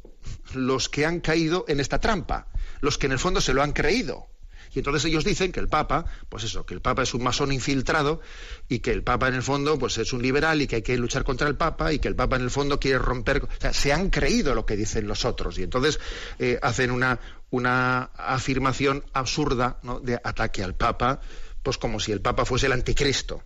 los 0.53 0.87
que 0.87 1.05
han 1.05 1.19
caído 1.19 1.65
en 1.67 1.79
esta 1.79 1.99
trampa, 1.99 2.47
los 2.79 2.97
que 2.97 3.07
en 3.07 3.11
el 3.11 3.19
fondo 3.19 3.41
se 3.41 3.53
lo 3.53 3.61
han 3.61 3.73
creído. 3.73 4.27
Y 4.73 4.79
entonces 4.79 5.05
ellos 5.05 5.23
dicen 5.23 5.51
que 5.51 5.59
el 5.59 5.67
Papa, 5.67 6.05
pues 6.29 6.43
eso, 6.43 6.65
que 6.65 6.73
el 6.73 6.81
Papa 6.81 7.03
es 7.03 7.13
un 7.13 7.23
masón 7.23 7.51
infiltrado 7.51 8.21
y 8.67 8.79
que 8.79 8.91
el 8.91 9.03
Papa 9.03 9.27
en 9.27 9.35
el 9.35 9.43
fondo 9.43 9.77
pues 9.77 9.97
es 9.97 10.13
un 10.13 10.21
liberal 10.21 10.61
y 10.61 10.67
que 10.67 10.77
hay 10.77 10.81
que 10.81 10.97
luchar 10.97 11.23
contra 11.23 11.47
el 11.47 11.55
Papa 11.55 11.93
y 11.93 11.99
que 11.99 12.07
el 12.07 12.15
Papa 12.15 12.35
en 12.37 12.43
el 12.43 12.51
fondo 12.51 12.79
quiere 12.79 12.97
romper... 12.97 13.43
O 13.43 13.47
sea, 13.59 13.73
se 13.73 13.93
han 13.93 14.09
creído 14.09 14.55
lo 14.55 14.65
que 14.65 14.75
dicen 14.75 15.07
los 15.07 15.25
otros. 15.25 15.57
Y 15.59 15.63
entonces 15.63 15.99
eh, 16.39 16.59
hacen 16.61 16.91
una, 16.91 17.19
una 17.49 18.03
afirmación 18.15 19.03
absurda 19.13 19.79
de 20.01 20.19
ataque 20.23 20.63
al 20.63 20.75
Papa, 20.75 21.21
pues 21.61 21.77
como 21.77 21.99
si 21.99 22.11
el 22.11 22.21
Papa 22.21 22.45
fuese 22.45 22.65
el 22.65 22.71
anticristo. 22.71 23.43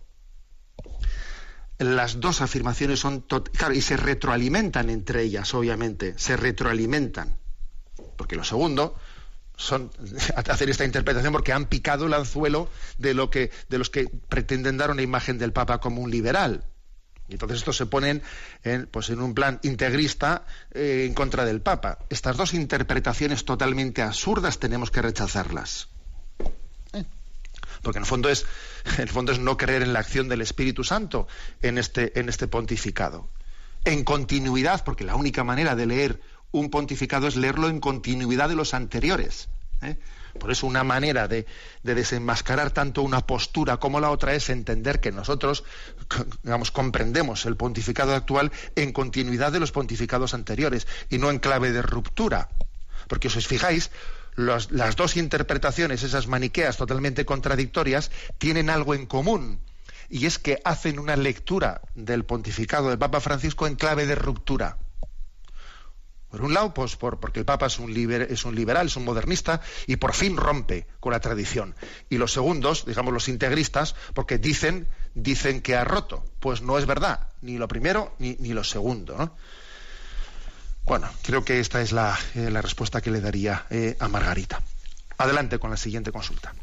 Las 1.78 2.18
dos 2.18 2.40
afirmaciones 2.40 2.98
son 2.98 3.20
claro 3.20 3.72
y 3.74 3.80
se 3.80 3.96
retroalimentan 3.96 4.90
entre 4.90 5.22
ellas 5.22 5.54
obviamente 5.54 6.14
se 6.18 6.36
retroalimentan. 6.36 7.38
Porque 8.16 8.34
lo 8.34 8.42
segundo 8.42 8.96
son 9.58 9.90
hacer 10.36 10.70
esta 10.70 10.86
interpretación 10.86 11.32
porque 11.32 11.52
han 11.52 11.66
picado 11.66 12.06
el 12.06 12.14
anzuelo 12.14 12.70
de 12.96 13.12
lo 13.12 13.28
que 13.28 13.50
de 13.68 13.76
los 13.76 13.90
que 13.90 14.08
pretenden 14.28 14.78
dar 14.78 14.90
una 14.90 15.02
imagen 15.02 15.36
del 15.36 15.52
Papa 15.52 15.78
como 15.78 16.00
un 16.00 16.10
liberal. 16.10 16.64
Y 17.28 17.32
entonces 17.32 17.58
estos 17.58 17.76
se 17.76 17.84
ponen 17.84 18.22
en, 18.64 18.86
pues 18.86 19.10
en 19.10 19.20
un 19.20 19.34
plan 19.34 19.60
integrista 19.62 20.46
eh, 20.72 21.04
en 21.06 21.12
contra 21.12 21.44
del 21.44 21.60
Papa. 21.60 21.98
Estas 22.08 22.38
dos 22.38 22.54
interpretaciones 22.54 23.44
totalmente 23.44 24.00
absurdas 24.00 24.58
tenemos 24.58 24.90
que 24.90 25.02
rechazarlas. 25.02 25.88
¿Eh? 26.94 27.04
Porque 27.82 27.98
en 27.98 28.04
el 28.04 28.08
fondo 28.08 28.30
es 28.30 28.46
en 28.96 29.02
el 29.02 29.08
fondo 29.10 29.32
es 29.32 29.40
no 29.40 29.58
creer 29.58 29.82
en 29.82 29.92
la 29.92 29.98
acción 29.98 30.28
del 30.28 30.40
Espíritu 30.40 30.84
Santo 30.84 31.26
en 31.60 31.76
este 31.76 32.18
en 32.18 32.28
este 32.28 32.46
pontificado. 32.46 33.28
En 33.84 34.04
continuidad, 34.04 34.84
porque 34.84 35.04
la 35.04 35.14
única 35.14 35.44
manera 35.44 35.76
de 35.76 35.86
leer 35.86 36.20
un 36.50 36.70
pontificado 36.70 37.26
es 37.26 37.36
leerlo 37.36 37.68
en 37.68 37.80
continuidad 37.80 38.48
de 38.48 38.56
los 38.56 38.74
anteriores. 38.74 39.48
¿eh? 39.82 39.96
Por 40.38 40.50
eso 40.50 40.66
una 40.66 40.84
manera 40.84 41.28
de, 41.28 41.46
desenmascarar 41.82 42.70
tanto 42.70 43.02
una 43.02 43.26
postura 43.26 43.78
como 43.78 44.00
la 44.00 44.10
otra 44.10 44.34
es 44.34 44.50
entender 44.50 45.00
que 45.00 45.12
nosotros, 45.12 45.64
digamos, 46.42 46.70
comprendemos 46.70 47.46
el 47.46 47.56
pontificado 47.56 48.14
actual 48.14 48.52
en 48.76 48.92
continuidad 48.92 49.52
de 49.52 49.60
los 49.60 49.72
pontificados 49.72 50.34
anteriores 50.34 50.86
y 51.10 51.18
no 51.18 51.30
en 51.30 51.38
clave 51.38 51.72
de 51.72 51.82
ruptura. 51.82 52.48
Porque 53.08 53.30
si 53.30 53.38
os 53.38 53.46
fijáis, 53.46 53.90
las 54.36 54.96
dos 54.96 55.16
interpretaciones, 55.16 56.02
esas 56.02 56.28
maniqueas 56.28 56.76
totalmente 56.76 57.24
contradictorias, 57.24 58.10
tienen 58.38 58.70
algo 58.70 58.94
en 58.94 59.06
común. 59.06 59.60
Y 60.10 60.26
es 60.26 60.38
que 60.38 60.60
hacen 60.64 60.98
una 60.98 61.16
lectura 61.16 61.82
del 61.94 62.24
pontificado 62.24 62.88
del 62.88 62.98
Papa 62.98 63.20
Francisco 63.20 63.66
en 63.66 63.76
clave 63.76 64.06
de 64.06 64.14
ruptura. 64.14 64.78
Por 66.30 66.42
un 66.42 66.52
lado, 66.52 66.74
pues 66.74 66.96
porque 66.96 67.40
el 67.40 67.46
Papa 67.46 67.66
es 67.66 67.78
un, 67.78 67.92
liberal, 67.92 68.86
es 68.86 68.96
un 68.96 69.04
modernista 69.04 69.62
y 69.86 69.96
por 69.96 70.14
fin 70.14 70.36
rompe 70.36 70.86
con 71.00 71.12
la 71.12 71.20
tradición. 71.20 71.74
Y 72.10 72.18
los 72.18 72.32
segundos, 72.32 72.84
digamos 72.84 73.14
los 73.14 73.28
integristas, 73.28 73.94
porque 74.12 74.36
dicen, 74.36 74.88
dicen 75.14 75.62
que 75.62 75.74
ha 75.74 75.84
roto. 75.84 76.22
Pues 76.40 76.60
no 76.60 76.78
es 76.78 76.84
verdad, 76.84 77.28
ni 77.40 77.56
lo 77.56 77.66
primero 77.66 78.14
ni, 78.18 78.36
lo 78.36 78.62
segundo. 78.62 79.34
Bueno, 80.84 81.08
creo 81.22 81.44
que 81.44 81.60
esta 81.60 81.80
es 81.80 81.92
la, 81.92 82.18
eh, 82.34 82.50
respuesta 82.50 83.00
que 83.00 83.10
le 83.10 83.20
daría 83.20 83.66
eh, 83.70 83.96
a 83.98 84.08
Margarita. 84.08 84.62
Adelante 85.16 85.58
con 85.58 85.70
la 85.70 85.76
siguiente 85.76 86.12
consulta. 86.12 86.54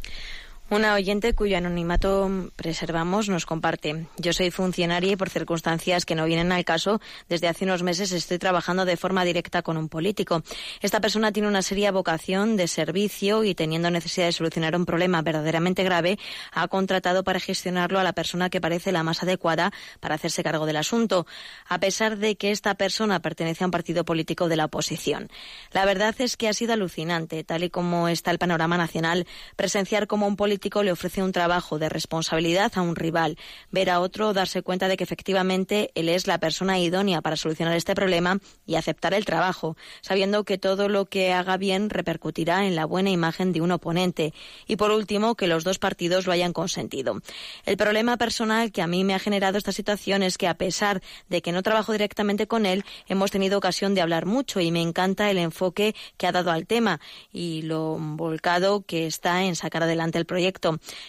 Una 0.67 0.95
oyente 0.95 1.33
cuyo 1.33 1.57
anonimato 1.57 2.49
preservamos 2.55 3.29
nos 3.29 3.45
comparte. 3.45 4.07
Yo 4.17 4.33
soy 4.33 4.49
funcionaria 4.49 5.11
y 5.11 5.15
por 5.15 5.29
circunstancias 5.29 6.07
que 6.07 6.15
no 6.15 6.25
vienen 6.25 6.51
al 6.51 6.65
caso, 6.65 6.99
desde 7.29 7.47
hace 7.47 7.65
unos 7.65 7.83
meses 7.83 8.11
estoy 8.11 8.39
trabajando 8.39 8.83
de 8.83 8.97
forma 8.97 9.23
directa 9.23 9.61
con 9.61 9.77
un 9.77 9.89
político. 9.89 10.41
Esta 10.81 10.99
persona 11.01 11.31
tiene 11.31 11.49
una 11.49 11.61
seria 11.61 11.91
vocación 11.91 12.57
de 12.57 12.67
servicio 12.67 13.43
y 13.43 13.53
teniendo 13.53 13.91
necesidad 13.91 14.25
de 14.25 14.31
solucionar 14.31 14.75
un 14.75 14.87
problema 14.87 15.21
verdaderamente 15.21 15.83
grave, 15.83 16.17
ha 16.51 16.67
contratado 16.67 17.23
para 17.23 17.39
gestionarlo 17.39 17.99
a 17.99 18.03
la 18.03 18.13
persona 18.13 18.49
que 18.49 18.59
parece 18.59 18.91
la 18.91 19.03
más 19.03 19.21
adecuada 19.21 19.71
para 19.99 20.15
hacerse 20.15 20.43
cargo 20.43 20.65
del 20.65 20.77
asunto, 20.77 21.27
a 21.67 21.79
pesar 21.79 22.17
de 22.17 22.37
que 22.37 22.49
esta 22.49 22.73
persona 22.73 23.19
pertenece 23.19 23.63
a 23.63 23.67
un 23.67 23.71
partido 23.71 24.03
político 24.03 24.49
de 24.49 24.55
la 24.55 24.65
oposición. 24.65 25.29
La 25.71 25.85
verdad 25.85 26.15
es 26.17 26.37
que 26.37 26.47
ha 26.47 26.53
sido 26.53 26.73
alucinante, 26.73 27.43
tal 27.43 27.63
y 27.63 27.69
como 27.69 28.07
está 28.07 28.31
el 28.31 28.39
panorama 28.39 28.77
nacional, 28.77 29.27
presenciar 29.55 30.07
como 30.07 30.25
un 30.25 30.35
político 30.35 30.54
político 30.55 30.83
le 30.83 30.93
ofrece 30.93 31.21
un 31.21 31.33
trabajo 31.33 31.79
de 31.79 31.89
responsabilidad 31.89 32.71
a 32.75 32.81
un 32.81 32.95
rival, 32.95 33.37
ver 33.71 33.89
a 33.89 33.99
otro 33.99 34.31
darse 34.31 34.61
cuenta 34.61 34.87
de 34.87 34.95
que 34.95 35.03
efectivamente 35.03 35.91
él 35.95 36.07
es 36.07 36.27
la 36.27 36.37
persona 36.37 36.79
idónea 36.79 37.19
para 37.19 37.35
solucionar 37.35 37.75
este 37.75 37.93
problema 37.93 38.39
y 38.65 38.75
aceptar 38.75 39.13
el 39.13 39.25
trabajo, 39.25 39.75
sabiendo 39.99 40.45
que 40.45 40.57
todo 40.57 40.87
lo 40.87 41.07
que 41.07 41.33
haga 41.33 41.57
bien 41.57 41.89
repercutirá 41.89 42.65
en 42.65 42.77
la 42.77 42.85
buena 42.85 43.09
imagen 43.09 43.51
de 43.51 43.59
un 43.59 43.73
oponente. 43.73 44.33
Y 44.65 44.77
por 44.77 44.91
último 44.91 45.35
que 45.35 45.47
los 45.47 45.65
dos 45.65 45.77
partidos 45.77 46.25
lo 46.25 46.31
hayan 46.31 46.53
consentido. 46.53 47.21
El 47.65 47.75
problema 47.75 48.15
personal 48.15 48.71
que 48.71 48.81
a 48.81 48.87
mí 48.87 49.03
me 49.03 49.13
ha 49.13 49.19
generado 49.19 49.57
esta 49.57 49.73
situación 49.73 50.23
es 50.23 50.37
que 50.37 50.47
a 50.47 50.57
pesar 50.57 51.01
de 51.27 51.41
que 51.41 51.51
no 51.51 51.63
trabajo 51.63 51.91
directamente 51.91 52.47
con 52.47 52.65
él, 52.65 52.85
hemos 53.09 53.29
tenido 53.29 53.57
ocasión 53.57 53.93
de 53.93 53.99
hablar 53.99 54.25
mucho 54.25 54.61
y 54.61 54.71
me 54.71 54.81
encanta 54.81 55.29
el 55.29 55.37
enfoque 55.37 55.95
que 56.15 56.27
ha 56.27 56.31
dado 56.31 56.51
al 56.51 56.65
tema 56.65 57.01
y 57.33 57.63
lo 57.63 57.97
volcado 57.99 58.85
que 58.85 59.05
está 59.05 59.43
en 59.43 59.57
sacar 59.57 59.83
adelante 59.83 60.17
el 60.17 60.25
proyecto 60.25 60.44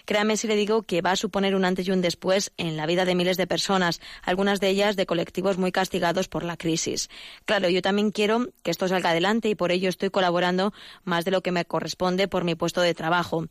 Créame 0.05 0.37
si 0.37 0.47
le 0.47 0.57
digo 0.57 0.83
que 0.83 1.03
va 1.03 1.13
a 1.13 1.17
suponer 1.17 1.55
un 1.55 1.65
antes 1.65 1.87
y 1.87 1.91
un 1.91 2.01
después 2.01 2.53
en 2.57 2.77
la 2.77 2.87
vida 2.87 3.05
de 3.05 3.15
miles 3.15 3.37
de 3.37 3.47
personas, 3.47 4.01
algunas 4.23 4.61
de 4.61 4.69
ellas 4.69 4.97
de 4.97 5.07
colectivos 5.07 5.59
muy 5.59 5.73
castigados 5.73 6.29
por 6.29 6.45
la 6.45 6.57
crisis. 6.57 7.09
Claro, 7.45 7.69
yo 7.69 7.83
también 7.83 8.11
quiero 8.11 8.49
que 8.63 8.71
esto 8.71 8.89
salga 8.89 9.11
adelante 9.11 9.49
y 9.49 9.55
por 9.55 9.73
ello 9.73 9.89
estoy 9.89 10.11
colaborando 10.11 10.73
más 11.05 11.25
de 11.25 11.31
lo 11.31 11.43
que 11.43 11.53
me 11.53 11.65
corresponde 11.65 12.29
por 12.29 12.45
mi 12.45 12.55
puesto 12.55 12.81
de 12.81 12.95
trabajo. 12.95 13.47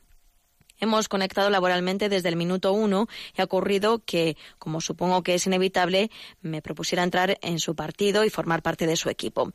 Hemos 0.79 1.07
conectado 1.07 1.49
laboralmente 1.49 2.09
desde 2.09 2.29
el 2.29 2.36
minuto 2.36 2.73
uno 2.73 3.07
y 3.38 3.41
ha 3.41 3.45
ocurrido 3.45 4.03
que, 4.03 4.36
como 4.59 4.81
supongo 4.81 5.23
que 5.23 5.36
es 5.36 5.45
inevitable, 5.45 6.11
me 6.41 6.61
propusiera 6.61 7.03
entrar 7.03 7.38
en 7.41 7.59
su 7.59 7.75
partido 7.75 8.25
y 8.25 8.29
formar 8.29 8.61
parte 8.61 8.86
de 8.86 8.97
su 8.97 9.09
equipo. 9.09 9.51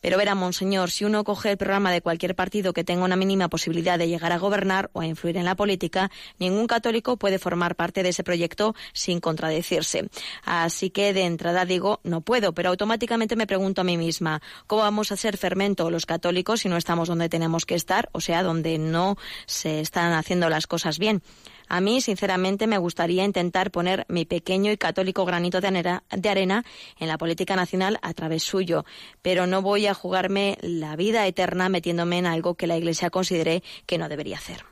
Pero 0.00 0.18
verá, 0.18 0.34
monseñor, 0.34 0.90
si 0.90 1.04
uno 1.04 1.24
coge 1.24 1.50
el 1.50 1.56
programa 1.56 1.90
de 1.92 2.02
cualquier 2.02 2.34
partido 2.34 2.72
que 2.72 2.84
tenga 2.84 3.04
una 3.04 3.16
mínima 3.16 3.48
posibilidad 3.48 3.98
de 3.98 4.08
llegar 4.08 4.32
a 4.32 4.38
gobernar 4.38 4.90
o 4.92 5.00
a 5.00 5.06
influir 5.06 5.36
en 5.36 5.44
la 5.44 5.54
política, 5.54 6.10
ningún 6.38 6.66
católico 6.66 7.16
puede 7.16 7.38
formar 7.38 7.76
parte 7.76 8.02
de 8.02 8.10
ese 8.10 8.24
proyecto 8.24 8.74
sin 8.92 9.20
contradecirse. 9.20 10.08
Así 10.44 10.90
que 10.90 11.12
de 11.12 11.24
entrada 11.24 11.64
digo, 11.64 12.00
no 12.04 12.20
puedo, 12.20 12.52
pero 12.52 12.70
automáticamente 12.70 13.36
me 13.36 13.46
pregunto 13.46 13.80
a 13.80 13.84
mí 13.84 13.96
misma, 13.96 14.42
¿cómo 14.66 14.82
vamos 14.82 15.12
a 15.12 15.16
ser 15.16 15.36
fermento 15.36 15.90
los 15.90 16.06
católicos 16.06 16.60
si 16.60 16.68
no 16.68 16.76
estamos 16.76 17.08
donde 17.08 17.28
tenemos 17.28 17.66
que 17.66 17.74
estar, 17.74 18.08
o 18.12 18.20
sea, 18.20 18.42
donde 18.42 18.78
no 18.78 19.16
se 19.46 19.80
están 19.80 20.12
haciendo 20.12 20.48
las 20.48 20.66
cosas 20.66 20.98
bien? 20.98 21.22
A 21.68 21.80
mí, 21.80 22.00
sinceramente, 22.00 22.66
me 22.66 22.78
gustaría 22.78 23.24
intentar 23.24 23.70
poner 23.70 24.06
mi 24.08 24.24
pequeño 24.24 24.70
y 24.72 24.76
católico 24.76 25.24
granito 25.24 25.60
de 25.60 26.28
arena, 26.28 26.64
en 26.98 27.08
la 27.08 27.18
política 27.18 27.56
nacional 27.56 27.98
a 28.02 28.14
través 28.14 28.42
suyo, 28.42 28.84
pero 29.22 29.46
no 29.46 29.62
voy 29.62 29.86
a 29.86 29.94
jugarme 29.94 30.58
la 30.60 30.96
vida 30.96 31.26
eterna 31.26 31.68
metiéndome 31.68 32.18
en 32.18 32.26
algo 32.26 32.54
que 32.54 32.66
la 32.66 32.76
Iglesia 32.76 33.10
considere 33.10 33.62
que 33.86 33.98
no 33.98 34.08
debería 34.08 34.36
hacer. 34.36 34.64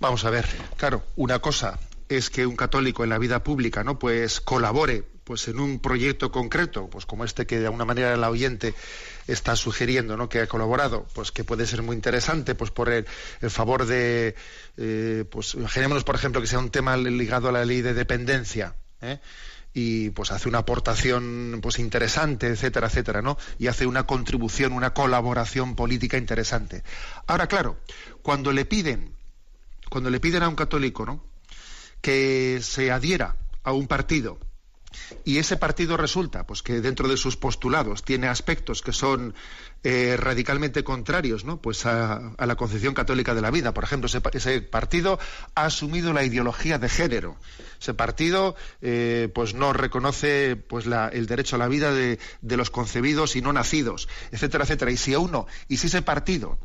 Vamos 0.00 0.24
a 0.24 0.30
ver, 0.30 0.46
claro, 0.76 1.02
una 1.16 1.40
cosa 1.40 1.78
es 2.08 2.30
que 2.30 2.46
un 2.46 2.56
católico 2.56 3.04
en 3.04 3.10
la 3.10 3.18
vida 3.18 3.42
pública 3.42 3.84
no 3.84 3.98
pues 3.98 4.40
colabore 4.40 5.04
pues 5.28 5.46
en 5.46 5.60
un 5.60 5.78
proyecto 5.78 6.32
concreto, 6.32 6.88
pues 6.88 7.04
como 7.04 7.22
este 7.22 7.46
que 7.46 7.58
de 7.58 7.66
alguna 7.66 7.84
manera 7.84 8.14
el 8.14 8.24
oyente 8.24 8.74
está 9.26 9.56
sugiriendo, 9.56 10.16
¿no? 10.16 10.30
que 10.30 10.40
ha 10.40 10.46
colaborado, 10.46 11.06
pues 11.12 11.32
que 11.32 11.44
puede 11.44 11.66
ser 11.66 11.82
muy 11.82 11.94
interesante, 11.94 12.54
pues 12.54 12.70
por 12.70 12.88
el, 12.88 13.04
favor 13.50 13.84
de, 13.84 14.34
eh, 14.78 15.26
pues 15.30 15.52
imaginémonos 15.52 16.04
por 16.04 16.14
ejemplo 16.14 16.40
que 16.40 16.46
sea 16.46 16.60
un 16.60 16.70
tema 16.70 16.96
ligado 16.96 17.50
a 17.50 17.52
la 17.52 17.66
ley 17.66 17.82
de 17.82 17.92
dependencia, 17.92 18.76
¿eh? 19.02 19.20
y 19.74 20.08
pues 20.10 20.30
hace 20.30 20.48
una 20.48 20.60
aportación 20.60 21.58
pues 21.60 21.78
interesante, 21.78 22.46
etcétera, 22.46 22.86
etcétera, 22.86 23.20
¿no? 23.20 23.36
Y 23.58 23.66
hace 23.66 23.84
una 23.86 24.06
contribución, 24.06 24.72
una 24.72 24.94
colaboración 24.94 25.76
política 25.76 26.16
interesante. 26.16 26.82
Ahora, 27.26 27.48
claro, 27.48 27.76
cuando 28.22 28.50
le 28.50 28.64
piden, 28.64 29.12
cuando 29.90 30.08
le 30.08 30.20
piden 30.20 30.42
a 30.42 30.48
un 30.48 30.56
católico, 30.56 31.04
¿no? 31.04 31.22
que 32.00 32.60
se 32.62 32.90
adhiera 32.90 33.36
a 33.62 33.72
un 33.72 33.88
partido 33.88 34.38
y 35.24 35.38
ese 35.38 35.56
partido 35.56 35.96
resulta 35.96 36.46
pues 36.46 36.62
que 36.62 36.80
dentro 36.80 37.08
de 37.08 37.16
sus 37.16 37.36
postulados 37.36 38.02
tiene 38.02 38.28
aspectos 38.28 38.82
que 38.82 38.92
son 38.92 39.34
eh, 39.84 40.16
radicalmente 40.18 40.84
contrarios 40.84 41.44
¿no? 41.44 41.60
pues 41.60 41.86
a, 41.86 42.34
la 42.38 42.56
concepción 42.56 42.94
católica 42.94 43.34
de 43.34 43.42
la 43.42 43.50
vida. 43.50 43.74
Por 43.74 43.84
ejemplo 43.84 44.08
ese, 44.08 44.60
partido 44.62 45.18
ha 45.54 45.66
asumido 45.66 46.12
la 46.12 46.24
ideología 46.24 46.78
de 46.78 46.88
género. 46.88 47.36
Ese 47.80 47.94
partido 47.94 48.56
eh, 48.82 49.30
pues 49.34 49.54
no 49.54 49.72
reconoce 49.72 50.56
pues 50.56 50.86
el 50.86 51.26
derecho 51.26 51.56
a 51.56 51.58
la 51.58 51.68
vida 51.68 51.92
de, 51.92 52.18
de 52.40 52.56
los 52.56 52.70
concebidos 52.70 53.36
y 53.36 53.42
no 53.42 53.52
nacidos 53.52 54.08
etcétera 54.32 54.64
etcétera. 54.64 54.90
Y 54.90 54.96
si 54.96 55.14
a 55.14 55.18
uno 55.18 55.46
y 55.68 55.76
si 55.76 55.86
ese 55.86 56.02
partido 56.02 56.58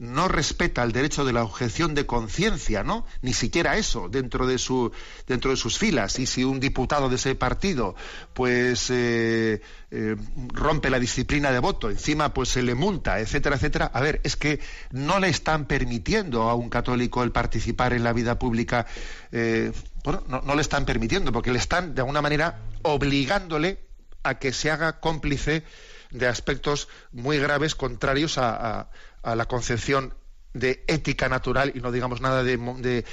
no 0.00 0.28
respeta 0.28 0.82
el 0.82 0.92
derecho 0.92 1.26
de 1.26 1.34
la 1.34 1.44
objeción 1.44 1.94
de 1.94 2.06
conciencia, 2.06 2.82
¿no? 2.82 3.06
Ni 3.20 3.34
siquiera 3.34 3.76
eso 3.76 4.08
dentro 4.08 4.46
de 4.46 4.56
su 4.56 4.90
dentro 5.26 5.50
de 5.50 5.58
sus 5.58 5.78
filas. 5.78 6.18
Y 6.18 6.24
si 6.24 6.42
un 6.42 6.58
diputado 6.58 7.10
de 7.10 7.16
ese 7.16 7.34
partido, 7.34 7.94
pues 8.32 8.88
eh, 8.88 9.60
eh, 9.90 10.16
rompe 10.54 10.88
la 10.88 10.98
disciplina 10.98 11.52
de 11.52 11.58
voto, 11.58 11.90
encima 11.90 12.32
pues 12.32 12.48
se 12.48 12.62
le 12.62 12.74
multa, 12.74 13.20
etcétera, 13.20 13.56
etcétera. 13.56 13.90
A 13.92 14.00
ver, 14.00 14.22
es 14.24 14.36
que 14.36 14.60
no 14.90 15.20
le 15.20 15.28
están 15.28 15.66
permitiendo 15.66 16.48
a 16.48 16.54
un 16.54 16.70
católico 16.70 17.22
el 17.22 17.30
participar 17.30 17.92
en 17.92 18.02
la 18.02 18.14
vida 18.14 18.38
pública. 18.38 18.86
Eh, 19.32 19.70
bueno, 20.02 20.24
no, 20.26 20.54
le 20.54 20.62
están 20.62 20.86
permitiendo, 20.86 21.30
porque 21.30 21.52
le 21.52 21.58
están 21.58 21.94
de 21.94 22.00
alguna 22.00 22.22
manera 22.22 22.62
obligándole 22.82 23.80
a 24.22 24.38
que 24.38 24.54
se 24.54 24.70
haga 24.70 24.98
cómplice 24.98 25.62
de 26.10 26.26
aspectos 26.26 26.88
muy 27.12 27.38
graves 27.38 27.74
contrarios 27.74 28.38
a 28.38 28.88
a 29.22 29.34
la 29.34 29.46
concepción 29.46 30.14
de 30.52 30.84
ética 30.88 31.28
natural 31.28 31.72
y 31.74 31.80
no 31.80 31.92
digamos 31.92 32.20
nada 32.20 32.42
de, 32.42 33.04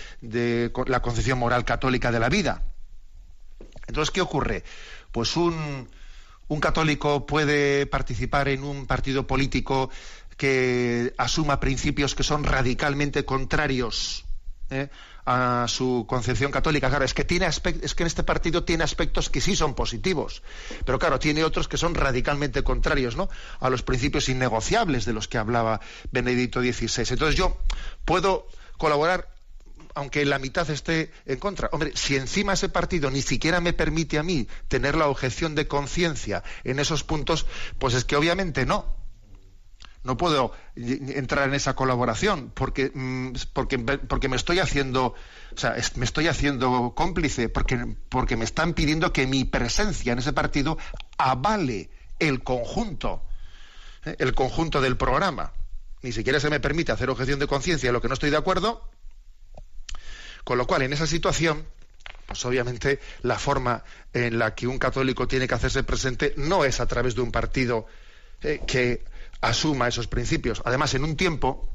la 0.88 1.02
concepción 1.02 1.38
moral 1.38 1.66
católica 1.66 2.12
de 2.12 2.20
la 2.20 2.30
vida. 2.30 2.64
Entonces, 3.88 4.12
¿qué 4.12 4.22
ocurre? 4.22 4.64
Pues 5.12 5.38
un, 5.38 5.88
un 6.48 6.60
católico 6.60 7.26
puede 7.26 7.86
participar 7.86 8.48
en 8.48 8.64
un 8.64 8.88
partido 8.88 9.28
político 9.28 9.90
que 10.36 11.14
asuma 11.18 11.60
principios 11.60 12.16
que 12.16 12.24
son 12.24 12.44
radicalmente 12.44 13.26
contrarios 13.26 14.26
¿eh? 14.70 14.90
A 15.30 15.68
su 15.68 16.06
concepción 16.08 16.52
católica. 16.52 16.88
Claro, 16.88 17.04
es 17.04 17.14
que, 17.14 17.26
tiene 17.26 17.48
es 17.48 17.60
que 17.60 18.04
en 18.04 18.08
este 18.08 18.24
partido 18.24 18.64
tiene 18.64 18.86
aspectos 18.86 19.30
que 19.30 19.42
sí 19.42 19.58
son 19.58 19.76
positivos, 19.76 20.42
pero 20.86 20.98
claro, 20.98 21.20
tiene 21.20 21.44
otros 21.44 21.68
que 21.68 21.76
son 21.76 21.96
radicalmente 21.96 22.64
contrarios 22.64 23.18
¿no? 23.18 23.30
a 23.60 23.70
los 23.70 23.84
principios 23.84 24.30
innegociables 24.30 25.04
de 25.04 25.12
los 25.12 25.28
que 25.28 25.38
hablaba 25.38 25.82
Benedicto 26.12 26.62
XVI. 26.62 27.04
Entonces 27.10 27.36
yo 27.36 27.58
puedo 28.06 28.48
colaborar 28.78 29.28
aunque 29.96 30.24
la 30.26 30.40
mitad 30.40 30.70
esté 30.70 31.12
en 31.26 31.40
contra. 31.40 31.70
Hombre, 31.74 31.92
si 31.96 32.16
encima 32.16 32.54
ese 32.54 32.70
partido 32.70 33.10
ni 33.10 33.22
siquiera 33.22 33.60
me 33.60 33.74
permite 33.74 34.20
a 34.20 34.24
mí 34.24 34.48
tener 34.70 34.96
la 34.96 35.08
objeción 35.08 35.56
de 35.56 35.68
conciencia 35.68 36.44
en 36.64 36.80
esos 36.80 37.04
puntos, 37.04 37.48
pues 37.80 37.96
es 37.96 38.06
que 38.06 38.16
obviamente 38.16 38.66
no 38.66 38.97
no 40.04 40.18
puedo 40.18 40.54
entrar 40.76 41.48
en 41.48 41.54
esa 41.54 41.76
colaboración 41.76 42.52
porque, 42.54 42.92
mm, 42.94 43.34
porque, 43.54 43.78
porque 43.80 44.30
me 44.30 44.36
estoy 44.36 44.60
haciendo, 44.60 45.08
o 45.08 45.58
sea, 45.58 45.76
me 45.96 46.06
estoy 46.06 46.28
haciendo 46.28 46.94
cómplice, 46.96 47.50
porque, 47.50 47.96
porque 48.10 48.38
me 48.38 48.46
están 48.46 48.74
pidiendo 48.74 49.12
que 49.12 49.28
mi 49.28 49.44
presencia 49.44 50.14
en 50.14 50.20
ese 50.20 50.34
partido 50.34 50.78
avale 51.18 51.90
el 52.20 52.44
conjunto, 52.44 53.24
¿eh? 54.06 54.16
el 54.20 54.34
conjunto 54.34 54.82
del 54.82 54.98
programa. 54.98 55.54
Ni 56.02 56.12
siquiera 56.12 56.40
se 56.40 56.50
me 56.50 56.60
permite 56.60 56.92
hacer 56.92 57.10
objeción 57.10 57.40
de 57.40 57.48
conciencia, 57.48 57.92
lo 57.92 58.02
que 58.02 58.08
no 58.08 58.14
estoy 58.14 58.30
de 58.30 58.38
acuerdo. 58.38 58.90
Con 60.44 60.58
lo 60.58 60.68
cual, 60.68 60.84
en 60.84 60.94
esa 60.94 61.08
situación, 61.08 61.66
pues 62.28 62.46
obviamente 62.46 63.00
la 63.24 63.40
forma 63.40 63.84
en 64.14 64.38
la 64.38 64.54
que 64.54 64.68
un 64.68 64.78
católico 64.78 65.28
tiene 65.28 65.48
que 65.48 65.56
hacerse 65.56 65.84
presente 65.84 66.34
no 66.38 66.66
es 66.66 66.80
a 66.80 66.86
través 66.86 67.16
de 67.16 67.22
un 67.22 67.32
partido 67.32 67.86
eh, 68.42 68.62
que 68.68 69.04
asuma 69.42 69.88
esos 69.88 70.08
principios. 70.08 70.62
Además, 70.66 70.94
en 70.94 71.04
un 71.04 71.16
tiempo 71.16 71.70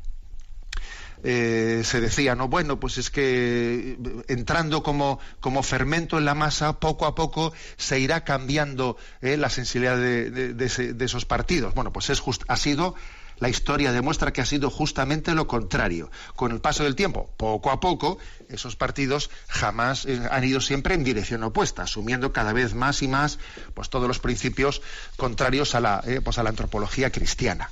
eh, 1.25 1.83
se 1.85 2.01
decía, 2.01 2.35
no, 2.35 2.49
bueno, 2.49 2.81
pues 2.81 2.99
es 2.99 3.11
que 3.11 3.93
eh, 3.93 4.25
entrando 4.29 4.83
como, 4.83 5.21
como 5.41 5.63
fermento 5.63 6.19
en 6.19 6.25
la 6.25 6.35
masa, 6.35 6.81
poco 6.81 7.07
a 7.07 7.15
poco 7.15 7.53
se 7.77 8.01
irá 8.01 8.25
cambiando 8.25 8.97
eh, 9.21 9.37
la 9.37 9.49
sensibilidad 9.49 9.97
de, 9.97 11.05
esos 11.05 11.25
partidos. 11.25 11.75
Bueno, 11.75 11.93
pues 11.93 12.11
es 12.11 12.23
ha 12.49 12.57
sido 12.57 12.97
La 13.43 13.49
historia 13.49 13.91
demuestra 13.91 14.33
que 14.33 14.41
ha 14.41 14.47
sido 14.47 14.71
justamente 14.71 15.35
lo 15.35 15.49
contrario. 15.49 16.13
Con 16.37 16.53
el 16.53 16.61
paso 16.61 16.85
del 16.85 16.95
tiempo, 16.95 17.35
poco 17.37 17.73
a 17.73 17.81
poco, 17.81 18.19
esos 18.49 18.77
partidos 18.77 19.31
jamás 19.49 20.07
eh, 20.07 20.23
han 20.31 20.45
ido 20.45 20.61
siempre 20.61 20.95
en 20.95 21.03
dirección 21.03 21.43
opuesta, 21.43 21.83
asumiendo 21.83 22.33
cada 22.33 22.53
vez 22.53 22.75
más 22.75 23.03
y 23.03 23.09
más 23.09 23.41
pues, 23.75 23.91
todos 23.91 24.07
los 24.07 24.21
principios 24.21 24.81
contrarios 25.17 25.75
a 25.75 25.81
la, 25.81 26.05
eh, 26.07 26.21
pues, 26.23 26.39
a 26.39 26.45
la 26.45 26.51
antropología 26.51 27.11
cristiana. 27.11 27.69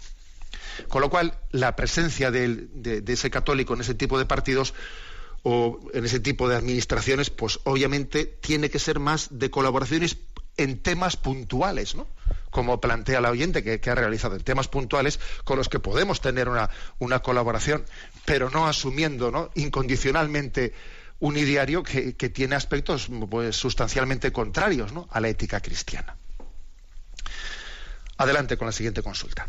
Con 0.89 1.03
lo 1.03 1.09
cual, 1.09 1.39
la 1.53 1.77
presencia 1.77 2.33
de, 2.33 3.03
ese 3.07 3.31
católico 3.31 3.75
en 3.75 3.83
ese 3.83 3.95
tipo 3.95 4.19
de 4.19 4.27
partidos 4.27 4.75
o 5.43 5.81
en 5.95 6.05
ese 6.05 6.21
tipo 6.21 6.49
de 6.49 6.57
administraciones, 6.57 7.31
pues 7.31 7.61
obviamente 7.65 8.27
tiene 8.27 8.71
que 8.71 8.79
ser 8.79 8.99
más 8.99 9.29
de 9.31 9.51
colaboraciones 9.51 10.19
en 10.57 10.79
temas 10.79 11.17
puntuales, 11.17 11.95
¿no? 11.95 12.07
Como 12.51 12.81
plantea 12.81 13.21
la 13.21 13.31
oyente 13.31 13.63
que, 13.63 13.91
ha 13.91 13.95
realizado, 13.95 14.37
en 14.37 14.43
temas 14.43 14.69
puntuales 14.69 15.21
con 15.45 15.57
los 15.57 15.69
que 15.69 15.79
podemos 15.79 16.21
tener 16.21 16.49
una, 16.49 16.69
una 16.99 17.21
colaboración, 17.21 17.85
pero 18.25 18.51
no 18.51 18.67
asumiendo 18.67 19.31
¿no? 19.31 19.51
incondicionalmente 19.55 20.75
un 21.21 21.37
ideario 21.37 21.83
que, 21.83 22.17
que 22.17 22.29
tiene 22.29 22.57
aspectos 22.57 23.09
pues, 23.31 23.57
sustancialmente 23.57 24.33
contrarios 24.33 24.93
a 25.11 25.21
la 25.21 25.29
ética 25.29 25.61
cristiana. 25.61 26.17
Adelante 28.17 28.57
con 28.57 28.67
la 28.67 28.73
siguiente 28.73 29.03
consulta. 29.03 29.47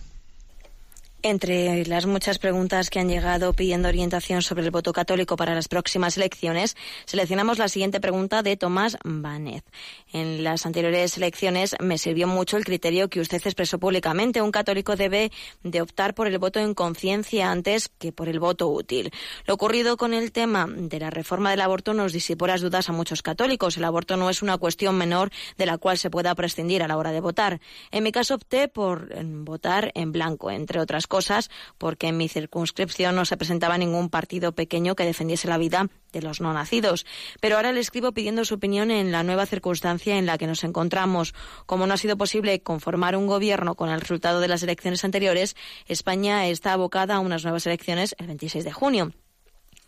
Entre 1.23 1.85
las 1.85 2.07
muchas 2.07 2.39
preguntas 2.39 2.89
que 2.89 2.99
han 2.99 3.07
llegado 3.07 3.53
pidiendo 3.53 3.87
orientación 3.87 4.41
sobre 4.41 4.63
el 4.63 4.71
voto 4.71 4.91
católico 4.91 5.35
para 5.35 5.53
las 5.53 5.67
próximas 5.67 6.17
elecciones, 6.17 6.75
seleccionamos 7.05 7.59
la 7.59 7.67
siguiente 7.67 7.99
pregunta 7.99 8.41
de 8.41 8.57
Tomás 8.57 8.97
Bánez. 9.03 9.63
En 10.11 10.43
las 10.43 10.65
anteriores 10.65 11.15
elecciones 11.17 11.75
me 11.79 11.99
sirvió 11.99 12.25
mucho 12.25 12.57
el 12.57 12.65
criterio 12.65 13.07
que 13.07 13.19
usted 13.19 13.39
expresó 13.45 13.77
públicamente. 13.77 14.41
Un 14.41 14.49
católico 14.49 14.95
debe 14.95 15.31
de 15.61 15.81
optar 15.83 16.15
por 16.15 16.25
el 16.25 16.39
voto 16.39 16.59
en 16.59 16.73
conciencia 16.73 17.51
antes 17.51 17.89
que 17.99 18.11
por 18.11 18.27
el 18.27 18.39
voto 18.39 18.69
útil. 18.69 19.11
Lo 19.45 19.53
ocurrido 19.53 19.97
con 19.97 20.15
el 20.15 20.31
tema 20.31 20.67
de 20.67 20.99
la 20.99 21.11
reforma 21.11 21.51
del 21.51 21.61
aborto 21.61 21.93
nos 21.93 22.13
disipó 22.13 22.47
las 22.47 22.61
dudas 22.61 22.89
a 22.89 22.93
muchos 22.93 23.21
católicos. 23.21 23.77
El 23.77 23.83
aborto 23.83 24.17
no 24.17 24.31
es 24.31 24.41
una 24.41 24.57
cuestión 24.57 24.97
menor 24.97 25.29
de 25.55 25.67
la 25.67 25.77
cual 25.77 25.99
se 25.99 26.09
pueda 26.09 26.33
prescindir 26.33 26.81
a 26.81 26.87
la 26.87 26.97
hora 26.97 27.11
de 27.11 27.21
votar. 27.21 27.61
En 27.91 28.01
mi 28.03 28.11
caso 28.11 28.33
opté 28.33 28.67
por 28.67 29.13
votar 29.23 29.91
en 29.93 30.11
blanco, 30.11 30.49
entre 30.49 30.79
otras 30.79 31.05
cosas 31.11 31.51
porque 31.77 32.07
en 32.07 32.17
mi 32.17 32.29
circunscripción 32.29 33.15
no 33.15 33.25
se 33.25 33.35
presentaba 33.35 33.77
ningún 33.77 34.09
partido 34.09 34.53
pequeño 34.53 34.95
que 34.95 35.05
defendiese 35.05 35.49
la 35.49 35.57
vida 35.57 35.89
de 36.13 36.21
los 36.21 36.39
no 36.39 36.53
nacidos. 36.53 37.05
Pero 37.41 37.57
ahora 37.57 37.73
le 37.73 37.81
escribo 37.81 38.13
pidiendo 38.13 38.45
su 38.45 38.55
opinión 38.55 38.89
en 38.89 39.11
la 39.11 39.23
nueva 39.23 39.45
circunstancia 39.45 40.17
en 40.17 40.25
la 40.25 40.37
que 40.37 40.47
nos 40.47 40.63
encontramos. 40.63 41.35
Como 41.65 41.85
no 41.85 41.93
ha 41.93 41.97
sido 41.97 42.17
posible 42.17 42.63
conformar 42.63 43.17
un 43.17 43.27
gobierno 43.27 43.75
con 43.75 43.89
el 43.89 43.99
resultado 43.99 44.39
de 44.39 44.47
las 44.47 44.63
elecciones 44.63 45.03
anteriores, 45.03 45.55
España 45.85 46.47
está 46.47 46.73
abocada 46.73 47.15
a 47.15 47.19
unas 47.19 47.43
nuevas 47.43 47.65
elecciones 47.65 48.15
el 48.17 48.27
26 48.27 48.63
de 48.63 48.71
junio. 48.71 49.11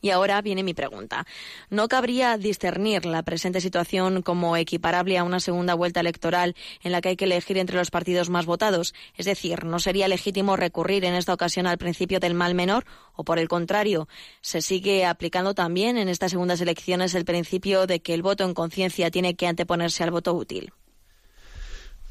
Y 0.04 0.10
ahora 0.10 0.42
viene 0.42 0.64
mi 0.64 0.74
pregunta. 0.74 1.26
¿No 1.70 1.88
cabría 1.88 2.38
discernir 2.38 3.06
la 3.06 3.24
presente 3.24 3.62
situación 3.62 4.22
como 4.22 4.58
equiparable 4.58 5.18
a 5.18 5.24
una 5.24 5.40
segunda 5.40 5.76
vuelta 5.76 6.02
electoral 6.02 6.58
en 6.82 6.92
la 6.92 7.00
que 7.00 7.08
hay 7.08 7.16
que 7.16 7.24
elegir 7.24 7.58
entre 7.58 7.78
los 7.78 7.90
partidos 7.90 8.30
más 8.30 8.46
votados? 8.46 8.94
Es 9.16 9.26
decir, 9.26 9.64
¿no 9.64 9.80
sería 9.80 10.10
legítimo 10.10 10.58
recurrir 10.58 11.06
en 11.06 11.14
esta 11.14 11.34
ocasión 11.34 11.68
al 11.68 11.78
principio 11.78 12.20
del 12.20 12.34
mal 12.34 12.54
menor? 12.54 12.84
¿O 13.16 13.24
por 13.24 13.40
el 13.40 13.48
contrario, 13.48 14.10
se 14.42 14.62
sigue 14.62 15.06
aplicando 15.06 15.54
también 15.54 15.98
en 15.98 16.10
estas 16.10 16.32
segundas 16.32 16.60
elecciones 16.60 17.16
el 17.16 17.24
principio 17.24 17.88
de 17.88 18.02
que 18.02 18.14
el 18.14 18.24
voto 18.24 18.44
en 18.44 18.54
conciencia 18.54 19.10
tiene 19.10 19.38
que 19.38 19.48
anteponerse 19.48 20.04
al 20.04 20.12
voto 20.12 20.34
útil? 20.34 20.74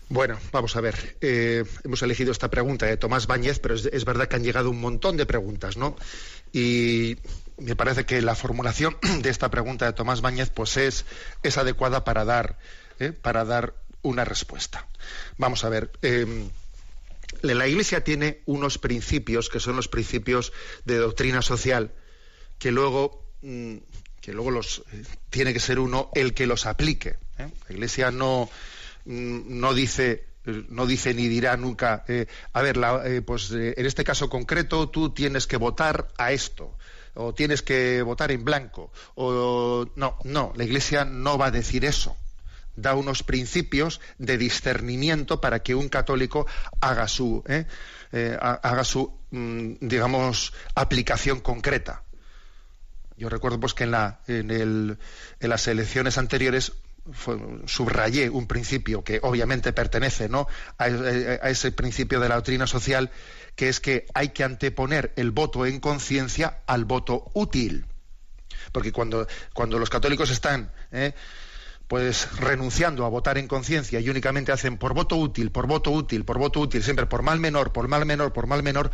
Bueno, 0.09 0.38
vamos 0.51 0.76
a 0.76 0.80
ver. 0.80 1.18
Eh, 1.20 1.64
hemos 1.84 2.03
elegido 2.03 2.32
esta 2.32 2.49
pregunta 2.49 2.86
de 2.86 2.97
Tomás 2.97 3.26
Báñez, 3.26 3.59
pero 3.59 3.74
es, 3.74 3.84
es, 3.84 4.07
verdad 4.07 4.28
que 4.28 4.36
han 4.36 4.45
llegado 4.45 4.70
un 4.70 4.80
montón 4.80 5.18
de 5.18 5.26
preguntas, 5.26 5.76
¿no? 5.76 5.97
Y 6.53 7.16
me 7.62 7.76
parece 7.76 8.04
que 8.04 8.20
la 8.22 8.34
formulación 8.34 8.96
de 9.22 9.30
esta 9.30 9.50
pregunta 9.50 9.86
de 9.86 9.92
Tomás 9.92 10.20
Báñez 10.20 10.50
pues 10.50 10.76
es, 10.76 11.04
es 11.42 11.58
adecuada 11.58 12.04
para 12.04 12.24
dar, 12.24 12.58
¿eh? 12.98 13.12
para 13.12 13.44
dar 13.44 13.74
una 14.02 14.24
respuesta. 14.24 14.86
Vamos 15.38 15.64
a 15.64 15.68
ver. 15.68 15.90
Em, 16.02 16.50
la 17.42 17.66
Iglesia 17.66 18.04
tiene 18.04 18.42
unos 18.46 18.78
principios 18.78 19.48
que 19.48 19.60
son 19.60 19.76
los 19.76 19.88
principios 19.88 20.52
de 20.84 20.96
doctrina 20.96 21.42
social 21.42 21.92
que 22.58 22.70
luego 22.70 23.26
mm, 23.42 23.76
que 24.20 24.32
luego 24.32 24.52
los 24.52 24.84
eh, 24.92 25.02
tiene 25.30 25.52
que 25.52 25.58
ser 25.58 25.78
uno 25.78 26.10
el 26.14 26.34
que 26.34 26.46
los 26.46 26.66
aplique. 26.66 27.16
¿eh? 27.38 27.48
La 27.68 27.74
Iglesia 27.74 28.10
no 28.10 28.50
mm, 29.04 29.60
no 29.60 29.74
dice 29.74 30.26
no 30.44 30.86
dice 30.86 31.14
ni 31.14 31.28
dirá 31.28 31.56
nunca, 31.56 32.04
a 32.52 32.62
ver, 32.62 33.24
pues 33.24 33.52
en 33.52 33.86
este 33.86 34.02
caso 34.02 34.28
concreto 34.28 34.88
tú 34.88 35.10
tienes 35.10 35.46
que 35.46 35.56
votar 35.56 36.08
a 36.18 36.32
esto 36.32 36.76
o 37.14 37.34
tienes 37.34 37.62
que 37.62 38.02
votar 38.02 38.32
en 38.32 38.44
blanco, 38.44 38.90
o 39.14 39.86
no, 39.96 40.18
no, 40.24 40.52
la 40.56 40.64
Iglesia 40.64 41.04
no 41.04 41.38
va 41.38 41.46
a 41.46 41.50
decir 41.50 41.84
eso. 41.84 42.16
Da 42.74 42.94
unos 42.94 43.22
principios 43.22 44.00
de 44.16 44.38
discernimiento 44.38 45.42
para 45.42 45.62
que 45.62 45.74
un 45.74 45.90
católico 45.90 46.46
haga 46.80 47.06
su, 47.06 47.44
¿eh? 47.46 47.66
Eh, 48.12 48.36
haga 48.40 48.84
su, 48.84 49.12
mm, 49.30 49.74
digamos, 49.80 50.54
aplicación 50.74 51.40
concreta. 51.40 52.02
Yo 53.16 53.28
recuerdo 53.28 53.60
pues 53.60 53.74
que 53.74 53.84
en, 53.84 53.90
la, 53.90 54.20
en, 54.26 54.50
el, 54.50 54.98
en 55.40 55.48
las 55.48 55.68
elecciones 55.68 56.18
anteriores 56.18 56.72
subrayé 57.66 58.30
un 58.30 58.46
principio 58.46 59.02
que 59.02 59.18
obviamente 59.22 59.72
pertenece 59.72 60.28
¿no? 60.28 60.46
a, 60.78 60.84
a, 60.84 61.50
ese 61.50 61.72
principio 61.72 62.20
de 62.20 62.28
la 62.28 62.36
doctrina 62.36 62.66
social 62.66 63.10
que 63.57 63.68
es 63.68 63.80
que 63.80 64.07
hay 64.14 64.30
que 64.30 64.44
anteponer 64.44 65.12
el 65.16 65.30
voto 65.30 65.66
en 65.66 65.80
conciencia 65.80 66.62
al 66.66 66.84
voto 66.84 67.30
útil. 67.34 67.86
Porque 68.72 68.92
cuando, 68.92 69.26
cuando 69.53 69.78
los 69.78 69.90
católicos 69.90 70.30
están 70.30 70.72
¿eh? 70.92 71.14
pues 71.88 72.36
renunciando 72.38 73.05
a 73.05 73.09
votar 73.09 73.36
en 73.38 73.48
conciencia 73.48 74.00
y 74.00 74.09
únicamente 74.09 74.53
hacen 74.53 74.78
por 74.78 74.94
voto 74.94 75.16
útil, 75.16 75.50
por 75.50 75.66
voto 75.66 75.90
útil, 75.90 76.24
por 76.24 76.38
voto 76.38 76.61
útil, 76.61 76.82
siempre 76.82 77.07
por 77.07 77.22
mal 77.22 77.38
menor, 77.38 77.72
por 77.72 77.88
mal 77.88 78.07
menor, 78.07 78.32
por 78.32 78.46
mal 78.46 78.62
menor, 78.62 78.90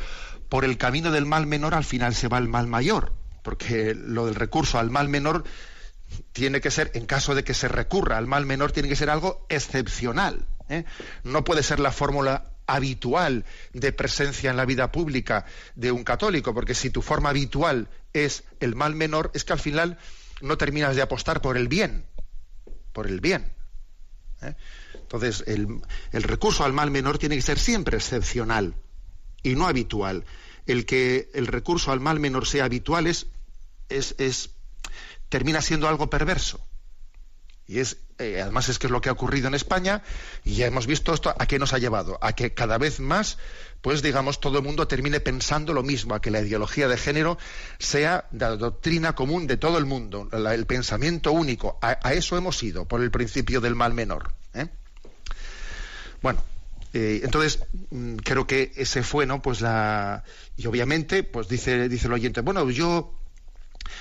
por 0.49 0.65
el 0.65 0.79
camino 0.79 1.13
del 1.13 1.27
mal 1.27 1.47
menor 1.47 1.75
al 1.75 1.85
final 1.85 2.15
se 2.15 2.29
va 2.29 2.39
el 2.39 2.49
mal 2.49 2.67
mayor. 2.67 3.13
Porque 3.43 3.95
lo 3.95 4.27
del 4.27 4.35
recurso 4.35 4.79
al 4.79 4.91
mal 4.91 5.09
menor 5.09 5.45
tiene 6.33 6.61
que 6.61 6.71
ser, 6.71 6.91
en 6.95 7.07
caso 7.07 7.35
de 7.35 7.45
que 7.45 7.55
se 7.55 7.69
recurra 7.69 8.19
al 8.19 8.27
mal 8.27 8.47
menor, 8.47 8.73
tiene 8.73 8.89
que 8.89 8.97
ser 8.97 9.11
algo 9.11 9.47
excepcional. 9.49 10.47
¿eh? 10.69 10.85
No 11.23 11.45
puede 11.45 11.63
ser 11.63 11.81
la 11.81 11.93
fórmula 11.93 12.51
habitual 12.69 13.45
de 13.73 13.93
presencia 13.93 14.51
en 14.51 14.57
la 14.57 14.67
vida 14.67 14.93
pública 14.93 15.47
de 15.75 15.91
un 15.91 16.05
católico, 16.05 16.55
porque 16.55 16.75
si 16.75 16.91
tu 16.91 17.03
forma 17.03 17.31
habitual 17.31 17.89
es 18.13 18.45
el 18.61 18.77
mal 18.77 18.95
menor, 18.95 19.33
es 19.35 19.45
que 19.45 19.55
al 19.55 19.59
final 19.59 19.99
no 20.43 20.57
terminas 20.57 20.95
de 20.95 21.03
apostar 21.03 21.41
por 21.41 21.57
el 21.57 21.67
bien, 21.67 22.05
por 22.93 23.07
el 23.07 23.21
bien. 23.21 23.51
¿eh? 24.43 24.55
Entonces, 24.95 25.43
el, 25.47 25.83
recurso 26.23 26.65
al 26.65 26.75
mal 26.75 26.91
menor 26.91 27.19
tiene 27.19 27.37
que 27.37 27.43
ser 27.43 27.59
siempre 27.59 27.97
excepcional 27.97 28.75
y 29.43 29.55
no 29.55 29.67
habitual. 29.67 30.25
El 30.67 30.85
que 30.85 31.31
el 31.33 31.47
recurso 31.47 31.91
al 31.91 32.01
mal 32.01 32.21
menor 32.21 32.47
sea 32.47 32.67
habitual 32.67 33.07
es, 33.07 33.27
es 33.89 34.51
termina 35.31 35.63
siendo 35.63 35.89
algo 35.89 36.11
perverso. 36.11 36.61
Y 37.67 37.79
es, 37.79 37.97
eh, 38.19 38.41
además 38.43 38.69
es 38.69 38.79
que 38.79 38.89
es 38.89 38.91
lo 38.91 39.01
que 39.01 39.09
ha 39.09 39.13
ocurrido 39.13 39.49
en 39.49 39.55
España 39.55 40.03
y 40.45 40.55
ya 40.57 40.67
hemos 40.67 40.87
visto 40.87 41.15
esto 41.15 41.35
a 41.37 41.47
qué 41.47 41.59
nos 41.59 41.73
ha 41.73 41.79
llevado, 41.79 42.19
a 42.21 42.33
que 42.33 42.53
cada 42.53 42.77
vez 42.77 42.99
más, 42.99 43.39
pues 43.81 44.03
digamos, 44.03 44.41
todo 44.41 44.59
el 44.59 44.65
mundo 44.65 44.89
termine 44.89 45.21
pensando 45.21 45.73
lo 45.73 45.83
mismo, 45.83 46.15
a 46.15 46.21
que 46.21 46.31
la 46.31 46.41
ideología 46.41 46.89
de 46.89 46.97
género 46.97 47.39
sea 47.79 48.27
la 48.33 48.57
doctrina 48.57 49.15
común 49.15 49.47
de 49.47 49.57
todo 49.57 49.79
el 49.79 49.87
mundo, 49.87 50.29
el 50.33 50.67
pensamiento 50.67 51.33
único. 51.33 51.79
A, 51.81 51.93
eso 52.13 52.37
hemos 52.37 52.63
ido 52.63 52.87
por 52.87 53.03
el 53.03 53.11
principio 53.11 53.61
del 53.61 53.75
mal 53.75 53.95
menor. 53.95 54.33
¿eh? 54.55 54.67
Bueno, 56.21 56.43
eh, 56.93 57.21
entonces 57.23 57.61
mm, 57.91 58.17
creo 58.17 58.47
que 58.47 58.73
ese 58.77 59.03
fue, 59.03 59.27
¿no? 59.27 59.43
Pues 59.43 59.61
la 59.61 60.25
y 60.57 60.67
obviamente, 60.67 61.23
pues 61.23 61.49
dice 61.49 61.89
dice 61.89 62.09
el 62.09 62.15
oyente, 62.15 62.41
bueno, 62.41 62.69
yo 62.71 63.18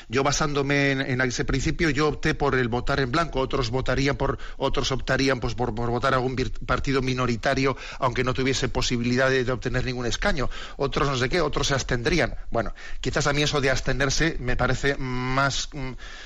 yo 0.10 0.24
basándome 0.24 0.92
en, 0.92 1.22
ese 1.22 1.46
principio, 1.46 1.90
yo 1.90 2.10
opté 2.10 2.36
por 2.36 2.56
el 2.56 2.68
votar 2.68 3.00
en 3.00 3.12
blanco, 3.12 3.40
otros 3.40 3.70
votarían 3.70 4.16
por, 4.18 4.38
otros 4.58 4.92
optarían 4.92 5.40
pues, 5.40 5.56
por, 5.56 5.72
votar 5.72 6.14
a 6.14 6.18
algún 6.18 6.36
partido 6.66 7.02
minoritario, 7.02 7.78
aunque 8.00 8.24
no 8.24 8.34
tuviese 8.34 8.70
posibilidad 8.70 9.30
de, 9.30 9.50
obtener 9.52 9.86
ningún 9.86 10.06
escaño, 10.06 10.50
otros 10.78 11.08
no 11.08 11.18
sé 11.18 11.30
qué, 11.30 11.42
otros 11.42 11.68
se 11.68 11.74
abstendrían. 11.74 12.36
Bueno, 12.52 12.74
quizás 13.02 13.28
a 13.28 13.34
mí 13.34 13.44
eso 13.44 13.62
de 13.62 13.70
abstenerse 13.70 14.38
me 14.40 14.56
parece 14.56 14.98
más, 14.98 15.70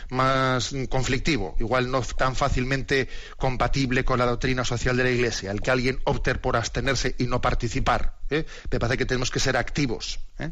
más 0.09 0.73
conflictivo, 0.89 1.55
igual 1.59 1.91
no 1.91 2.01
tan 2.01 2.35
fácilmente 2.35 3.09
compatible 3.37 4.03
con 4.03 4.19
la 4.19 4.25
doctrina 4.25 4.65
social 4.65 4.97
de 4.97 5.03
la 5.03 5.11
Iglesia, 5.11 5.51
el 5.51 5.61
que 5.61 5.71
alguien 5.71 5.99
opte 6.05 6.35
por 6.35 6.55
abstenerse 6.55 7.15
y 7.17 7.25
no 7.25 7.41
participar. 7.41 8.15
¿eh? 8.29 8.45
Me 8.69 8.79
parece 8.79 8.97
que 8.97 9.05
tenemos 9.05 9.31
que 9.31 9.39
ser 9.39 9.57
activos. 9.57 10.19
¿eh? 10.39 10.51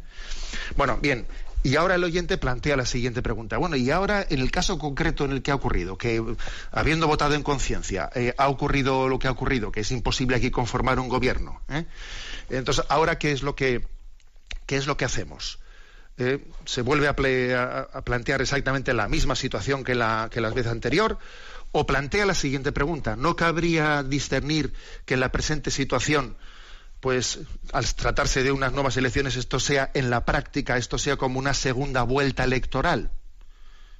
Bueno, 0.75 0.97
bien, 1.01 1.27
y 1.63 1.75
ahora 1.75 1.95
el 1.95 2.03
oyente 2.03 2.37
plantea 2.37 2.77
la 2.77 2.85
siguiente 2.85 3.21
pregunta. 3.21 3.57
Bueno, 3.57 3.75
y 3.75 3.91
ahora 3.91 4.25
en 4.29 4.39
el 4.39 4.51
caso 4.51 4.77
concreto 4.79 5.25
en 5.25 5.31
el 5.31 5.41
que 5.41 5.51
ha 5.51 5.55
ocurrido, 5.55 5.97
que 5.97 6.23
habiendo 6.71 7.07
votado 7.07 7.35
en 7.35 7.43
conciencia, 7.43 8.09
eh, 8.15 8.33
ha 8.37 8.47
ocurrido 8.47 9.07
lo 9.09 9.19
que 9.19 9.27
ha 9.27 9.31
ocurrido, 9.31 9.71
que 9.71 9.81
es 9.81 9.91
imposible 9.91 10.37
aquí 10.37 10.51
conformar 10.51 10.99
un 10.99 11.09
gobierno. 11.09 11.61
¿eh? 11.69 11.85
Entonces, 12.49 12.85
ahora 12.89 13.17
qué 13.17 13.31
es 13.31 13.43
lo 13.43 13.55
que 13.55 13.85
¿qué 14.69 14.77
es 14.77 14.85
lo 14.85 14.97
que 14.97 15.05
hacemos? 15.05 15.57
Eh, 16.19 16.45
¿Se 16.65 16.83
vuelve 16.83 17.07
a, 17.07 17.15
plantear 17.15 18.39
exactamente 18.39 18.93
la 18.93 19.07
misma 19.07 19.35
situación 19.35 19.83
que 19.83 19.95
la, 19.95 20.29
que 20.31 20.41
la 20.41 20.51
vez 20.51 20.67
anterior? 20.67 21.17
¿O 21.71 21.87
plantea 21.87 22.27
la 22.27 22.35
siguiente 22.35 22.71
pregunta? 22.71 23.15
¿No 23.15 23.35
cabría 23.35 24.03
discernir 24.03 24.71
que 25.05 25.15
en 25.15 25.21
la 25.21 25.31
presente 25.31 25.71
situación 25.71 26.37
pues 26.99 27.39
al 27.71 27.85
tratarse 27.95 28.43
de 28.43 28.51
unas 28.51 28.73
nuevas 28.73 28.97
elecciones 28.97 29.35
esto 29.35 29.59
sea 29.59 29.89
en 29.93 30.09
la 30.09 30.25
práctica, 30.25 30.77
esto 30.77 30.97
sea 30.97 31.17
como 31.17 31.39
una 31.39 31.53
segunda 31.53 32.03
vuelta 32.03 32.43
electoral. 32.43 33.11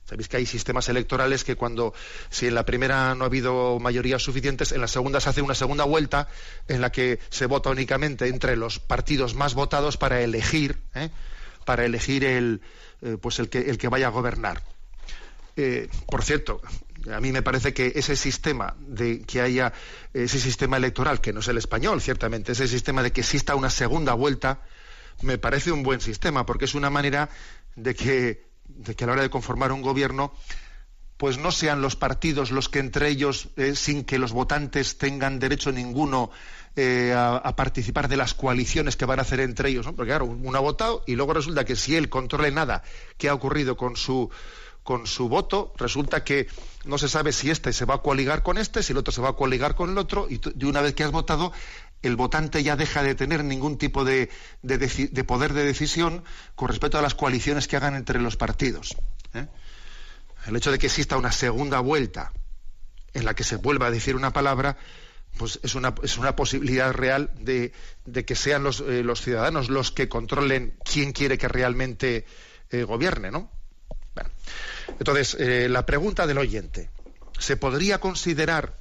Sabéis 0.10 0.28
que 0.28 0.38
hay 0.38 0.46
sistemas 0.48 0.90
electorales 0.90 1.44
que 1.44 1.56
cuando, 1.56 1.94
si 2.32 2.48
en 2.48 2.56
la 2.56 2.66
primera 2.66 3.14
no 3.14 3.26
ha 3.26 3.28
habido 3.28 3.80
mayorías 3.80 4.24
suficientes, 4.24 4.72
en 4.72 4.82
la 4.82 4.88
segunda 4.88 5.22
se 5.22 5.30
hace 5.30 5.44
una 5.44 5.54
segunda 5.54 5.84
vuelta 5.84 6.28
en 6.68 6.82
la 6.82 6.92
que 6.92 7.20
se 7.30 7.46
vota 7.46 7.70
únicamente 7.70 8.28
entre 8.28 8.56
los 8.56 8.80
partidos 8.80 9.36
más 9.36 9.54
votados 9.54 9.98
para 9.98 10.20
elegir, 10.22 10.80
¿eh? 10.96 11.12
para 11.64 11.86
elegir 11.86 12.24
el, 12.26 12.62
eh, 13.04 13.18
pues 13.22 13.38
el 13.38 13.50
que, 13.50 13.70
el 13.70 13.78
que 13.78 13.88
vaya 13.88 14.08
a 14.08 14.10
gobernar. 14.10 14.64
Eh, 15.56 15.90
por 16.08 16.24
cierto, 16.24 16.60
a 17.14 17.20
mí 17.20 17.32
me 17.32 17.42
parece 17.42 17.74
que 17.74 17.94
ese 17.96 18.16
sistema 18.16 18.76
de 18.80 19.22
que 19.22 19.42
haya 19.42 19.74
ese 20.14 20.40
sistema 20.40 20.78
electoral, 20.78 21.22
que 21.22 21.34
no 21.34 21.40
es 21.40 21.48
el 21.48 21.58
español, 21.58 22.02
ciertamente, 22.02 22.52
ese 22.52 22.68
sistema 22.68 23.04
de 23.04 23.12
que 23.12 23.22
exista 23.22 23.56
una 23.56 23.70
segunda 23.70 24.14
vuelta, 24.14 24.62
me 25.22 25.38
parece 25.38 25.72
un 25.72 25.84
buen 25.84 26.02
sistema, 26.02 26.46
porque 26.46 26.66
es 26.66 26.76
una 26.76 26.90
manera 26.90 27.30
de 27.76 27.96
que, 27.96 28.48
de 28.66 28.96
que 28.96 29.04
a 29.04 29.08
la 29.08 29.14
hora 29.14 29.22
de 29.24 29.30
conformar 29.30 29.72
un 29.72 29.82
gobierno, 29.82 30.34
pues 31.18 31.38
no 31.38 31.52
sean 31.52 31.82
los 31.82 31.98
partidos 31.98 32.50
los 32.52 32.70
que 32.70 32.80
entre 32.80 33.10
ellos, 33.10 33.50
eh, 33.58 33.76
sin 33.76 34.06
que 34.06 34.18
los 34.18 34.32
votantes 34.32 34.98
tengan 34.98 35.38
derecho 35.40 35.72
ninguno 35.72 36.32
eh, 36.78 37.14
a, 37.14 37.56
participar 37.58 38.08
de 38.08 38.16
las 38.16 38.34
coaliciones 38.34 38.96
que 38.96 39.04
van 39.04 39.20
a 39.20 39.24
hacer 39.24 39.42
entre 39.42 39.70
ellos, 39.70 39.86
porque 39.88 40.12
claro, 40.12 40.26
uno 40.26 40.58
ha 40.58 40.62
votado 40.62 41.04
y 41.06 41.16
luego 41.16 41.34
resulta 41.34 41.66
que 41.66 41.76
si 41.76 41.98
él 41.98 42.08
controle 42.08 42.52
nada 42.52 42.84
qué 43.18 43.28
ha 43.28 43.34
ocurrido 43.34 43.76
con 43.76 43.98
su 43.98 44.30
con 44.84 45.06
su 45.08 45.30
voto, 45.30 45.74
resulta 45.78 46.24
que 46.24 46.48
no 46.86 46.98
se 46.98 47.10
sabe 47.10 47.32
si 47.32 47.52
este 47.52 47.74
se 47.74 47.86
va 47.86 47.96
a 47.96 48.02
coaligar 48.02 48.44
con 48.44 48.58
este, 48.58 48.82
si 48.82 48.94
el 48.94 48.98
otro 48.98 49.12
se 49.12 49.22
va 49.22 49.30
a 49.30 49.34
coaligar 49.34 49.76
con 49.76 49.90
el 49.90 49.98
otro, 49.98 50.28
y 50.30 50.40
de 50.40 50.66
una 50.66 50.82
vez 50.82 50.94
que 50.96 51.04
has 51.04 51.12
votado, 51.12 51.52
el 52.02 52.16
votante 52.16 52.64
ya 52.64 52.76
deja 52.76 53.04
de 53.04 53.16
tener 53.16 53.44
ningún 53.44 53.78
tipo 53.78 54.06
de, 54.06 54.30
poder 55.28 55.54
de 55.54 55.66
decisión 55.66 56.24
con 56.56 56.70
respecto 56.70 56.98
a 56.98 57.02
las 57.02 57.16
coaliciones 57.16 57.68
que 57.68 57.76
hagan 57.76 57.96
entre 57.96 58.20
los 58.20 58.38
partidos. 58.38 58.96
¿eh? 59.34 59.48
El 60.48 60.56
hecho 60.56 60.72
de 60.72 60.80
que 60.80 60.88
exista 60.88 61.18
una 61.18 61.32
segunda 61.32 61.80
vuelta 61.80 62.32
en 63.14 63.26
la 63.26 63.34
que 63.34 63.44
se 63.44 63.58
vuelva 63.58 63.88
a 63.88 63.92
decir 63.92 64.16
una 64.16 64.32
palabra, 64.32 64.78
pues 65.38 65.60
es 65.62 65.76
una, 65.76 65.94
es 66.04 66.18
una 66.18 66.36
posibilidad 66.36 66.92
real 66.94 67.32
de, 67.40 67.74
que 68.26 68.36
sean 68.36 68.64
los, 68.64 68.82
eh, 68.82 69.04
los, 69.04 69.22
ciudadanos 69.22 69.70
los 69.70 69.92
que 69.92 70.10
controlen 70.10 70.78
quién 70.84 71.12
quiere 71.12 71.38
que 71.38 71.48
realmente 71.48 72.26
eh, 72.72 72.84
gobierne, 72.84 73.32
¿no? 73.32 73.52
Entonces, 75.00 75.36
eh, 75.40 75.68
la 75.70 75.86
pregunta 75.86 76.28
del 76.28 76.38
oyente, 76.38 76.90
¿se 77.38 77.58
podría 77.58 78.00
considerar, 78.00 78.78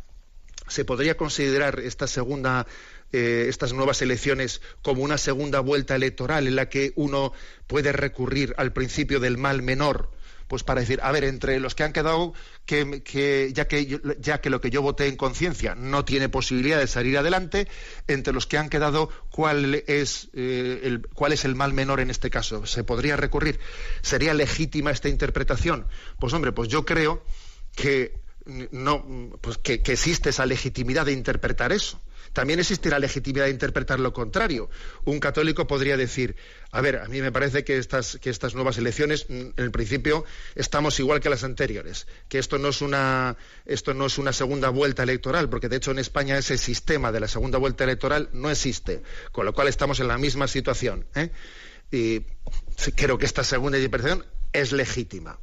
se 0.66 0.84
podría 0.84 1.16
considerar 1.16 1.80
esta 1.80 2.06
segunda 2.06 2.66
eh, 3.10 3.46
estas 3.48 3.72
nuevas 3.72 4.02
elecciones 4.02 4.60
como 4.82 5.02
una 5.02 5.16
segunda 5.16 5.60
vuelta 5.60 5.96
electoral 5.96 6.46
en 6.46 6.56
la 6.56 6.68
que 6.68 6.92
uno 6.94 7.32
puede 7.66 7.92
recurrir 7.92 8.54
al 8.58 8.74
principio 8.74 9.18
del 9.18 9.38
mal 9.38 9.62
menor 9.62 10.10
pues 10.48 10.64
para 10.64 10.80
decir, 10.80 10.98
a 11.02 11.12
ver, 11.12 11.24
entre 11.24 11.60
los 11.60 11.74
que 11.74 11.84
han 11.84 11.92
quedado, 11.92 12.32
que, 12.64 13.52
ya, 13.54 13.68
que 13.68 14.00
ya 14.18 14.40
que 14.40 14.50
lo 14.50 14.60
que 14.60 14.70
yo 14.70 14.82
voté 14.82 15.06
en 15.06 15.16
conciencia 15.16 15.74
no 15.74 16.04
tiene 16.04 16.28
posibilidad 16.28 16.78
de 16.78 16.86
salir 16.86 17.18
adelante, 17.18 17.68
entre 18.08 18.32
los 18.32 18.46
que 18.46 18.58
han 18.58 18.70
quedado, 18.70 19.10
¿cuál 19.30 19.84
es, 19.86 20.30
eh, 20.32 20.80
el, 20.84 21.06
cuál 21.08 21.32
es 21.32 21.44
el 21.44 21.54
mal 21.54 21.72
menor 21.72 22.00
en 22.00 22.10
este 22.10 22.30
caso? 22.30 22.66
¿Se 22.66 22.82
podría 22.82 23.16
recurrir? 23.16 23.60
¿Sería 24.02 24.34
legítima 24.34 24.90
esta 24.90 25.08
interpretación? 25.08 25.86
Pues 26.18 26.32
hombre, 26.32 26.52
pues 26.52 26.68
yo 26.68 26.84
creo 26.84 27.22
que 27.76 28.20
no, 28.72 29.38
pues 29.42 29.58
que 29.58 29.74
existe 29.74 30.30
esa 30.30 30.46
legitimidad 30.46 31.04
de 31.04 31.12
interpretar 31.12 31.72
eso 31.72 32.00
también 32.32 32.60
existe 32.60 32.90
la 32.90 32.98
legitimidad 32.98 33.46
de 33.46 33.50
interpretar 33.50 34.00
lo 34.00 34.12
contrario. 34.12 34.70
Un 35.04 35.20
católico 35.20 35.66
podría 35.66 35.96
decir, 35.96 36.36
a 36.70 36.80
ver, 36.80 36.96
a 36.96 37.08
mí 37.08 37.20
me 37.20 37.32
parece 37.32 37.64
que 37.64 37.78
estas, 37.78 38.18
que 38.20 38.30
estas 38.30 38.54
nuevas 38.54 38.78
elecciones, 38.78 39.26
mm, 39.28 39.32
en 39.32 39.52
el 39.56 39.70
principio, 39.70 40.24
estamos 40.54 40.98
igual 41.00 41.20
que 41.20 41.30
las 41.30 41.44
anteriores, 41.44 42.06
que 42.28 42.38
esto 42.38 42.58
no 42.58 42.68
es 42.68 42.82
una, 42.82 43.36
segunda 44.32 44.68
vuelta 44.70 45.02
electoral, 45.02 45.48
porque 45.48 45.68
de 45.68 45.76
hecho 45.76 45.90
en 45.90 45.98
España 45.98 46.38
ese 46.38 46.58
sistema 46.58 47.12
de 47.12 47.20
la 47.20 47.28
segunda 47.28 47.58
vuelta 47.58 47.84
electoral 47.84 48.28
no 48.32 48.50
existe, 48.50 49.02
con 49.32 49.44
lo 49.46 49.52
cual 49.52 49.68
estamos 49.68 50.00
en 50.00 50.08
la 50.08 50.18
misma 50.18 50.48
situación. 50.48 51.06
¿eh? 51.14 51.30
Y 51.90 52.24
creo 52.94 53.18
que 53.18 53.26
esta 53.26 53.44
segunda 53.44 53.78
interpretación 53.78 54.26
es 54.52 54.72
legítima 54.72 55.38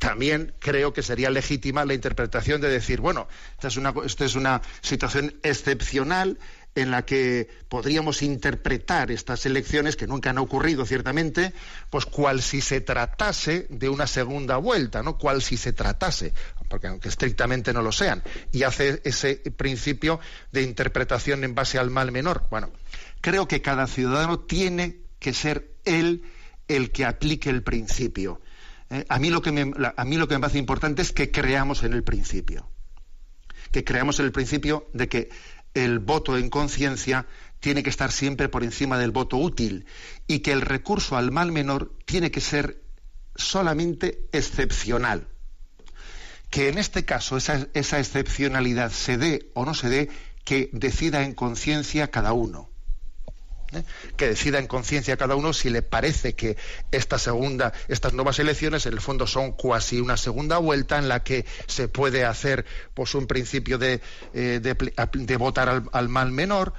también 0.00 0.54
creo 0.58 0.94
que 0.94 1.02
sería 1.02 1.28
legítima 1.28 1.84
la 1.84 1.92
interpretación 1.92 2.62
de 2.62 2.70
decir, 2.70 3.02
bueno, 3.02 3.28
esta 3.52 3.68
es 3.68 4.34
una, 4.34 4.62
situación 4.80 5.34
excepcional 5.42 6.38
en 6.74 6.90
la 6.90 7.04
que 7.04 7.50
podríamos 7.68 8.22
interpretar 8.22 9.10
estas 9.10 9.44
elecciones, 9.44 9.96
que 9.96 10.06
nunca 10.06 10.30
han 10.30 10.38
ocurrido 10.38 10.86
ciertamente, 10.86 11.52
pues 11.90 12.06
cual 12.06 12.40
si 12.40 12.62
se 12.62 12.80
tratase 12.80 13.66
de 13.68 13.90
una 13.90 14.06
segunda 14.06 14.56
vuelta, 14.56 15.02
¿no? 15.02 15.18
Cual 15.18 15.42
si 15.42 15.58
se 15.58 15.74
tratase, 15.74 16.32
porque 16.68 16.86
aunque 16.86 17.10
estrictamente 17.10 17.74
no 17.74 17.82
lo 17.82 17.92
sean, 17.92 18.22
y 18.52 18.62
hace 18.62 19.02
ese 19.04 19.36
principio 19.54 20.18
de 20.50 20.62
interpretación 20.62 21.44
en 21.44 21.54
base 21.54 21.78
al 21.78 21.90
mal 21.90 22.10
menor. 22.10 22.46
Bueno, 22.50 22.70
creo 23.20 23.46
que 23.46 23.60
cada 23.60 23.86
ciudadano 23.86 24.38
tiene 24.38 24.96
que 25.18 25.34
ser 25.34 25.74
él 25.84 26.22
el 26.68 26.90
que 26.90 27.04
aplique 27.04 27.50
el 27.50 27.62
principio 27.62 28.40
¿eh? 28.90 29.04
a, 29.08 29.18
mí 29.18 29.30
lo 29.30 29.42
que 29.42 29.52
me, 29.52 29.66
parece 30.40 30.58
importante 30.58 31.02
es 31.02 31.12
que 31.12 31.30
creamos 31.30 31.82
en 31.82 31.92
el 31.92 32.02
principio. 32.02 32.68
Que 33.72 33.84
creamos 33.84 34.18
en 34.18 34.26
el 34.26 34.32
principio 34.32 34.88
de 34.92 35.08
que 35.08 35.30
el 35.74 36.00
voto 36.00 36.36
en 36.36 36.50
conciencia 36.50 37.26
tiene 37.60 37.82
que 37.82 37.90
estar 37.90 38.10
siempre 38.10 38.48
por 38.48 38.64
encima 38.64 38.98
del 38.98 39.12
voto 39.12 39.36
útil 39.36 39.86
y 40.26 40.40
que 40.40 40.52
el 40.52 40.62
recurso 40.62 41.16
al 41.16 41.30
mal 41.30 41.52
menor 41.52 41.94
tiene 42.04 42.30
que 42.30 42.40
ser 42.40 42.82
solamente 43.36 44.28
excepcional. 44.32 45.28
Que 46.50 46.68
en 46.68 46.78
este 46.78 47.04
caso 47.04 47.36
esa 47.36 47.68
excepcionalidad 47.72 48.90
se 48.90 49.16
dé 49.18 49.50
o 49.54 49.64
no 49.64 49.74
se 49.74 49.88
dé, 49.88 50.10
que 50.44 50.68
decida 50.72 51.22
en 51.22 51.34
conciencia 51.34 52.10
cada 52.10 52.32
uno. 52.32 52.69
¿Eh? 53.72 53.82
que 54.16 54.28
decida 54.28 54.58
en 54.58 54.66
conciencia 54.66 55.16
cada 55.16 55.36
uno 55.36 55.52
si 55.52 55.70
le 55.70 55.82
parece 55.82 56.34
que 56.34 56.56
esta 56.90 57.18
segunda, 57.18 57.72
estas 57.88 58.12
nuevas 58.12 58.38
elecciones 58.38 58.86
en 58.86 58.92
el 58.92 59.00
fondo 59.00 59.26
son 59.26 59.52
cuasi 59.52 60.00
una 60.00 60.16
segunda 60.16 60.58
vuelta 60.58 60.98
en 60.98 61.08
la 61.08 61.22
que 61.22 61.44
se 61.66 61.88
puede 61.88 62.24
hacer 62.24 62.64
pues 62.94 63.14
un 63.14 63.26
principio 63.26 63.78
de, 63.78 64.00
eh, 64.34 65.36
votar 65.38 65.82
al, 65.92 66.08
mal 66.08 66.32
menor. 66.32 66.72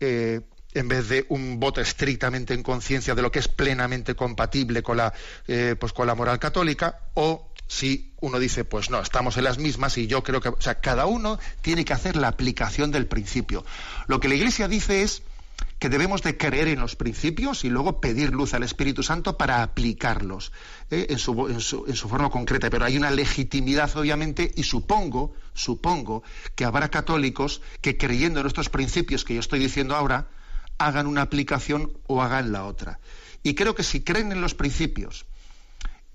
Eh, 0.00 0.40
en 0.74 0.86
vez 0.86 1.08
de 1.08 1.24
un 1.30 1.58
voto 1.58 1.80
estrictamente 1.80 2.52
en 2.52 2.62
conciencia 2.62 3.14
de 3.14 3.22
lo 3.22 3.32
que 3.32 3.38
es 3.38 3.48
plenamente 3.48 4.14
compatible 4.14 4.82
con 4.82 4.98
la, 4.98 5.12
pues 5.80 5.92
con 5.94 6.06
la 6.06 6.14
moral 6.14 6.38
católica, 6.38 7.00
o 7.14 7.48
si 7.68 8.14
uno 8.20 8.40
dice, 8.40 8.64
pues 8.64 8.90
no, 8.90 9.00
estamos 9.00 9.36
en 9.36 9.44
las 9.44 9.58
mismas 9.58 9.96
y 9.98 10.06
yo 10.06 10.22
creo 10.24 10.40
que, 10.40 10.48
o 10.48 10.60
sea, 10.60 10.80
cada 10.80 11.06
uno 11.06 11.38
tiene 11.62 11.84
que 11.84 11.92
hacer 11.92 12.16
la 12.16 12.28
aplicación 12.28 12.90
del 12.90 13.06
principio. 13.06 13.64
Lo 14.08 14.18
que 14.18 14.28
la 14.28 14.34
Iglesia 14.34 14.66
dice 14.66 15.02
es 15.02 15.22
que 15.78 15.88
debemos 15.88 16.22
de 16.22 16.36
creer 16.36 16.68
en 16.68 16.80
los 16.80 16.96
principios 16.96 17.64
y 17.64 17.70
luego 17.70 18.00
pedir 18.00 18.32
luz 18.32 18.54
al 18.54 18.62
Espíritu 18.62 19.02
Santo 19.02 19.36
para 19.36 19.62
aplicarlos 19.62 20.52
¿eh? 20.90 21.06
en, 21.10 21.18
su, 21.18 21.48
en, 21.48 21.60
su, 21.60 22.08
forma 22.08 22.30
concreta. 22.30 22.68
Pero 22.68 22.84
hay 22.84 22.96
una 22.96 23.10
legitimidad, 23.10 23.96
obviamente, 23.96 24.52
y 24.56 24.64
supongo, 24.64 25.34
supongo 25.54 26.22
que 26.56 26.64
habrá 26.64 26.88
católicos 26.88 27.62
que 27.80 27.96
creyendo 27.96 28.40
en 28.40 28.46
estos 28.46 28.68
principios 28.68 29.24
que 29.24 29.34
yo 29.34 29.40
estoy 29.40 29.60
diciendo 29.60 29.94
ahora, 29.94 30.28
hagan 30.78 31.06
una 31.06 31.22
aplicación 31.22 31.92
o 32.06 32.22
hagan 32.22 32.52
la 32.52 32.64
otra. 32.64 32.98
Y 33.42 33.54
creo 33.54 33.74
que 33.74 33.84
si 33.84 34.00
creen 34.00 34.32
en 34.32 34.40
los 34.40 34.54
principios 34.54 35.26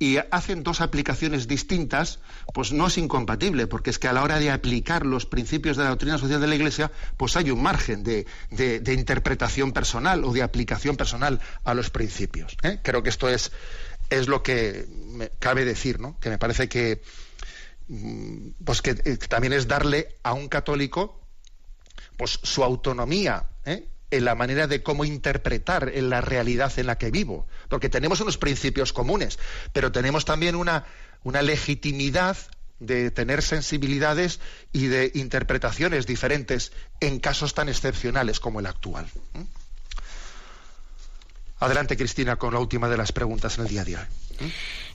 y 0.03 0.17
hacen 0.31 0.63
dos 0.63 0.81
aplicaciones 0.81 1.47
distintas, 1.47 2.19
pues 2.53 2.73
no 2.73 2.87
es 2.87 2.97
incompatible, 2.97 3.67
porque 3.67 3.89
es 3.89 3.99
que 3.99 4.09
a 4.09 4.13
la 4.13 4.21
hora 4.21 4.37
de 4.37 4.51
aplicar 4.51 5.05
los 5.05 5.25
principios 5.25 5.77
de 5.77 5.83
la 5.83 5.91
doctrina 5.91 6.17
social 6.17 6.41
de 6.41 6.47
la 6.47 6.55
Iglesia, 6.55 6.91
pues 7.15 7.37
hay 7.37 7.51
un 7.51 7.63
margen 7.63 8.03
de, 8.03 8.25
interpretación 8.85 9.71
personal 9.71 10.25
o 10.25 10.33
de 10.33 10.43
aplicación 10.43 10.97
personal 10.97 11.39
a 11.63 11.73
los 11.73 11.89
principios. 11.89 12.57
¿eh? 12.63 12.79
Creo 12.83 13.01
que 13.01 13.11
esto 13.11 13.29
es, 13.29 13.53
es 14.09 14.27
lo 14.27 14.43
que 14.43 14.85
me 14.89 15.29
cabe 15.39 15.63
decir, 15.63 16.01
¿no? 16.01 16.19
Que 16.19 16.29
me 16.29 16.37
parece 16.37 16.67
que, 16.67 17.01
mm, 17.87 18.49
pues 18.65 18.81
que, 18.81 18.97
eh, 19.05 19.15
también 19.29 19.53
es 19.53 19.69
darle 19.69 20.17
a 20.23 20.33
un 20.33 20.49
católico 20.49 21.21
pues 22.17 22.41
su 22.43 22.61
autonomía 22.61 23.45
¿eh? 23.63 23.87
en 24.11 24.25
la 24.25 24.35
manera 24.35 24.67
de 24.67 24.83
cómo 24.83 25.05
interpretar 25.05 25.91
en 25.93 26.09
la 26.09 26.19
realidad 26.19 26.73
en 26.75 26.87
la 26.87 26.97
que 26.97 27.09
vivo. 27.09 27.47
Porque 27.73 27.89
tenemos 27.89 28.21
unos 28.21 28.37
principios 28.37 28.93
comunes, 28.93 29.39
pero 29.71 29.91
tenemos 29.91 30.25
también 30.25 30.53
una, 30.53 30.85
una 31.23 31.41
legitimidad 31.41 32.37
de 32.79 33.09
tener 33.09 33.41
sensibilidades 33.41 34.39
y 34.71 34.85
de 34.85 35.11
interpretaciones 35.15 36.05
diferentes 36.05 36.71
en 36.99 37.19
casos 37.19 37.55
tan 37.55 37.69
excepcionales 37.69 38.39
como 38.39 38.59
el 38.59 38.67
actual. 38.67 39.07
Adelante, 41.63 41.95
Cristina, 41.95 42.35
con 42.35 42.53
la 42.53 42.59
última 42.59 42.89
de 42.89 42.97
las 42.97 43.13
preguntas 43.13 43.57
en 43.57 43.63
el 43.63 43.69
día 43.69 43.85
de 43.85 43.95
hoy. 43.95 44.03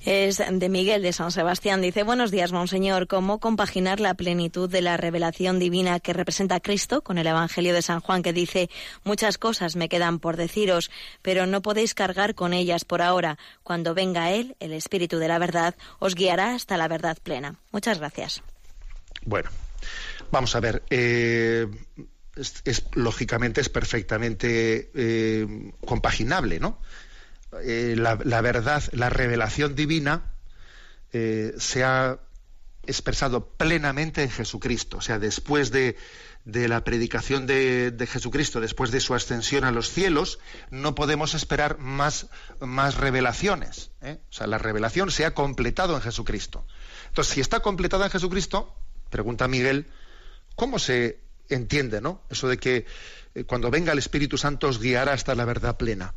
Es 0.05 0.37
de 0.37 0.69
Miguel 0.69 1.01
de 1.01 1.15
San 1.15 1.31
Sebastián. 1.31 1.81
Dice, 1.81 2.03
buenos 2.03 2.31
días, 2.31 2.53
Monseñor. 2.53 3.07
¿Cómo 3.07 3.41
compaginar 3.41 4.01
la 4.01 4.13
plenitud 4.13 4.69
de 4.69 4.83
la 4.83 4.99
revelación 4.99 5.59
divina 5.59 5.99
que 5.99 6.13
representa 6.13 6.61
Cristo 6.61 7.01
con 7.01 7.17
el 7.17 7.27
Evangelio 7.27 7.73
de 7.73 7.81
San 7.81 8.01
Juan 8.01 8.23
que 8.23 8.35
dice, 8.35 8.69
muchas 9.03 9.39
cosas 9.39 9.77
me 9.77 9.89
quedan 9.89 10.19
por 10.19 10.37
deciros, 10.37 10.91
pero 11.23 11.47
no 11.47 11.63
podéis 11.63 11.95
cargar 11.95 12.35
con 12.35 12.53
ellas 12.53 12.85
por 12.85 13.01
ahora. 13.01 13.39
Cuando 13.63 13.95
venga 13.95 14.31
Él, 14.33 14.55
el 14.61 14.75
Espíritu 14.75 15.17
de 15.17 15.29
la 15.29 15.39
verdad, 15.39 15.75
os 16.01 16.15
guiará 16.15 16.55
hasta 16.55 16.77
la 16.77 16.87
verdad 16.87 17.17
plena. 17.23 17.55
Muchas 17.73 17.99
gracias. 17.99 18.43
Bueno, 19.25 19.49
vamos 20.31 20.55
a 20.55 20.61
ver. 20.61 20.83
Eh, 20.91 21.67
es, 22.65 22.85
lógicamente 22.95 23.61
es 23.61 23.69
perfectamente 23.69 24.91
eh, 24.95 25.73
compaginable, 25.85 26.61
¿no? 26.61 26.81
Eh, 27.65 27.95
la, 27.97 28.41
verdad, 28.41 28.83
la 28.93 29.09
revelación 29.09 29.75
divina 29.75 30.33
eh, 31.13 31.55
se 31.59 31.83
ha 31.83 32.21
expresado 32.87 33.51
plenamente 33.51 34.23
en 34.23 34.31
Jesucristo. 34.31 34.99
O 34.99 35.01
sea, 35.01 35.19
después 35.19 35.71
de, 35.71 35.97
la 36.45 36.85
predicación 36.85 37.47
de, 37.47 38.09
Jesucristo, 38.11 38.61
después 38.61 38.91
de 38.91 39.01
su 39.01 39.15
ascensión 39.15 39.65
a 39.65 39.71
los 39.71 39.91
cielos, 39.91 40.39
no 40.71 40.95
podemos 40.95 41.35
esperar 41.35 41.79
más, 41.79 42.27
más 42.61 42.97
revelaciones. 42.97 43.91
O 44.03 44.33
sea, 44.33 44.47
la 44.47 44.59
revelación 44.59 45.11
se 45.11 45.25
ha 45.25 45.35
completado 45.35 45.97
en 45.97 46.03
Jesucristo. 46.03 46.67
Entonces, 47.09 47.35
si 47.35 47.41
está 47.41 47.61
completada 47.61 48.07
en 48.07 48.11
Jesucristo, 48.11 48.75
pregunta 49.11 49.49
Miguel, 49.49 49.87
¿cómo 50.55 50.79
se 50.79 51.28
entiende, 51.49 52.01
¿no? 52.01 52.23
Eso 52.31 52.49
de 52.49 52.59
que 52.59 52.87
eh, 53.35 53.45
cuando 53.45 53.71
venga 53.71 53.93
el 53.93 53.99
Espíritu 53.99 54.39
Santo 54.39 54.69
os 54.69 54.81
guiará 54.81 55.13
hasta 55.13 55.35
la 55.35 55.45
verdad 55.45 55.77
plena. 55.77 56.15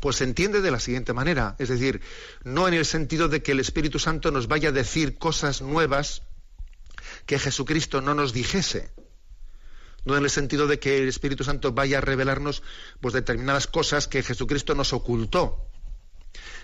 Pues 0.00 0.16
se 0.16 0.24
entiende 0.24 0.60
de 0.60 0.70
la 0.70 0.80
siguiente 0.80 1.12
manera, 1.12 1.56
es 1.58 1.68
decir, 1.68 2.00
no 2.44 2.68
en 2.68 2.74
el 2.74 2.84
sentido 2.84 3.28
de 3.28 3.42
que 3.42 3.52
el 3.52 3.60
Espíritu 3.60 3.98
Santo 3.98 4.30
nos 4.30 4.46
vaya 4.46 4.70
a 4.70 4.72
decir 4.72 5.18
cosas 5.18 5.62
nuevas 5.62 6.22
que 7.26 7.38
Jesucristo 7.38 8.00
no 8.00 8.14
nos 8.14 8.32
dijese, 8.32 8.92
no 10.04 10.16
en 10.16 10.24
el 10.24 10.30
sentido 10.30 10.66
de 10.66 10.78
que 10.78 10.98
el 10.98 11.08
Espíritu 11.08 11.44
Santo 11.44 11.72
vaya 11.72 11.98
a 11.98 12.00
revelarnos 12.02 12.62
pues 13.00 13.14
determinadas 13.14 13.66
cosas 13.66 14.08
que 14.08 14.22
Jesucristo 14.22 14.74
nos 14.74 14.92
ocultó, 14.92 15.69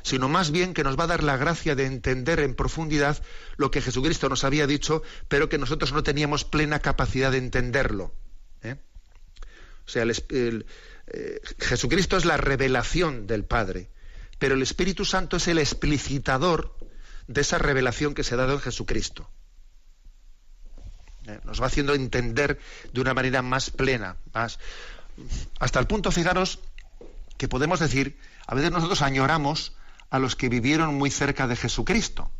sino 0.02 0.28
más 0.28 0.50
bien 0.50 0.74
que 0.74 0.84
nos 0.84 0.98
va 0.98 1.04
a 1.04 1.08
dar 1.08 1.22
la 1.22 1.36
gracia 1.36 1.74
de 1.74 1.86
entender 1.86 2.40
en 2.40 2.54
profundidad 2.54 3.22
lo 3.56 3.70
que 3.70 3.82
Jesucristo 3.82 4.28
nos 4.28 4.44
había 4.44 4.66
dicho, 4.66 5.02
pero 5.28 5.48
que 5.48 5.58
nosotros 5.58 5.92
no 5.92 6.02
teníamos 6.02 6.44
plena 6.44 6.80
capacidad 6.80 7.32
de 7.32 7.38
entenderlo. 7.38 8.14
¿eh? 8.62 8.76
O 9.86 9.88
sea, 9.88 10.04
eh, 10.04 11.40
Jesucristo 11.58 12.16
es 12.16 12.24
la 12.24 12.36
revelación 12.36 13.26
del 13.26 13.44
Padre, 13.44 13.90
pero 14.38 14.54
el 14.54 14.62
Espíritu 14.62 15.04
Santo 15.04 15.36
es 15.36 15.48
el 15.48 15.58
explicitador 15.58 16.76
de 17.26 17.40
esa 17.40 17.58
revelación 17.58 18.14
que 18.14 18.24
se 18.24 18.34
ha 18.34 18.38
dado 18.38 18.54
en 18.54 18.60
Jesucristo. 18.60 19.28
¿Eh? 21.26 21.40
Nos 21.44 21.60
va 21.60 21.66
haciendo 21.66 21.94
entender 21.94 22.60
de 22.92 23.00
una 23.00 23.14
manera 23.14 23.42
más 23.42 23.70
plena, 23.70 24.16
más 24.32 24.58
hasta 25.58 25.80
el 25.80 25.86
punto, 25.86 26.12
fijaros, 26.12 26.60
que 27.38 27.48
podemos 27.48 27.80
decir, 27.80 28.16
a 28.46 28.54
veces 28.54 28.70
nosotros 28.70 29.02
añoramos 29.02 29.74
a 30.10 30.18
los 30.18 30.36
que 30.36 30.48
vivieron 30.48 30.94
muy 30.94 31.10
cerca 31.10 31.46
de 31.46 31.56
Jesucristo, 31.56 32.30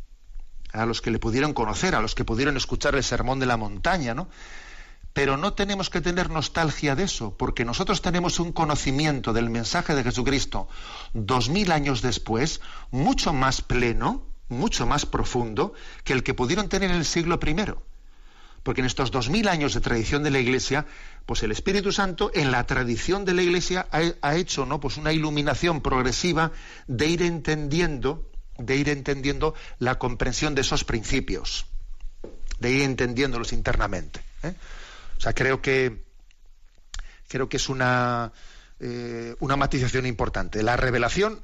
a 0.71 0.85
los 0.85 1.01
que 1.01 1.11
le 1.11 1.19
pudieron 1.19 1.53
conocer, 1.53 1.95
a 1.95 2.01
los 2.01 2.15
que 2.15 2.25
pudieron 2.25 2.57
escuchar 2.57 2.95
el 2.95 3.03
sermón 3.03 3.39
de 3.39 3.45
la 3.45 3.57
montaña, 3.57 4.13
¿no? 4.13 4.29
Pero 5.13 5.35
no 5.35 5.53
tenemos 5.53 5.89
que 5.89 5.99
tener 5.99 6.29
nostalgia 6.29 6.95
de 6.95 7.03
eso, 7.03 7.35
porque 7.35 7.65
nosotros 7.65 8.01
tenemos 8.01 8.39
un 8.39 8.51
conocimiento 8.51 9.33
del 9.33 9.49
mensaje 9.49 9.95
de 9.95 10.03
Jesucristo 10.03 10.67
dos 11.13 11.49
mil 11.49 11.71
años 11.71 12.01
después, 12.01 12.61
mucho 12.91 13.33
más 13.33 13.61
pleno, 13.61 14.23
mucho 14.47 14.85
más 14.85 15.05
profundo 15.05 15.73
que 16.03 16.13
el 16.13 16.23
que 16.23 16.35
pudieron 16.35 16.69
tener 16.69 16.91
en 16.91 16.97
el 16.97 17.05
siglo 17.05 17.39
primero 17.39 17.83
porque 18.67 18.81
en 18.81 18.87
estos 18.87 19.11
dos 19.11 19.29
mil 19.29 19.47
años 19.47 19.73
de 19.73 19.79
tradición 19.79 20.23
de 20.23 20.29
la 20.29 20.39
Iglesia, 20.39 20.85
pues 21.25 21.41
el 21.41 21.53
Espíritu 21.53 21.93
Santo 21.93 22.31
en 22.33 22.51
la 22.51 22.65
tradición 22.65 23.23
de 23.23 23.33
la 23.33 23.41
Iglesia 23.41 23.87
ha, 23.93 24.35
hecho, 24.35 24.65
¿no? 24.65 24.81
Pues 24.81 24.97
una 24.97 25.13
iluminación 25.13 25.79
progresiva 25.79 26.51
de 26.85 27.07
ir 27.07 27.21
entendiendo, 27.21 28.29
de 28.57 28.75
ir 28.75 28.89
entendiendo 28.89 29.55
la 29.79 29.97
comprensión 29.97 30.53
de 30.53 30.63
esos 30.63 30.83
principios, 30.83 31.65
de 32.59 32.71
ir 32.71 32.81
entendiéndolos 32.81 33.53
internamente. 33.53 34.19
¿eh? 34.43 34.53
O 35.17 35.21
sea, 35.21 35.31
creo 35.31 35.61
que 35.61 36.03
creo 37.29 37.47
que 37.47 37.55
es 37.55 37.69
una 37.69 38.33
eh, 38.81 39.33
una 39.39 39.55
matización 39.55 40.05
importante. 40.05 40.61
La 40.61 40.75
revelación 40.75 41.41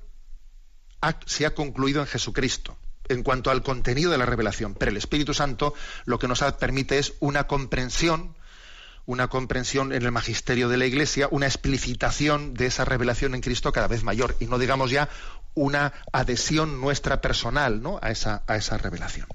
se 1.25 1.45
ha 1.45 1.55
concluido 1.55 2.01
en 2.01 2.07
Jesucristo 2.07 2.77
en 3.09 3.23
cuanto 3.23 3.51
al 3.51 3.63
contenido 3.63 4.11
de 4.11 4.17
la 4.17 4.25
revelación, 4.25 4.75
pero 4.75 4.91
el 4.91 4.97
Espíritu 4.97 5.33
Santo 5.33 5.73
lo 6.05 6.19
que 6.19 6.27
nos 6.27 6.41
permite 6.59 6.99
es 6.99 7.13
una 7.19 7.47
comprensión, 7.47 8.35
una 9.05 9.27
comprensión 9.27 9.93
en 9.93 10.03
el 10.03 10.11
magisterio 10.11 10.69
de 10.69 10.77
la 10.77 10.85
Iglesia, 10.85 11.27
una 11.31 11.45
explicitación 11.45 12.53
de 12.53 12.67
esa 12.67 12.85
revelación 12.85 13.35
en 13.35 13.41
Cristo 13.41 13.71
cada 13.71 13.87
vez 13.87 14.03
mayor, 14.03 14.35
y 14.39 14.45
no 14.45 14.57
digamos 14.57 14.91
ya 14.91 15.09
una 15.55 15.93
adhesión 16.11 16.81
nuestra 16.81 17.21
personal 17.21 17.81
¿no? 17.81 17.99
a, 18.01 18.11
esa, 18.11 18.43
a 18.47 18.55
esa 18.55 18.77
revelación. 18.77 19.27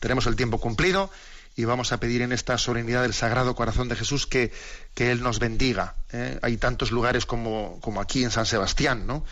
Tenemos 0.00 0.26
el 0.26 0.36
tiempo 0.36 0.58
cumplido 0.58 1.10
y 1.56 1.64
vamos 1.64 1.92
a 1.92 1.98
pedir 1.98 2.22
en 2.22 2.32
esta 2.32 2.56
solemnidad 2.58 3.02
del 3.02 3.14
Sagrado 3.14 3.54
Corazón 3.54 3.88
de 3.88 3.96
Jesús 3.96 4.26
que, 4.26 4.52
que 4.94 5.10
Él 5.10 5.22
nos 5.22 5.38
bendiga. 5.38 5.96
¿eh? 6.12 6.38
Hay 6.42 6.56
tantos 6.56 6.90
lugares 6.90 7.26
como, 7.26 7.78
como 7.80 8.00
aquí 8.00 8.24
en 8.24 8.30
San 8.30 8.46
Sebastián, 8.46 9.06
¿no? 9.06 9.24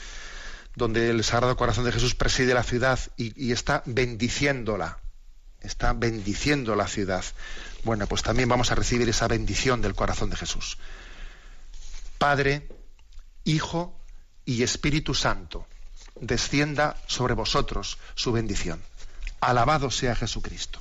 Donde 0.76 1.10
el 1.10 1.24
Sagrado 1.24 1.56
Corazón 1.56 1.84
de 1.84 1.92
Jesús 1.92 2.14
preside 2.14 2.54
la 2.54 2.62
ciudad 2.62 2.98
y, 3.16 3.52
está 3.52 3.82
bendiciéndola, 3.86 4.98
está 5.60 5.92
bendiciendo 5.92 6.76
la 6.76 6.86
ciudad. 6.86 7.24
Bueno, 7.84 8.06
pues 8.06 8.22
también 8.22 8.48
vamos 8.48 8.70
a 8.70 8.74
recibir 8.74 9.08
esa 9.08 9.28
bendición 9.28 9.82
del 9.82 9.94
corazón 9.94 10.30
de 10.30 10.36
Jesús. 10.36 10.78
Padre, 12.18 12.68
Hijo 13.44 13.98
y 14.44 14.62
Espíritu 14.62 15.14
Santo, 15.14 15.66
descienda 16.20 16.96
sobre 17.06 17.34
vosotros 17.34 17.98
su 18.14 18.32
bendición. 18.32 18.82
Alabado 19.40 19.90
sea 19.90 20.14
Jesucristo. 20.14 20.80